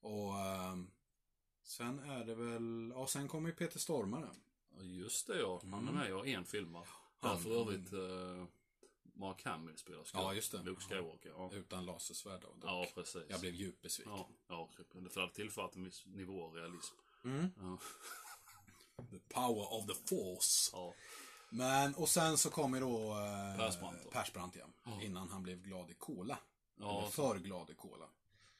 Och 0.00 0.38
ehm, 0.38 0.90
sen 1.62 1.98
är 1.98 2.24
det 2.24 2.34
väl... 2.34 2.92
Ja, 2.94 3.06
sen 3.06 3.28
kommer 3.28 3.48
ju 3.48 3.54
Peter 3.54 3.78
Stormare. 3.78 4.30
Just 4.80 5.26
det, 5.26 5.38
ja. 5.38 5.60
Han 5.64 5.74
är 5.88 5.92
Mm. 6.04 6.16
med 6.16 6.28
i 6.28 6.32
en 6.32 6.44
film, 6.44 6.72
va? 6.72 6.86
Han- 7.20 7.40
för 7.42 7.50
övrigt 7.60 7.92
uh, 7.92 8.44
Mark 9.14 9.44
Hamill 9.44 9.76
spelar 9.78 10.04
skål. 10.04 10.22
Ja, 10.22 10.34
just 10.34 10.52
det. 10.52 10.62
Luke 10.62 10.82
Skywalker, 10.82 11.30
ja. 11.30 11.50
Utan 11.52 11.84
lasersvärd 11.86 12.40
då. 12.40 12.56
Ja, 12.62 12.86
precis. 12.94 13.22
Jag 13.28 13.40
blev 13.40 13.54
djupt 13.54 13.82
besviken. 13.82 14.12
Ja, 14.12 14.28
ja, 14.48 14.70
för 14.74 15.00
det 15.00 15.20
hade 15.20 15.32
tillfört 15.34 15.76
en 15.76 15.84
viss 15.84 16.06
nivå 16.06 16.44
av 16.44 16.54
realism. 16.54 16.94
Mm. 17.24 17.50
Ja. 17.56 17.78
The 19.10 19.18
power 19.18 19.72
of 19.72 19.86
the 19.86 19.94
force. 19.94 20.70
ja. 20.72 20.94
Men, 21.54 21.94
och 21.94 22.08
sen 22.08 22.38
så 22.38 22.50
kommer 22.50 22.80
då... 22.80 23.10
Eh, 23.12 23.56
Persbrandt 23.56 24.04
då. 24.04 24.10
Persbrandt, 24.10 24.56
ja. 24.56 24.66
Ja. 24.84 25.02
Innan 25.02 25.28
han 25.28 25.42
blev 25.42 25.62
glad 25.62 25.90
i 25.90 25.94
cola. 25.94 26.38
ja 26.78 26.98
Eller 27.00 27.10
för 27.10 27.38
glad 27.38 27.70
i 27.70 27.74
cola. 27.74 28.08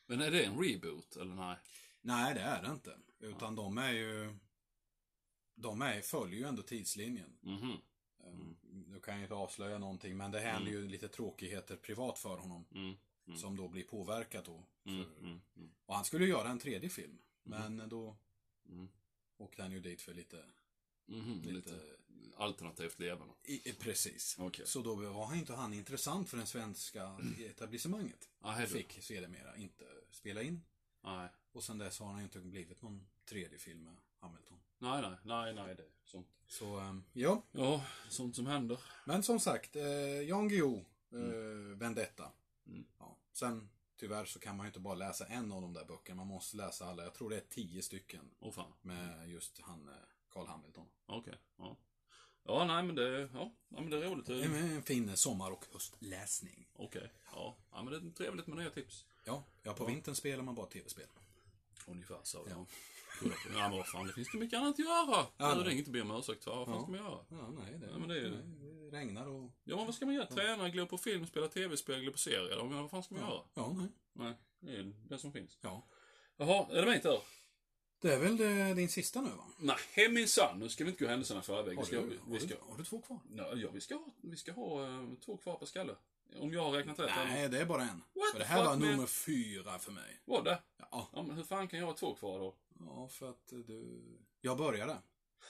Men 0.07 0.21
är 0.21 0.31
det 0.31 0.45
en 0.45 0.59
reboot, 0.65 1.17
eller 1.17 1.35
nej? 1.35 1.57
Nej, 2.01 2.35
det 2.35 2.41
är 2.41 2.63
det 2.63 2.71
inte. 2.71 2.99
Utan 3.19 3.57
de 3.57 3.79
är 3.79 3.93
ju... 3.93 4.37
De 5.55 5.83
är, 5.83 6.01
följer 6.01 6.39
ju 6.41 6.47
ändå 6.47 6.63
tidslinjen. 6.63 7.39
Mhm. 7.41 7.77
Mm. 8.27 8.57
Nu 8.87 9.01
kan 9.01 9.15
jag 9.15 9.23
inte 9.25 9.35
avslöja 9.35 9.79
någonting, 9.79 10.17
men 10.17 10.31
det 10.31 10.41
händer 10.41 10.71
ju 10.71 10.89
lite 10.89 11.09
tråkigheter 11.09 11.77
privat 11.77 12.19
för 12.19 12.37
honom. 12.37 12.65
Mm. 12.75 12.95
Mm. 13.27 13.39
Som 13.39 13.57
då 13.57 13.69
blir 13.69 13.85
påverkat 13.85 14.45
då. 14.45 14.65
Mm. 14.85 15.05
För, 15.05 15.21
Mm. 15.21 15.41
Mm. 15.57 15.71
och 15.87 15.95
han 15.95 16.05
skulle 16.05 16.25
ju 16.25 16.31
göra 16.31 16.49
en 16.49 16.59
tredje 16.59 16.89
film. 16.89 17.19
Men 17.43 17.89
då 17.89 18.17
Mm. 18.69 18.89
åkte 19.37 19.63
han 19.63 19.73
ju 19.73 19.81
dit 19.81 20.03
för 20.03 20.15
lite... 20.15 20.45
Mhm. 21.07 21.33
lite 21.43 21.53
Lite 21.53 21.81
alternativt 22.37 22.99
levande. 22.99 23.35
i, 23.45 23.73
precis. 23.73 24.37
Okej. 24.39 24.67
Så 24.67 24.83
då 24.83 24.95
var 24.95 25.27
han 25.27 25.39
inte 25.39 25.53
han 25.53 25.75
intressant 25.75 26.29
för 26.29 26.37
den 26.37 26.47
svenska 26.47 27.17
etablissemanget. 27.39 28.29
Då. 28.41 28.67
Fick 28.67 29.03
sedermera 29.03 29.57
inte 29.57 29.85
spela 30.11 30.43
in. 30.43 30.63
Nej. 31.05 31.29
Och 31.53 31.65
sen 31.65 31.79
dess 31.79 31.99
har 31.99 32.07
han 32.07 32.23
inte 32.23 32.39
blivit 32.39 32.83
någon 32.83 33.07
tredje 33.25 33.59
film 33.59 33.85
med 33.85 33.97
Hamilton. 34.19 34.59
Nej, 34.79 35.03
nej, 35.03 35.17
nej, 35.25 35.55
nej, 35.55 35.75
det 35.75 35.83
är 35.83 35.89
sånt. 36.05 36.27
Så, 36.47 36.79
ehm, 36.79 37.05
ja. 37.13 37.43
Ja, 37.53 37.85
sånt 38.09 38.37
som 38.37 38.47
händer. 38.47 38.79
Men 39.05 39.23
som 39.23 39.41
sagt, 39.41 39.77
eh, 39.77 40.21
Jan 40.23 40.49
Guillou, 40.49 40.85
eh, 41.13 41.77
Vendetta. 41.77 42.33
Mm. 42.67 42.87
Ja. 42.99 43.19
Sen, 43.33 43.71
tyvärr 43.97 44.25
så 44.25 44.39
kan 44.39 44.57
man 44.57 44.67
ju 44.67 44.69
inte 44.69 44.81
bara 44.81 44.95
läsa 44.95 45.27
en 45.27 45.53
av 45.53 45.63
de 45.63 45.73
där 45.73 45.85
böckerna. 45.85 46.17
Man 46.17 46.27
måste 46.27 46.57
läsa 46.57 46.87
alla. 46.87 47.03
Jag 47.03 47.15
tror 47.15 47.31
det 47.31 47.37
är 47.37 47.45
tio 47.49 47.83
stycken. 47.83 48.31
Åh 48.41 48.53
fan. 48.53 48.73
Med 48.83 49.31
just 49.31 49.61
han, 49.61 49.89
eh, 49.89 49.95
Carl 50.31 50.47
Hamilton. 50.47 50.87
Okej. 51.07 51.35
Ja. 51.57 51.77
Ja, 52.45 52.65
nej 52.65 52.83
men 52.83 52.95
det, 52.95 53.29
ja, 53.35 53.53
ja, 53.69 53.81
men 53.81 53.91
det 53.91 53.97
är 53.97 54.11
roligt. 54.11 54.29
En, 54.29 54.55
en 54.55 54.83
fin 54.83 55.17
sommar 55.17 55.51
och 55.51 55.65
höstläsning. 55.73 56.69
Okej. 56.77 57.13
Ja. 57.33 57.57
ja, 57.73 57.83
men 57.83 57.93
det 57.93 58.09
är 58.09 58.13
trevligt 58.13 58.47
med 58.47 58.57
nya 58.59 58.71
tips. 58.71 59.07
Ja, 59.25 59.45
ja 59.63 59.75
på 59.75 59.85
vintern 59.85 60.15
spelar 60.15 60.43
man 60.43 60.55
bara 60.55 60.67
tv-spel. 60.67 61.07
Ungefär 61.87 62.19
så, 62.23 62.39
Ja. 62.51 62.55
ja. 62.57 62.67
Ja, 63.55 63.69
men 63.69 63.77
vad 63.79 63.87
fan, 63.87 64.07
det 64.07 64.13
finns 64.13 64.29
det 64.33 64.39
mycket 64.39 64.59
annat 64.59 64.73
att 64.73 64.79
göra. 64.79 65.27
Ja, 65.37 65.55
det 65.55 65.61
är 65.61 65.65
nej. 65.65 65.73
inget 65.73 65.87
att 65.87 65.93
be 65.93 66.01
om 66.03 66.11
ursäkt 66.11 66.45
för. 66.45 66.57
Vad 66.57 66.67
fan 66.67 66.75
Ja. 66.75 66.83
ska 66.83 66.91
man 66.91 67.01
göra? 67.01 67.19
Ja, 67.29 67.51
nej, 67.51 67.79
det, 67.81 67.87
Ja, 67.93 67.99
men 67.99 68.09
det 68.09 68.19
är- 68.21 68.31
nej, 68.31 68.91
det 68.91 68.97
regnar 68.97 69.27
och... 69.27 69.51
Ja, 69.65 69.77
men 69.77 69.87
vad 69.87 69.95
ska 69.95 70.07
man 70.07 70.15
göra? 70.15 70.27
Träna, 70.27 70.69
glo 70.69 70.87
på 70.87 70.99
film, 70.99 71.27
spela 71.27 71.49
tv-spel, 71.49 72.01
glo 72.01 72.13
på 72.13 72.19
serier? 72.19 72.57
Ja, 72.59 72.65
men 72.65 72.79
vad 72.83 72.91
fan 72.91 73.03
ska 73.03 73.15
man 73.15 73.25
göra? 73.31 73.41
Ja, 73.55 73.73
nej. 73.79 73.89
Nej, 74.13 74.35
det 74.61 74.77
är 74.77 74.93
det 75.09 75.19
som 75.19 75.33
finns. 75.33 75.59
Ja. 75.61 75.87
Jaha, 76.37 76.67
är 76.71 76.83
det 76.83 76.91
min 76.91 77.01
tur? 77.01 77.19
Det 78.03 78.15
är 78.15 78.19
väl 78.19 78.37
det, 78.37 78.75
din 78.75 78.89
sista 78.89 79.21
nu 79.21 79.31
va? 79.31 79.45
Nej, 79.59 80.09
minsann. 80.09 80.59
Nu 80.59 80.69
ska 80.69 80.85
vi 80.85 80.91
inte 80.91 81.05
gå 81.05 81.11
händelserna 81.11 81.41
i 81.41 81.43
förväg. 81.43 81.77
Har 81.77 81.85
ska, 81.85 81.97
du, 81.97 82.07
vi, 82.07 82.17
har, 82.17 82.33
vi 82.33 82.39
ska, 82.39 82.49
du, 82.49 82.61
har 82.69 82.79
du 82.79 82.85
två 82.85 83.01
kvar? 83.01 83.19
ja, 83.37 83.53
ja, 83.55 83.69
vi 83.73 83.81
ska 83.81 83.99
vi 84.21 84.37
ska 84.37 84.53
ha 84.53 84.85
eh, 84.87 85.05
två 85.25 85.37
kvar 85.37 85.57
på 85.57 85.67
skalle. 85.67 85.95
Om 86.39 86.53
jag 86.53 86.63
har 86.65 86.71
räknat 86.73 86.99
rätt. 86.99 87.11
eller? 87.11 87.25
Nej, 87.25 87.49
det 87.49 87.59
är 87.61 87.67
bara 87.67 87.83
en. 87.83 88.03
What 88.15 88.33
För 88.33 88.39
det 88.39 88.45
här 88.45 88.65
var 88.65 88.65
man? 88.65 88.79
nummer 88.79 89.07
fyra 89.07 89.79
för 89.79 89.93
mig. 89.93 90.21
Var 90.25 90.43
det? 90.43 90.63
Ja, 90.91 91.09
Ja, 91.13 91.23
men 91.23 91.37
hur 91.37 91.45
fan 91.45 91.69
kan 91.69 91.79
jag 91.79 91.87
ha 91.87 91.95
två 91.95 92.15
kvar 92.15 92.39
då? 92.41 92.55
ja 92.79 93.09
för 93.09 93.31
att 93.31 93.47
du... 93.47 94.03
Jag 94.41 94.59
började. 94.59 94.99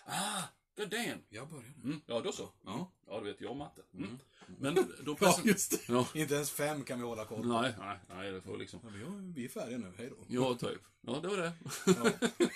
Ah, 0.06 0.42
god 0.76 0.88
damn. 0.90 1.22
Jag 1.28 1.48
började. 1.48 1.74
Mm, 1.84 2.00
ja, 2.06 2.20
då 2.20 2.32
så. 2.32 2.48
Ja. 2.64 2.92
Ja, 3.06 3.18
du 3.20 3.24
vet, 3.24 3.40
jag 3.40 3.50
och 3.50 3.56
matte. 3.56 3.82
Mm. 3.94 4.04
Mm. 4.08 4.18
Men 4.60 4.74
då 5.04 5.16
Ja, 5.20 5.38
just 5.44 5.70
det. 5.70 5.92
Ja. 5.92 6.08
Inte 6.14 6.34
ens 6.34 6.50
fem 6.50 6.84
kan 6.84 6.98
vi 6.98 7.04
hålla 7.06 7.24
koll 7.24 7.42
på. 7.42 7.48
Nej, 7.48 7.74
nej, 7.78 7.98
nej, 8.08 8.32
det 8.32 8.40
får 8.40 8.58
liksom... 8.58 8.80
Ja, 8.82 8.88
vi, 8.94 9.04
har, 9.04 9.32
vi 9.34 9.44
är 9.44 9.48
färdiga 9.48 9.78
nu, 9.78 9.92
hej 9.98 10.10
då. 10.10 10.24
Ja, 10.28 10.54
typ. 10.54 10.80
Ja, 11.00 11.18
det 11.22 11.28
var 11.28 11.36
det. 11.36 11.52
Ja. 11.86 12.28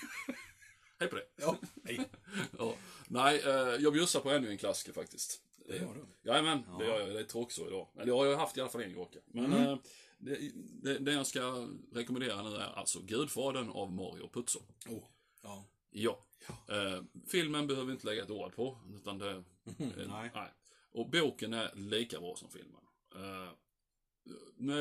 Hej 0.99 1.09
på 1.09 1.17
det. 1.17 1.25
Ja, 1.37 1.57
hej. 1.85 2.01
Ja. 2.59 2.75
Nej, 3.09 3.41
eh, 3.45 3.53
jag 3.53 3.93
bjussar 3.93 4.21
på 4.21 4.31
ännu 4.31 4.51
en 4.51 4.59
klassiker 4.59 4.93
faktiskt. 4.93 5.41
Det 5.69 5.77
gör 5.77 5.95
du. 5.95 6.31
Jajamän, 6.31 6.63
Ja. 6.69 6.77
det 6.79 6.85
gör 6.87 7.01
jag. 7.01 7.09
Det 7.09 7.21
är 7.21 7.25
tråkigt 7.25 7.59
idag. 7.59 7.89
Eller 7.95 8.07
jag 8.07 8.17
har 8.17 8.27
ju 8.27 8.35
haft 8.35 8.57
i 8.57 8.61
alla 8.61 8.71
fall 8.71 8.83
en 8.83 8.95
gårka. 8.95 9.19
Men 9.27 9.45
Mm. 9.45 9.63
eh, 9.63 9.79
det, 10.19 10.39
det, 10.83 10.99
det 10.99 11.13
jag 11.13 11.27
ska 11.27 11.69
rekommendera 11.93 12.43
nu 12.43 12.57
är 12.57 12.79
alltså 12.79 13.01
Gudfadern 13.01 13.71
av 13.71 13.93
Mario 13.93 14.29
Puzo. 14.33 14.59
Oh. 14.89 15.05
Ja. 15.43 15.65
Ja. 15.91 16.25
Eh, 16.69 17.03
filmen 17.27 17.67
behöver 17.67 17.87
vi 17.87 17.93
inte 17.93 18.07
lägga 18.07 18.23
ett 18.23 18.31
ord 18.31 18.55
på. 18.55 18.79
Utan 18.95 19.19
det, 19.19 19.31
eh, 19.79 20.09
Nej. 20.09 20.31
Och 20.93 21.11
boken 21.11 21.55
är 21.55 21.75
lika 21.75 22.21
bra 22.21 22.37
som 22.37 22.51
filmen. 22.51 22.81
Eh, 23.15 23.51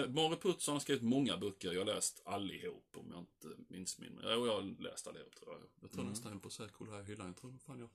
Mario 0.10 0.36
Puzo 0.36 0.72
har 0.72 0.80
skrivit 0.80 1.04
många 1.04 1.38
böcker. 1.38 1.72
Jag 1.72 1.80
har 1.82 1.86
läst 1.96 2.22
allihop 2.26 2.98
om 2.98 3.12
jag 3.12 3.20
inte 3.20 3.64
minns 3.74 4.00
mindre. 4.00 4.34
Jo, 4.34 4.46
jag 4.48 4.54
har 4.54 4.82
läst 4.82 5.08
allihop 5.08 5.36
tror 5.36 5.54
jag. 5.54 5.62
Jag 5.82 5.92
tror 5.92 6.02
Mm. 6.02 6.12
nästan 6.12 6.32
höll 6.32 6.42
på 6.42 6.50
kolla 6.72 6.92
här 6.92 7.02
i 7.02 7.06
hyllan. 7.06 7.28
Jag 7.28 7.36
tror 7.38 7.58
fan 7.58 7.80
jag 7.80 7.90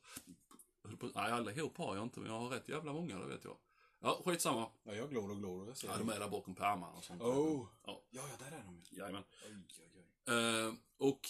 Nej, 1.15 1.33
allihop 1.33 1.77
har 1.79 1.97
jag 1.97 2.03
inte, 2.05 2.21
men 2.21 2.31
jag 2.33 2.39
har 2.41 2.49
rätt 2.49 2.69
jävla 2.69 2.93
många, 2.93 3.19
det 3.19 3.27
vet 3.27 3.45
jag. 3.45 3.57
Ja, 4.01 4.23
skitsamma. 4.25 4.71
Ja, 4.83 4.95
jag 4.95 5.11
glor 5.11 5.31
och 5.31 5.37
glor. 5.37 5.67
Jag 5.69 5.77
ser 5.77 5.89
Ja, 5.89 5.97
de 5.99 6.09
är 6.09 6.21
där 6.21 6.29
bakom 6.29 6.55
pärmar 6.55 6.93
och 6.97 7.05
sånt. 7.05 7.23
Oh. 7.23 7.67
Ja, 7.87 8.03
Ja, 8.11 8.29
ja, 8.29 8.37
där 8.51 8.57
är 8.57 8.65
de 8.65 8.77
ju. 8.91 8.99
jajamän. 8.99 9.23
Oj, 9.47 9.65
oj, 9.79 10.05
oj. 10.27 10.35
Eh, 10.67 10.75
och 10.97 11.21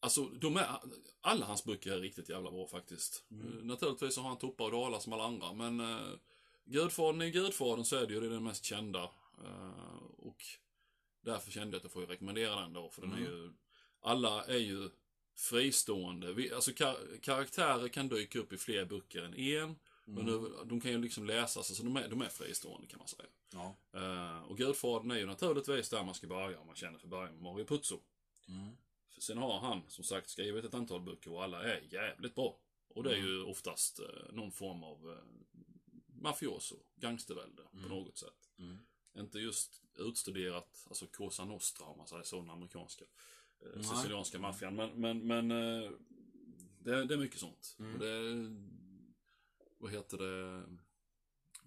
Alltså, 0.00 0.24
de 0.24 0.56
är, 0.56 0.66
alla 1.20 1.46
hans 1.46 1.64
böcker 1.64 1.92
är 1.92 2.00
riktigt 2.00 2.28
jävla 2.28 2.50
bra 2.50 2.66
faktiskt. 2.66 3.24
Mm. 3.30 3.58
Eh, 3.58 3.64
naturligtvis 3.64 4.14
så 4.14 4.20
har 4.20 4.28
han 4.28 4.38
toppar 4.38 4.64
och 4.64 4.70
dalar 4.70 4.98
som 4.98 5.12
alla 5.12 5.24
andra, 5.24 5.52
men 5.52 5.80
uh, 5.80 6.12
Gudfadern 6.64 7.22
i 7.22 7.30
Gudfadern 7.30 7.84
så 7.84 7.96
är 7.96 8.06
det 8.06 8.14
ju 8.14 8.20
den 8.20 8.44
mest 8.44 8.64
kända. 8.64 9.02
Eh, 9.44 10.02
och 10.18 10.44
därför 11.24 11.50
kände 11.50 11.74
jag 11.74 11.76
att 11.76 11.82
jag 11.84 11.92
får 11.92 12.06
rekommendera 12.06 12.60
den 12.60 12.72
då, 12.72 12.90
för 12.90 13.02
den 13.02 13.12
är 13.12 13.16
Mm. 13.18 13.30
ju, 13.30 13.52
alla 14.00 14.44
är 14.44 14.58
ju 14.58 14.90
fristående. 15.36 16.32
Vi, 16.32 16.52
alltså 16.52 16.72
kar 16.72 16.96
karaktärer 17.22 17.88
kan 17.88 18.08
dyka 18.08 18.38
upp 18.38 18.52
i 18.52 18.56
fler 18.56 18.84
böcker 18.84 19.22
än 19.22 19.34
en. 19.34 19.76
Men 20.04 20.28
Mm. 20.28 20.42
nu, 20.42 20.50
de 20.64 20.80
kan 20.80 20.90
ju 20.90 20.98
liksom 20.98 21.26
läsas, 21.26 21.56
alltså 21.70 21.82
de 21.82 21.96
är, 21.96 22.08
de 22.08 22.22
är 22.22 22.28
fristående 22.28 22.86
kan 22.86 22.98
man 22.98 23.08
säga. 23.08 23.28
Ja. 23.52 23.76
Eh, 23.94 24.42
och 24.42 24.56
Gudfadern 24.58 25.10
är 25.10 25.16
ju 25.18 25.26
naturligtvis 25.26 25.88
där 25.90 26.04
man 26.04 26.14
ska 26.14 26.26
börja 26.26 26.60
om 26.60 26.66
man 26.66 26.76
känner 26.76 26.98
för 26.98 27.08
början 27.08 27.34
med 27.34 27.42
Mario 27.42 27.64
Puzo. 27.64 28.00
Mm. 28.48 28.76
Sen 29.20 29.38
har 29.38 29.60
han 29.60 29.82
som 29.88 30.04
sagt 30.04 30.30
skrivit 30.30 30.64
ett 30.64 30.74
antal 30.74 31.00
böcker 31.00 31.32
och 31.32 31.44
alla 31.44 31.62
är 31.62 31.82
jävligt 31.90 32.34
bra. 32.34 32.58
Och 32.88 33.02
det 33.02 33.12
är 33.12 33.16
ju 33.16 33.42
oftast 33.42 33.98
eh, 33.98 34.32
någon 34.32 34.52
form 34.52 34.82
av 34.82 35.10
eh, 35.10 35.24
mafioso, 36.06 36.76
gangstervälde 36.96 37.62
på 37.82 37.88
något 37.88 38.18
sätt. 38.18 38.50
Mm. 38.58 38.78
Inte 39.18 39.38
just 39.38 39.82
utstuderat, 39.98 40.86
alltså 40.88 41.06
Cosa 41.06 41.44
Nostra 41.44 41.86
om 41.86 41.98
man 41.98 42.06
säger 42.06 42.22
så, 42.22 42.40
den 42.40 42.50
amerikanska. 42.50 43.04
Eh, 43.60 43.82
sicilianska 43.82 44.38
maffian. 44.38 44.74
Men, 44.74 44.90
men, 44.90 45.26
men 45.26 45.50
eh, 45.50 45.90
det, 46.78 47.04
det 47.04 47.14
är 47.14 47.18
mycket 47.18 47.40
sånt. 47.40 47.76
Mm. 47.78 47.94
Och 47.94 48.00
det 48.00 48.08
är, 48.08 48.56
vad 49.78 49.92
heter 49.92 50.18
det, 50.18 50.64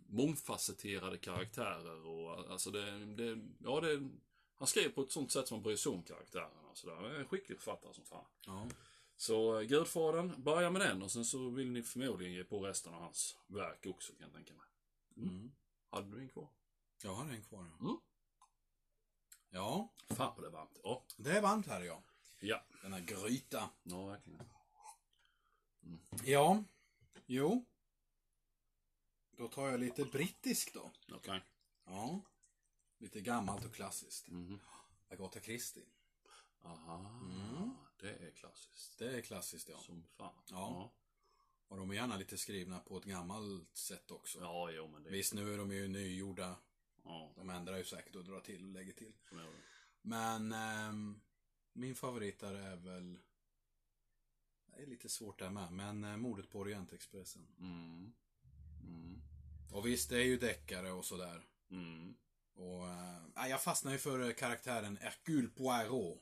mångfacetterade 0.07 1.17
karaktärer 1.17 2.05
och 2.05 2.51
alltså 2.51 2.71
det, 2.71 3.05
det 3.05 3.39
ja 3.63 3.81
det, 3.81 4.09
han 4.57 4.67
skriver 4.67 4.89
på 4.89 5.01
ett 5.01 5.11
sånt 5.11 5.31
sätt 5.31 5.47
som 5.47 5.55
man 5.57 5.63
bryr 5.63 5.75
sig 5.75 5.91
om 5.91 6.03
karaktärerna 6.03 6.69
och 6.71 6.77
sådär. 6.77 6.95
Han 6.95 7.05
är 7.05 7.15
en 7.15 7.27
skicklig 7.27 7.57
författare 7.57 7.93
som 7.93 8.05
fan. 8.05 8.25
Ja. 8.45 8.67
Så 9.15 9.59
eh, 9.59 9.67
Gudfadern, 9.67 10.43
börja 10.43 10.69
med 10.69 10.81
den 10.81 11.01
och 11.01 11.11
sen 11.11 11.25
så 11.25 11.49
vill 11.49 11.71
ni 11.71 11.83
förmodligen 11.83 12.33
ge 12.33 12.43
på 12.43 12.59
resten 12.59 12.93
av 12.93 13.01
hans 13.01 13.37
verk 13.47 13.85
också 13.85 14.13
kan 14.13 14.21
jag 14.21 14.33
tänka 14.33 14.53
mig. 14.53 14.65
Mm. 15.17 15.51
Hade 15.89 16.15
du 16.15 16.21
en 16.21 16.29
kvar? 16.29 16.49
Jag 17.03 17.13
har 17.13 17.29
en 17.29 17.43
kvar. 17.43 17.59
Mm. 17.59 17.97
Ja, 19.49 19.93
Fan 20.07 20.33
vad 20.35 20.43
det 20.43 20.47
är 20.47 20.51
varmt. 20.51 20.79
Ja. 20.83 21.03
det 21.17 21.31
är 21.31 21.41
varmt 21.41 21.67
här 21.67 21.81
ja. 21.81 22.03
Ja. 22.39 22.63
Denna 22.81 22.99
gryta. 22.99 23.69
Ja, 23.83 24.05
verkligen. 24.05 24.41
Ja, 26.25 26.63
jo. 27.25 27.65
Då 29.37 29.47
tar 29.47 29.69
jag 29.69 29.79
lite 29.79 30.05
brittisk 30.05 30.73
då. 30.73 30.91
Okej. 31.11 31.41
Ja. 31.85 32.21
Lite 33.03 33.21
gammalt 33.21 33.65
och 33.65 33.73
klassiskt. 33.75 34.29
Mhm. 34.29 34.59
Agatha 35.09 35.39
Christie. 35.39 35.85
Aha. 36.61 37.19
Mm. 37.21 37.69
Det 37.99 38.09
är 38.09 38.31
klassiskt. 38.31 38.99
Det 38.99 39.17
är 39.17 39.21
klassiskt 39.21 39.69
ja. 39.69 39.77
Som 39.77 40.03
fan. 40.03 40.43
Ja. 40.49 40.93
Och 41.67 41.77
de 41.77 41.89
är 41.89 41.95
gärna 41.95 42.17
lite 42.17 42.37
skrivna 42.37 42.79
på 42.79 42.97
ett 42.97 43.03
gammalt 43.03 43.77
sätt 43.77 44.11
också. 44.11 44.39
Ja, 44.39 44.71
jo 44.71 44.87
men 44.87 45.03
det 45.03 45.09
Visst, 45.09 45.33
nu 45.33 45.53
är 45.53 45.57
de 45.57 45.71
ju 45.71 45.87
nygjorda. 45.87 46.55
Ja, 47.03 47.33
De 47.35 47.49
ändrar 47.49 47.77
ju 47.77 47.83
säkert 47.83 48.15
och 48.15 48.23
drar 48.23 48.39
till 48.39 48.63
och 48.63 48.71
lägger 48.71 48.93
till. 48.93 49.13
förmodligen. 49.23 49.61
Men 50.01 50.51
ehm, 50.51 51.21
min 51.73 51.95
favorit 51.95 52.43
är 52.43 52.75
väl... 52.75 53.19
Det 54.65 54.81
är 54.81 54.87
lite 54.87 55.09
svårt 55.09 55.39
där 55.39 55.49
med, 55.49 55.71
men 55.71 56.03
eh, 56.03 56.17
mordet 56.17 56.49
på 56.49 56.59
Orientexpressen. 56.59 57.47
Mm. 57.59 58.13
Mm. 58.83 59.21
Och 59.71 59.85
visst, 59.87 60.09
det 60.09 60.17
är 60.17 60.25
ju 60.25 60.37
deckare 60.37 60.91
och 60.91 61.05
sådär. 61.05 61.45
Mm. 61.69 62.15
Och 62.55 62.87
eh, 62.87 63.47
jag 63.49 63.61
fastnar 63.61 63.91
ju 63.91 63.97
för 63.97 64.27
eh, 64.27 64.33
karaktären 64.33 64.97
Hercule 65.01 65.47
Poirot. 65.47 66.19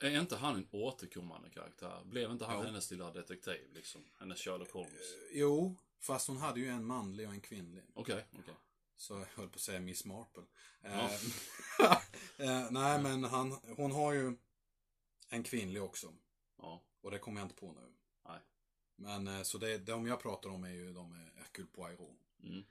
Är 0.00 0.20
inte 0.20 0.36
han 0.36 0.54
en 0.56 0.68
återkommande 0.70 1.50
karaktär? 1.50 2.02
Blev 2.04 2.30
inte 2.30 2.44
han 2.44 2.58
Jo. 2.58 2.62
hennes 2.62 2.90
lilla 2.90 3.10
detektiv 3.10 3.72
liksom? 3.74 4.04
Hennes 4.18 4.40
Sherlock 4.40 4.70
Holmes? 4.70 4.92
Eh, 4.92 5.38
Jo, 5.38 5.76
fast 6.00 6.28
hon 6.28 6.36
hade 6.36 6.60
ju 6.60 6.68
en 6.68 6.84
manlig 6.84 7.26
och 7.28 7.34
en 7.34 7.40
kvinnlig. 7.40 7.84
Okej, 7.94 8.26
okej. 8.32 8.54
Så 8.96 9.14
jag 9.18 9.26
höll 9.34 9.48
på 9.48 9.56
att 9.56 9.60
säga 9.60 9.80
Miss 9.80 10.04
Marple. 10.04 10.42
Ja. 10.82 11.10
Eh, 12.38 12.66
nej, 12.70 13.02
men 13.02 13.24
han, 13.24 13.52
hon 13.76 13.92
har 13.92 14.12
ju 14.12 14.36
en 15.28 15.42
kvinnlig 15.42 15.82
också. 15.82 16.14
Ja. 16.58 16.82
Och 17.00 17.10
det 17.10 17.18
kommer 17.18 17.40
jag 17.40 17.44
inte 17.44 17.60
på 17.60 17.72
nu. 17.72 17.92
Nej. 18.28 18.40
Men 18.96 19.44
så 19.44 19.58
det, 19.58 19.78
de 19.78 20.06
jag 20.06 20.20
pratar 20.20 20.50
om 20.50 20.64
är 20.64 20.70
ju 20.70 20.92
de 20.92 21.10
med 21.10 21.30
Hercule 21.36 21.68
Poirot. 21.68 22.16
Mm. 22.42 22.64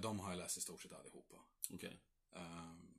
De 0.00 0.20
har 0.20 0.30
jag 0.30 0.38
läst 0.38 0.58
i 0.58 0.60
stort 0.60 0.82
sett 0.82 0.92
allihopa. 0.92 1.36
Okej. 1.70 2.00
Ehm, 2.32 2.94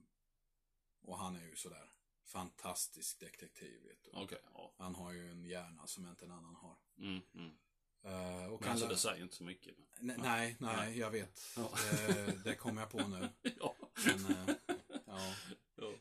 och 1.02 1.18
han 1.18 1.36
är 1.36 1.46
ju 1.46 1.56
sådär 1.56 1.92
fantastisk 2.26 3.20
detektiv, 3.20 3.82
vet 3.84 4.04
du. 4.04 4.12
Okej, 4.14 4.42
ja. 4.54 4.74
Han 4.78 4.96
har 4.96 5.12
ju 5.14 5.32
en 5.32 5.46
hjärna 5.46 5.88
som 5.88 6.08
inte 6.08 6.26
en 6.26 6.32
annan 6.32 6.56
har. 6.56 6.78
Mm, 6.98 7.22
mm. 7.34 7.52
Eh, 8.04 8.46
och 8.54 8.62
Men 8.62 8.72
alltså 8.72 8.88
det 8.88 8.98
säger 8.98 9.24
inte 9.24 9.36
så 9.36 9.44
mycket. 9.44 9.76
Nej, 10.00 10.18
nej, 10.20 10.56
nej, 10.60 11.00
jag 11.00 11.12
vet. 11.12 11.42
Ja. 11.58 11.70
Det, 11.92 12.44
det 12.44 12.56
kommer 12.56 12.82
jag 12.82 12.90
på 12.92 13.08
nu. 13.08 13.30
ja. 13.60 13.76
Men, 14.06 14.48
eh, 14.48 14.56
ja. 15.06 15.34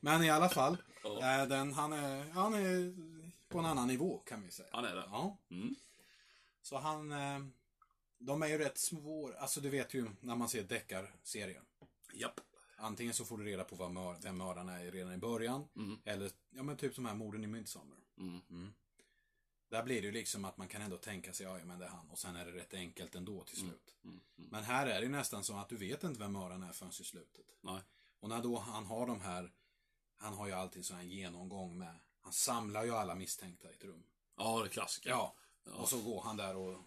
Men 0.00 0.22
i 0.22 0.30
alla 0.30 0.48
fall. 0.48 0.76
eh, 1.04 1.46
Den, 1.48 1.72
han, 1.72 1.92
är, 1.92 2.30
han 2.30 2.54
är 2.54 2.94
på 3.48 3.58
en 3.58 3.64
annan 3.64 3.88
nivå 3.88 4.18
kan 4.18 4.42
vi 4.42 4.50
säga. 4.50 4.68
Han 4.72 4.84
är 4.84 4.94
det. 4.94 5.04
Ja. 5.10 5.38
Mm. 5.50 5.74
Så 6.62 6.78
han... 6.78 7.12
eh, 7.12 7.38
De 8.18 8.42
är 8.42 8.46
ju 8.46 8.58
rätt 8.58 8.78
svåra. 8.78 9.38
Alltså 9.38 9.60
du 9.60 9.70
vet 9.70 9.94
ju 9.94 10.10
när 10.20 10.36
man 10.36 10.48
ser 10.48 10.62
deckarserier. 10.62 11.62
Japp. 12.14 12.40
Antingen 12.76 13.14
så 13.14 13.24
får 13.24 13.38
du 13.38 13.44
reda 13.44 13.64
på 13.64 13.76
vad 13.76 13.90
mör, 13.90 14.16
vem 14.22 14.36
mördaren 14.36 14.68
är 14.68 14.90
redan 14.90 15.12
i 15.12 15.18
början. 15.18 15.68
Mm. 15.76 15.98
Eller, 16.04 16.30
ja 16.50 16.62
men 16.62 16.76
typ 16.76 16.94
som 16.94 17.06
här 17.06 17.14
morden 17.14 17.44
i 17.44 17.46
Midsommar. 17.46 17.98
Mm. 18.18 18.74
Där 19.68 19.82
blir 19.82 20.00
det 20.02 20.06
ju 20.06 20.12
liksom 20.12 20.44
att 20.44 20.56
man 20.56 20.68
kan 20.68 20.82
ändå 20.82 20.96
tänka 20.96 21.32
sig, 21.32 21.46
ja 21.46 21.64
men 21.64 21.78
det 21.78 21.84
är 21.84 21.88
han. 21.88 22.10
Och 22.10 22.18
sen 22.18 22.36
är 22.36 22.44
det 22.44 22.52
rätt 22.52 22.74
enkelt 22.74 23.14
ändå 23.14 23.44
till 23.44 23.56
slut. 23.56 23.94
Mm. 24.04 24.20
Mm. 24.38 24.50
Men 24.50 24.64
här 24.64 24.86
är 24.86 24.94
det 24.94 25.02
ju 25.06 25.08
nästan 25.08 25.44
så 25.44 25.56
att 25.56 25.68
du 25.68 25.76
vet 25.76 26.04
inte 26.04 26.20
vem 26.20 26.32
mördaren 26.32 26.62
är 26.62 26.72
förrän 26.72 26.90
i 26.90 27.04
slutet. 27.04 27.46
Nej. 27.60 27.80
Och 28.20 28.28
när 28.28 28.42
då 28.42 28.58
han 28.58 28.86
har 28.86 29.06
de 29.06 29.20
här, 29.20 29.52
han 30.16 30.34
har 30.34 30.46
ju 30.46 30.52
alltid 30.52 30.86
sån 30.86 30.96
här 30.96 31.04
genomgång 31.04 31.78
med, 31.78 31.94
han 32.20 32.32
samlar 32.32 32.84
ju 32.84 32.90
alla 32.90 33.14
misstänkta 33.14 33.70
i 33.70 33.72
ett 33.72 33.84
rum. 33.84 34.04
Ja, 34.36 34.58
det 34.60 34.66
är 34.66 34.68
klassiker. 34.68 35.10
Ja. 35.10 35.34
Ja. 35.64 35.72
Och 35.72 35.88
så 35.88 36.02
går 36.02 36.22
han 36.22 36.36
där 36.36 36.56
och 36.56 36.84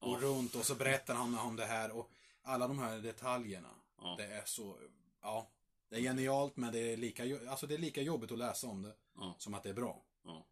Ja. 0.00 0.06
går 0.06 0.18
runt 0.18 0.54
och 0.54 0.66
så 0.66 0.74
berättar 0.74 1.14
han 1.14 1.38
om 1.38 1.56
det 1.56 1.66
här 1.66 1.90
och 1.90 2.10
alla 2.42 2.68
de 2.68 2.78
här 2.78 2.98
detaljerna. 2.98 3.74
Ja. 3.98 4.14
Det 4.18 4.26
är 4.26 4.44
så, 4.44 4.76
ja. 5.22 5.50
Det 5.88 5.96
är 5.96 6.00
genialt 6.00 6.56
men 6.56 6.72
det 6.72 6.92
är 6.92 6.96
lika, 6.96 7.50
alltså 7.50 7.66
det 7.66 7.74
är 7.74 7.78
lika 7.78 8.02
jobbigt 8.02 8.32
att 8.32 8.38
läsa 8.38 8.66
om 8.66 8.82
det 8.82 8.94
Ja. 9.14 9.34
som 9.38 9.54
att 9.54 9.62
det 9.62 9.68
är 9.68 9.74
bra. 9.74 10.02
Ja. 10.24 10.46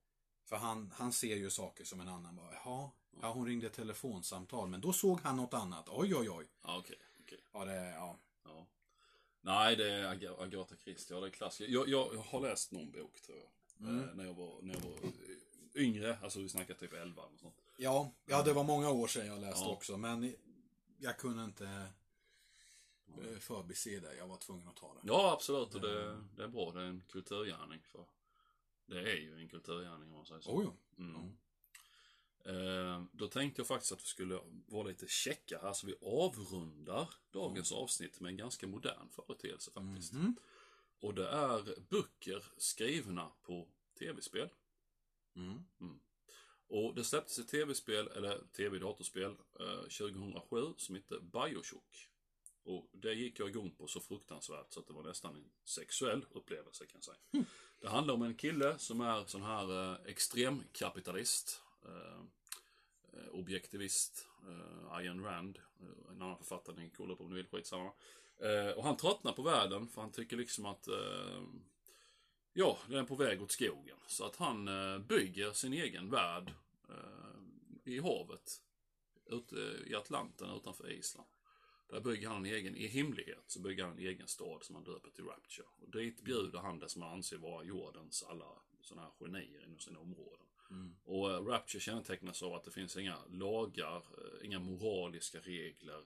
För 0.44 0.56
han, 0.56 0.92
han 0.96 1.12
ser 1.12 1.36
ju 1.36 1.50
saker 1.50 1.84
som 1.84 2.00
en 2.00 2.08
annan 2.08 2.36
bara, 2.36 2.52
jaha, 2.52 2.90
ja 3.22 3.32
hon 3.32 3.46
ringde 3.46 3.66
ett 3.66 3.72
telefonsamtal 3.72 4.68
men 4.68 4.80
då 4.80 4.92
såg 4.92 5.20
han 5.20 5.36
något 5.36 5.54
annat. 5.54 5.88
Oj 5.88 6.14
oj 6.14 6.30
oj. 6.30 6.46
Ja, 6.62 6.78
okej. 6.78 6.96
okej. 7.20 7.38
Ja 7.52 7.64
det, 7.64 7.90
ja. 7.90 8.18
Ja. 8.44 8.66
Nej, 9.40 9.76
det 9.76 9.90
är 9.92 10.04
Ag- 10.14 10.42
Agatha 10.42 10.74
Christie. 10.84 11.16
Ja, 11.16 11.20
det 11.20 11.26
är 11.26 11.30
klassiker. 11.30 11.72
Jag, 11.72 11.88
jag, 11.88 12.14
jag 12.14 12.20
har 12.20 12.40
läst 12.40 12.72
någon 12.72 12.90
bok, 12.90 13.20
tror 13.20 13.38
jag. 13.38 13.88
Mm. 13.88 14.08
Eh, 14.08 14.14
när, 14.14 14.24
jag 14.24 14.34
var, 14.34 14.62
när 14.62 14.74
jag 14.74 14.80
var 14.80 14.90
eh, 14.92 15.82
yngre. 15.84 16.18
Alltså, 16.22 16.38
vi 16.40 16.48
snackar 16.48 16.74
typ 16.74 16.92
11 16.92 17.22
och 17.22 17.40
sånt. 17.40 17.54
Ja, 17.76 18.10
ja 18.26 18.42
det 18.42 18.52
var 18.52 18.64
många 18.64 18.90
år 18.90 19.06
sedan 19.06 19.26
jag 19.26 19.40
läste 19.40 19.64
Ja. 19.64 19.70
också 19.72 19.96
men 19.96 20.34
jag 20.98 21.18
kunde 21.18 21.44
inte 21.44 21.86
eh, 23.22 23.38
förbise 23.38 24.00
det. 24.00 24.16
Jag 24.16 24.26
var 24.26 24.36
tvungen 24.36 24.68
att 24.68 24.76
ta 24.76 24.94
det. 24.94 25.00
Ja, 25.04 25.32
absolut. 25.32 25.74
Och 25.74 25.80
det, 25.80 26.22
det 26.36 26.44
är 26.44 26.48
bra. 26.48 26.72
Det 26.72 26.80
är 26.80 26.84
en 26.84 27.02
kulturgärning. 27.08 27.80
För 27.84 28.06
det 28.86 29.00
är 29.00 29.16
ju 29.16 29.40
en 29.40 29.48
kulturgärning, 29.48 30.08
om 30.08 30.16
man 30.16 30.26
säger 30.26 30.40
så. 30.40 30.50
Oh, 30.50 30.64
jo. 30.64 31.04
Mm. 31.04 31.36
Eh, 32.46 33.04
då 33.12 33.28
tänkte 33.28 33.60
jag 33.60 33.66
faktiskt 33.66 33.92
att 33.92 34.02
vi 34.02 34.06
skulle 34.06 34.40
vara 34.66 34.88
lite 34.88 35.06
checka 35.08 35.58
här, 35.62 35.72
så 35.72 35.86
vi 35.86 35.94
avrundar 36.00 37.14
dagens 37.30 37.72
avsnitt 37.72 38.20
med 38.20 38.30
en 38.30 38.36
ganska 38.36 38.66
modern 38.66 39.08
företeelse 39.08 39.70
faktiskt. 39.70 40.12
Mhm. 40.12 40.36
Och 41.00 41.14
det 41.14 41.28
är 41.28 41.80
böcker 41.90 42.44
skrivna 42.56 43.32
på 43.42 43.68
tv-spel. 43.98 44.48
Mm. 45.36 45.64
Och 46.68 46.94
det 46.94 47.04
släpptes 47.04 47.38
ett 47.38 47.48
tv-spel, 47.48 48.08
eller 48.08 48.38
tv-datorspel, 48.56 49.36
eh, 49.60 49.80
2007 49.80 50.74
som 50.76 50.94
hette 50.94 51.20
Bioshock. 51.20 52.08
Och 52.66 52.88
det 52.92 53.14
gick 53.14 53.40
jag 53.40 53.48
igång 53.48 53.70
på 53.70 53.86
så 53.86 54.00
fruktansvärt 54.00 54.72
så 54.72 54.80
att 54.80 54.86
det 54.86 54.92
var 54.92 55.02
nästan 55.02 55.34
en 55.34 55.50
sexuell 55.64 56.24
upplevelse 56.32 56.86
kan 56.86 57.00
jag 57.04 57.04
säga. 57.04 57.44
Det 57.80 57.88
handlar 57.88 58.14
om 58.14 58.22
en 58.22 58.34
kille 58.34 58.78
som 58.78 59.00
är 59.00 59.24
sån 59.26 59.42
här 59.42 59.92
eh, 59.92 59.98
extremkapitalist. 60.06 61.62
Eh, 61.84 62.20
eh, 63.12 63.28
objektivist. 63.30 64.26
Eh, 64.48 64.92
Ayn 64.92 65.24
Rand. 65.24 65.58
Eh, 65.80 66.10
en 66.10 66.22
annan 66.22 66.38
författare 66.38 66.76
ni 66.76 66.82
kan 66.82 66.90
kolla 66.96 67.12
upp 67.12 67.20
om 67.20 67.28
ni 67.28 67.34
vill, 67.34 67.46
skitsamma. 67.46 67.92
Eh, 68.38 68.70
och 68.76 68.84
han 68.84 68.96
tröttnar 68.96 69.32
på 69.32 69.42
världen 69.42 69.88
för 69.88 70.00
han 70.00 70.12
tycker 70.12 70.36
liksom 70.36 70.66
att 70.66 70.88
eh, 70.88 71.42
Ja, 72.58 72.78
den 72.88 72.98
är 72.98 73.04
på 73.04 73.14
väg 73.14 73.42
åt 73.42 73.52
skogen. 73.52 73.96
Så 74.06 74.24
att 74.24 74.36
han 74.36 74.68
eh, 74.68 74.98
bygger 74.98 75.52
sin 75.52 75.72
egen 75.72 76.10
värld 76.10 76.52
eh, 76.88 77.92
i 77.92 78.00
havet. 78.00 78.62
Ute 79.26 79.56
i 79.86 79.94
Atlanten 79.94 80.50
utanför 80.50 80.90
Island. 80.90 81.28
Där 81.88 82.00
bygger 82.00 82.28
han 82.28 82.36
en 82.46 82.52
egen, 82.52 82.76
i 82.76 82.86
hemlighet, 82.86 83.44
så 83.46 83.60
bygger 83.60 83.84
han 83.84 83.92
en 83.92 83.98
egen 84.06 84.28
stad 84.28 84.64
som 84.64 84.74
han 84.74 84.84
döper 84.84 85.10
till 85.10 85.24
Rapture. 85.24 85.66
Och 85.80 85.90
dit 85.90 86.22
bjuder 86.22 86.58
han 86.58 86.78
det 86.78 86.88
som 86.88 87.02
han 87.02 87.12
anser 87.12 87.36
vara 87.38 87.64
jordens 87.64 88.22
alla 88.22 88.46
sådana 88.80 89.02
här 89.06 89.26
genier 89.26 89.64
inom 89.64 89.78
sina 89.78 89.98
områden. 89.98 90.46
Och 91.04 91.30
eh, 91.30 91.44
Rapture 91.44 91.80
kännetecknas 91.80 92.42
av 92.42 92.54
att 92.54 92.64
det 92.64 92.70
finns 92.70 92.96
inga 92.96 93.18
lagar, 93.30 93.96
eh, 93.96 94.46
inga 94.46 94.58
moraliska 94.58 95.38
regler. 95.40 96.02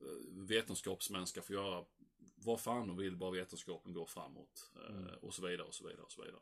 eh, 0.00 0.06
Vetenskapsmän 0.30 1.26
ska 1.26 1.42
få 1.42 1.52
göra 1.52 1.84
vad 2.36 2.60
fan 2.60 2.88
de 2.88 2.96
vill, 2.96 3.16
bara 3.16 3.30
vetenskapen 3.30 3.92
går 3.92 4.06
framåt. 4.06 4.70
eh, 4.88 5.14
Och 5.20 5.34
så 5.34 5.46
vidare, 5.46 5.66
och 5.66 5.74
så 5.74 5.86
vidare, 5.86 6.02
och 6.02 6.12
så 6.12 6.22
vidare. 6.22 6.40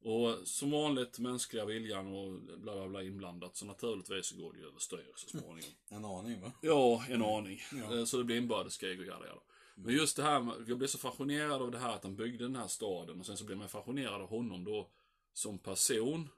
Och 0.00 0.48
som 0.48 0.70
vanligt, 0.70 1.18
mänskliga 1.18 1.64
viljan 1.64 2.06
och 2.06 2.40
bla 2.40 2.74
bla 2.74 2.88
bla 2.88 3.02
inblandat, 3.02 3.56
så 3.56 3.66
naturligtvis 3.66 4.26
så 4.26 4.36
går 4.36 4.52
det 4.52 4.58
ju 4.58 4.66
överstyr 4.66 5.12
så 5.16 5.28
småningom. 5.28 5.70
En 5.88 6.04
aning 6.04 6.40
va? 6.40 6.52
Ja, 6.60 7.04
en 7.08 7.22
aning. 7.22 7.60
Ja. 7.72 7.98
Eh, 7.98 8.04
Så 8.04 8.16
det 8.18 8.24
blir 8.24 8.36
inbördeskrig 8.36 9.00
och 9.00 9.06
jada 9.06 9.26
jada. 9.26 9.40
Men 9.74 9.94
just 9.94 10.16
det 10.16 10.22
här, 10.22 10.52
jag 10.68 10.78
blev 10.78 10.88
så 10.88 10.98
fascinerad 10.98 11.62
av 11.62 11.70
det 11.70 11.78
här 11.78 11.94
att 11.94 12.02
han 12.02 12.16
byggde 12.16 12.44
den 12.44 12.56
här 12.56 12.66
staden 12.68 13.20
och 13.20 13.26
sen 13.26 13.36
så 13.36 13.44
blev 13.44 13.58
man 13.58 13.68
fascinerad 13.68 14.22
av 14.22 14.28
honom 14.28 14.64
då 14.64 14.90
som 15.32 15.58
person. 15.58 16.28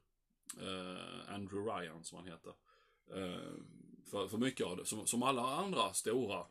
Eh, 0.60 1.34
Andrew 1.34 1.70
Ryan 1.72 2.04
som 2.04 2.18
han 2.18 2.26
heter. 2.26 2.52
Eh, 3.14 3.52
för, 4.10 4.28
för 4.28 4.38
mycket 4.38 4.66
av 4.66 4.76
det, 4.76 4.84
som, 4.84 5.06
som 5.06 5.22
alla 5.22 5.42
andra 5.42 5.92
stora 5.92 6.46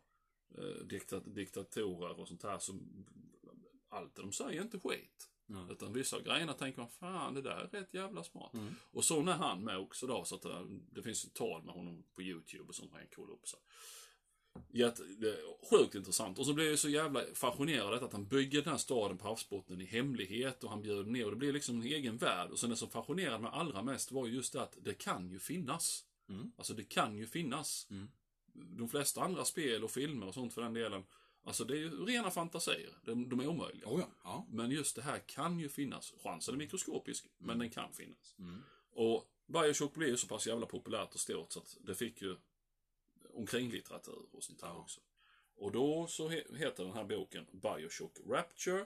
eh, 0.58 0.86
dikta, 0.86 1.20
diktatorer 1.20 2.20
och 2.20 2.28
sånt 2.28 2.44
här, 2.44 2.60
som 2.60 3.06
allt 3.90 4.16
de 4.16 4.32
säger 4.32 4.60
är 4.60 4.64
inte 4.64 4.80
skit. 4.80 5.30
Mm. 5.50 5.70
Utan 5.70 5.94
vissa 5.94 6.22
grejerna 6.22 6.54
tänker 6.54 6.80
man, 6.80 6.90
fan 6.90 7.34
det 7.34 7.42
där 7.42 7.52
är 7.52 7.68
rätt 7.68 7.94
jävla 7.94 8.24
smart. 8.24 8.54
Mm. 8.54 8.76
Och 8.92 9.04
så 9.04 9.22
är 9.22 9.34
han 9.34 9.64
med 9.64 9.78
också 9.78 10.08
då, 10.08 10.24
så 10.24 10.36
att 10.36 10.46
eh, 10.46 10.62
det 10.92 11.04
finns 11.04 11.26
ett 11.26 11.34
tal 11.34 11.64
med 11.64 11.74
honom 11.74 12.04
på 12.16 12.22
YouTube 12.22 12.64
och 12.70 12.76
sånt 12.76 12.92
man 12.92 13.02
kan 13.02 13.10
kolla 13.16 13.34
upp. 13.34 13.48
Så. 13.48 13.58
Jätte, 14.70 15.04
det 15.04 15.30
är 15.30 15.68
sjukt 15.70 15.96
intressant. 15.96 16.40
Och 16.40 16.46
så 16.46 16.54
blir 16.54 16.70
jag 16.70 16.80
så 16.80 16.90
jävla 16.90 17.22
fascinerad 17.34 18.04
att 18.04 18.14
han 18.14 18.26
bygger 18.26 18.62
den 18.62 18.72
här 18.72 18.78
staden 18.78 19.18
på 19.18 19.28
havsbotten 19.28 19.82
i 19.82 19.86
hemlighet 19.86 20.64
och 20.64 20.70
han 20.70 20.82
bjuder 20.82 21.12
ner 21.12 21.26
och 21.26 21.32
det 21.32 21.38
blir 21.38 21.54
liksom 21.54 21.76
en 21.76 21.88
egen 21.88 22.18
värld. 22.18 22.52
Och 22.52 22.60
sen 22.60 22.70
det 22.70 22.76
som 22.76 22.90
fascinerade 22.90 23.40
mig 23.40 23.52
allra 23.54 23.82
mest 23.82 24.12
var 24.12 24.28
just 24.28 24.54
det 24.54 24.62
att 24.62 24.78
det 24.82 24.94
kan 24.94 25.30
ju 25.30 25.40
finnas. 25.40 26.04
Mm. 26.30 26.52
Alltså 26.58 26.74
det 26.74 26.84
kan 26.84 27.18
ju 27.18 27.28
finnas. 27.28 27.88
Mm. 27.90 28.08
De 28.54 28.90
flesta 28.90 29.22
andra 29.22 29.46
spel 29.46 29.84
och 29.84 29.92
filmer 29.92 30.28
och 30.28 30.34
sånt 30.34 30.54
för 30.54 30.62
den 30.62 30.74
delen, 30.74 31.04
alltså 31.48 31.64
det 31.66 31.74
är 31.74 31.78
ju 31.78 32.06
rena 32.06 32.32
fantasier. 32.32 32.94
De, 33.06 33.30
de 33.30 33.40
är 33.40 33.48
omöjliga. 33.48 33.88
Oh 33.88 34.00
ja. 34.00 34.10
ja. 34.24 34.46
Men 34.50 34.72
just 34.72 34.96
det 34.96 35.02
här 35.02 35.20
kan 35.20 35.60
ju 35.60 35.70
finnas. 35.70 36.14
Chansen 36.24 36.54
är 36.54 36.58
mikroskopisk, 36.58 37.26
men 37.38 37.60
den 37.60 37.70
kan 37.70 37.94
finnas. 37.94 38.36
Mm. 38.40 38.62
Och 38.92 39.28
Bioshock 39.46 39.94
blev 39.94 40.10
ju 40.10 40.18
så 40.18 40.28
pass 40.28 40.48
jävla 40.48 40.66
populärt 40.66 41.14
och 41.14 41.20
stort 41.20 41.52
så 41.52 41.60
att 41.60 41.78
det 41.82 41.96
fick 41.96 42.22
ju 42.22 42.36
omkringlitteratur 43.34 44.26
och 44.32 44.44
sånt 44.44 44.62
här 44.62 44.70
Ja. 44.70 44.78
också. 44.80 45.02
Och 45.56 45.72
då 45.72 46.08
så 46.08 46.30
he- 46.30 46.56
heter 46.56 46.84
den 46.84 46.94
här 46.94 47.04
boken 47.04 47.46
Bioshock 47.52 48.18
Rapture. 48.30 48.86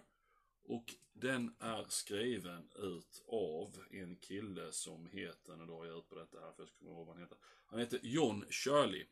Och 0.63 0.95
den 1.13 1.55
är 1.59 1.85
skriven 1.89 2.69
ut 2.75 3.23
av 3.27 3.77
en 3.91 4.15
kille 4.15 4.71
som 4.71 5.05
heter, 5.07 5.55
nu 5.55 5.65
drar 5.65 5.85
jag 5.85 5.97
ut 5.97 6.09
på 6.09 6.15
detta 6.15 6.39
här 6.39 6.51
för 6.51 6.61
jag 6.61 6.67
ska 6.69 6.77
komma 6.79 6.91
ihåg 6.91 7.05
vad 7.07 7.15
han 7.15 7.23
heter. 7.23 7.37
Han 7.65 7.79
heter 7.79 7.99
John 8.03 8.45
Shirley. 8.49 9.05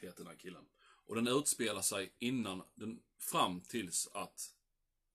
Heter 0.00 0.16
den 0.16 0.26
här 0.26 0.34
killen. 0.36 0.64
Och 1.10 1.16
den 1.16 1.28
utspelar 1.28 1.82
sig 1.82 2.12
innan, 2.18 2.62
den, 2.74 3.02
fram 3.18 3.60
tills 3.60 4.08
att 4.12 4.54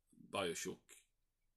Bioshock, 0.10 0.98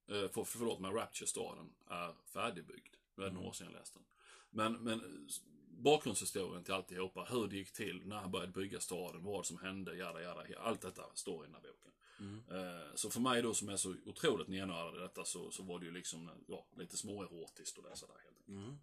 eh, 0.07 0.29
för, 0.29 0.43
förlåt 0.43 0.79
men 0.79 0.93
Rapture-staden 0.93 1.73
är 1.87 2.13
färdigbyggd. 2.25 2.95
Det 3.15 3.25
är 3.25 3.31
några 3.31 3.47
år 3.47 3.53
sedan 3.53 3.67
jag 3.71 3.79
läste 3.79 3.99
den. 3.99 4.05
Men, 4.49 4.73
men 4.73 5.27
bakgrundshistorien 5.67 6.63
till 6.63 6.73
alltihopa, 6.73 7.23
hur 7.23 7.47
det 7.47 7.55
gick 7.55 7.71
till, 7.73 8.01
när 8.05 8.15
han 8.15 8.31
började 8.31 8.51
bygga 8.51 8.79
staden, 8.79 9.23
vad 9.23 9.45
som 9.45 9.57
hände, 9.57 9.95
jada 9.95 10.21
jada, 10.21 10.45
allt 10.59 10.81
detta 10.81 11.03
står 11.13 11.43
i 11.43 11.47
den 11.47 11.55
här 11.55 11.61
boken. 11.61 11.91
Mm. 12.19 12.43
Eh, 12.49 12.95
Så 12.95 13.09
för 13.09 13.19
mig 13.19 13.41
då 13.41 13.53
som 13.53 13.69
är 13.69 13.77
så 13.77 13.95
otroligt 14.05 14.47
nernördad 14.47 14.95
i 14.95 14.99
detta 14.99 15.25
så, 15.25 15.51
så 15.51 15.63
var 15.63 15.79
det 15.79 15.85
ju 15.85 15.91
liksom, 15.91 16.29
ja, 16.47 16.65
lite 16.77 16.97
småerotiskt 16.97 17.77
att 17.77 17.83
läsa 17.83 18.07
det 18.07 18.13
här 18.13 18.19
helt 18.19 18.37
enkelt. 18.37 18.67
Mm. 18.67 18.79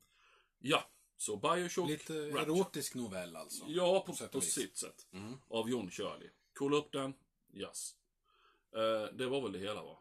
Ja, 0.59 0.91
så 1.17 1.37
Bioshock 1.37 1.89
Lite 1.89 2.13
Rapture. 2.29 2.43
erotisk 2.43 2.95
novell 2.95 3.37
alltså. 3.37 3.65
Ja, 3.69 4.05
på, 4.07 4.17
på 4.17 4.29
på 4.29 4.41
sitt 4.41 4.77
sätt. 4.77 5.07
Mm. 5.13 5.35
Av 5.49 5.71
John 5.71 5.91
Shirley. 5.91 6.31
Kolla 6.53 6.77
upp 6.77 6.93
den, 6.93 7.15
yes. 7.53 7.97
Eh, 8.77 9.15
det 9.17 9.27
var 9.27 9.41
väl 9.43 9.53
det 9.53 9.59
hela 9.59 9.83
va? 9.83 9.99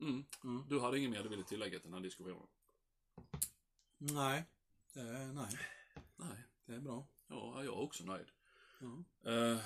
Mm. 0.00 0.24
Mm. 0.44 0.64
Du 0.68 0.80
hade 0.80 0.98
inget 0.98 1.10
mer 1.10 1.22
du 1.22 1.28
ville 1.28 1.44
tillägga 1.44 1.78
till 1.78 1.86
den 1.90 1.94
här 1.94 2.00
diskussionen? 2.00 2.46
Nej. 3.98 4.44
Det 4.92 5.00
är, 5.00 5.32
nej, 5.32 5.58
Nej. 6.16 6.44
det 6.66 6.74
är 6.74 6.80
bra. 6.80 7.06
Ja, 7.26 7.54
jag 7.64 7.74
är 7.74 7.78
också 7.80 8.04
nöjd. 8.04 8.26
Ja. 8.80 9.04
Eh, 9.32 9.58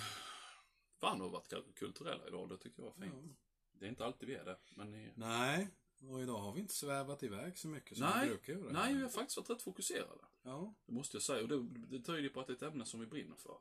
fan, 1.00 1.18
du 1.18 1.24
har 1.24 1.30
varit 1.30 1.48
kul- 1.48 1.72
kulturella 1.76 2.26
idag. 2.28 2.48
Det 2.48 2.58
tyckte 2.58 2.82
jag 2.82 2.86
var 2.86 2.92
fint. 3.06 3.14
Ja. 3.26 3.34
Det 3.72 3.84
är 3.86 3.88
inte 3.90 4.04
alltid 4.04 4.28
vi 4.28 4.34
är 4.34 4.44
det, 4.44 4.58
men 4.76 4.92
ni... 4.92 5.12
Nej, 5.16 5.68
och 6.00 6.22
idag 6.22 6.38
har 6.38 6.52
vi 6.52 6.60
inte 6.60 6.74
svävat 6.74 7.22
iväg 7.22 7.58
så 7.58 7.68
mycket 7.68 7.98
som 7.98 8.06
Nej, 8.06 8.20
vi 8.28 8.34
brukar 8.34 8.52
göra. 8.52 8.72
Nej, 8.72 8.94
vi 8.94 9.02
har 9.02 9.08
faktiskt 9.08 9.36
varit 9.36 9.50
rätt 9.50 9.62
fokuserade. 9.62 10.24
Ja. 10.42 10.74
Det 10.86 10.92
måste 10.92 11.16
jag 11.16 11.22
säga. 11.22 11.42
Och 11.42 11.48
det, 11.48 11.62
det 11.98 12.04
tyder 12.04 12.28
på 12.28 12.40
att 12.40 12.46
det 12.46 12.52
är 12.52 12.56
ett 12.56 12.62
ämne 12.62 12.84
som 12.84 13.00
vi 13.00 13.06
brinner 13.06 13.36
för. 13.36 13.58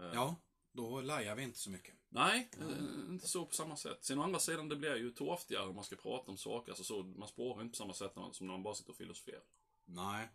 Eh, 0.00 0.10
ja, 0.14 0.36
då 0.72 1.00
lajar 1.00 1.34
vi 1.36 1.42
inte 1.42 1.58
så 1.58 1.70
mycket. 1.70 1.94
Nej, 2.08 2.50
eh, 2.60 3.10
inte 3.10 3.28
så 3.28 3.46
på 3.46 3.54
samma 3.54 3.76
sätt. 3.76 3.98
Sen 4.04 4.18
å 4.18 4.22
andra 4.22 4.38
sidan, 4.38 4.68
det 4.68 4.76
blir 4.76 4.96
ju 4.96 5.10
torftigare 5.10 5.68
om 5.68 5.74
man 5.74 5.84
ska 5.84 5.96
prata 5.96 6.30
om 6.30 6.36
saker. 6.36 6.72
Alltså 6.72 6.84
så, 6.84 7.02
man 7.02 7.28
spårar 7.28 7.62
inte 7.62 7.72
på 7.72 7.76
samma 7.76 7.94
sätt 7.94 8.12
som 8.32 8.46
när 8.46 8.54
man 8.54 8.62
bara 8.62 8.74
sitter 8.74 8.90
och 8.90 8.96
filosoferar. 8.96 9.42
Nej. 9.84 10.28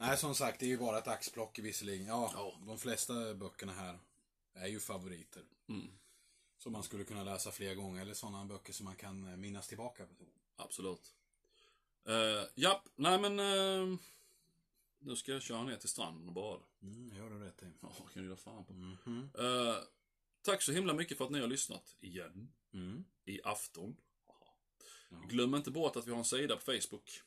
Nej, 0.00 0.16
som 0.16 0.34
sagt, 0.34 0.60
det 0.60 0.66
är 0.66 0.70
ju 0.70 0.78
bara 0.78 0.98
ett 0.98 1.08
axplock 1.08 1.58
visserligen. 1.58 2.06
Ja, 2.06 2.30
Ja. 2.34 2.60
de 2.66 2.78
flesta 2.78 3.34
böckerna 3.34 3.72
här 3.72 3.98
är 4.54 4.66
ju 4.66 4.80
favoriter. 4.80 5.42
Mm, 5.68 5.88
Som 6.58 6.72
man 6.72 6.82
skulle 6.82 7.04
kunna 7.04 7.24
läsa 7.24 7.50
fler 7.50 7.74
gånger, 7.74 8.02
eller 8.02 8.14
sådana 8.14 8.44
böcker 8.44 8.72
som 8.72 8.84
man 8.84 8.96
kan 8.96 9.28
eh, 9.28 9.36
minnas 9.36 9.68
tillbaka 9.68 10.06
på. 10.06 10.14
absolut. 10.56 11.14
Uh, 12.08 12.44
japp, 12.54 12.88
nej 12.96 13.18
men... 13.20 13.38
eh, 13.38 13.98
nu 15.00 15.16
ska 15.16 15.32
jag 15.32 15.42
köra 15.42 15.64
ner 15.64 15.76
till 15.76 15.88
stranden 15.88 16.28
och 16.28 16.34
bada. 16.34 16.62
Mm, 16.82 17.16
gör 17.16 17.30
du 17.30 17.38
rätt 17.38 17.62
i. 17.62 17.66
Ja, 17.80 17.92
vad 17.98 18.12
kan 18.12 18.22
du 18.22 18.28
göra 18.28 18.36
fan 18.36 18.64
på? 18.64 18.72
Mhm. 18.72 19.30
Eh, 19.38 19.76
tack 20.42 20.62
så 20.62 20.72
himla 20.72 20.94
mycket 20.94 21.18
för 21.18 21.24
att 21.24 21.30
ni 21.30 21.40
har 21.40 21.46
lyssnat 21.46 21.96
igen. 22.00 22.52
Mm. 22.72 23.04
I 23.24 23.40
afton. 23.44 23.96
Jaha. 24.26 24.36
Ja. 25.08 25.16
Glöm 25.28 25.54
inte 25.54 25.70
bort 25.70 25.96
att 25.96 26.06
vi 26.06 26.10
har 26.10 26.18
en 26.18 26.24
sida 26.24 26.56
på 26.56 26.62
Facebook. 26.62 27.22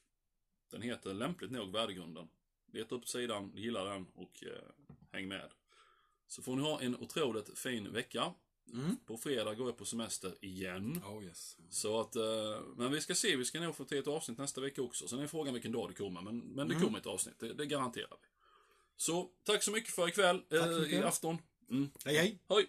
Den 0.69 0.81
heter 0.81 1.13
lämpligt 1.13 1.51
nog 1.51 1.71
Värdegrunden. 1.71 2.29
Leta 2.65 2.95
upp 2.95 3.07
sidan, 3.07 3.51
gilla 3.55 3.83
den 3.83 4.07
och 4.13 4.43
eh, 4.43 4.71
häng 5.11 5.27
med. 5.27 5.51
Så 6.27 6.41
får 6.41 6.55
ni 6.55 6.61
ha 6.61 6.81
en 6.81 6.95
otroligt 6.95 7.59
fin 7.59 7.93
vecka. 7.93 8.33
Mm. 8.73 8.97
På 9.05 9.17
fredag 9.17 9.53
går 9.55 9.67
jag 9.67 9.77
på 9.77 9.85
semester 9.85 10.33
igen. 10.41 11.01
Oh 11.05 11.23
yes. 11.25 11.57
Så 11.69 11.99
att, 11.99 12.15
eh, 12.15 12.23
men 12.77 12.91
vi 12.91 13.01
ska 13.01 13.15
se, 13.15 13.35
vi 13.35 13.45
ska 13.45 13.59
nog 13.59 13.75
få 13.75 13.85
till 13.85 13.97
ett 13.97 14.07
avsnitt 14.07 14.37
nästa 14.37 14.61
vecka 14.61 14.81
också. 14.81 15.07
Sen 15.07 15.19
är 15.19 15.27
frågan 15.27 15.53
vilken 15.53 15.71
dag 15.71 15.89
det 15.89 15.93
kommer, 15.95 16.21
men, 16.21 16.37
men 16.39 16.67
det 16.67 16.73
Mm. 16.75 16.85
kommer 16.85 16.99
ett 16.99 17.05
avsnitt, 17.05 17.39
det, 17.39 17.53
det 17.53 17.65
garanterar 17.65 18.17
vi. 18.21 18.27
Så, 18.97 19.29
tack 19.43 19.63
så 19.63 19.71
mycket 19.71 19.93
för 19.95 20.07
ikväll, 20.07 20.39
Tack 20.49 20.61
eh, 20.61 20.93
i 20.93 21.03
afton. 21.03 21.37
Mm. 21.69 21.89
Hej 22.05 22.15
hej! 22.15 22.39
Hej! 22.49 22.67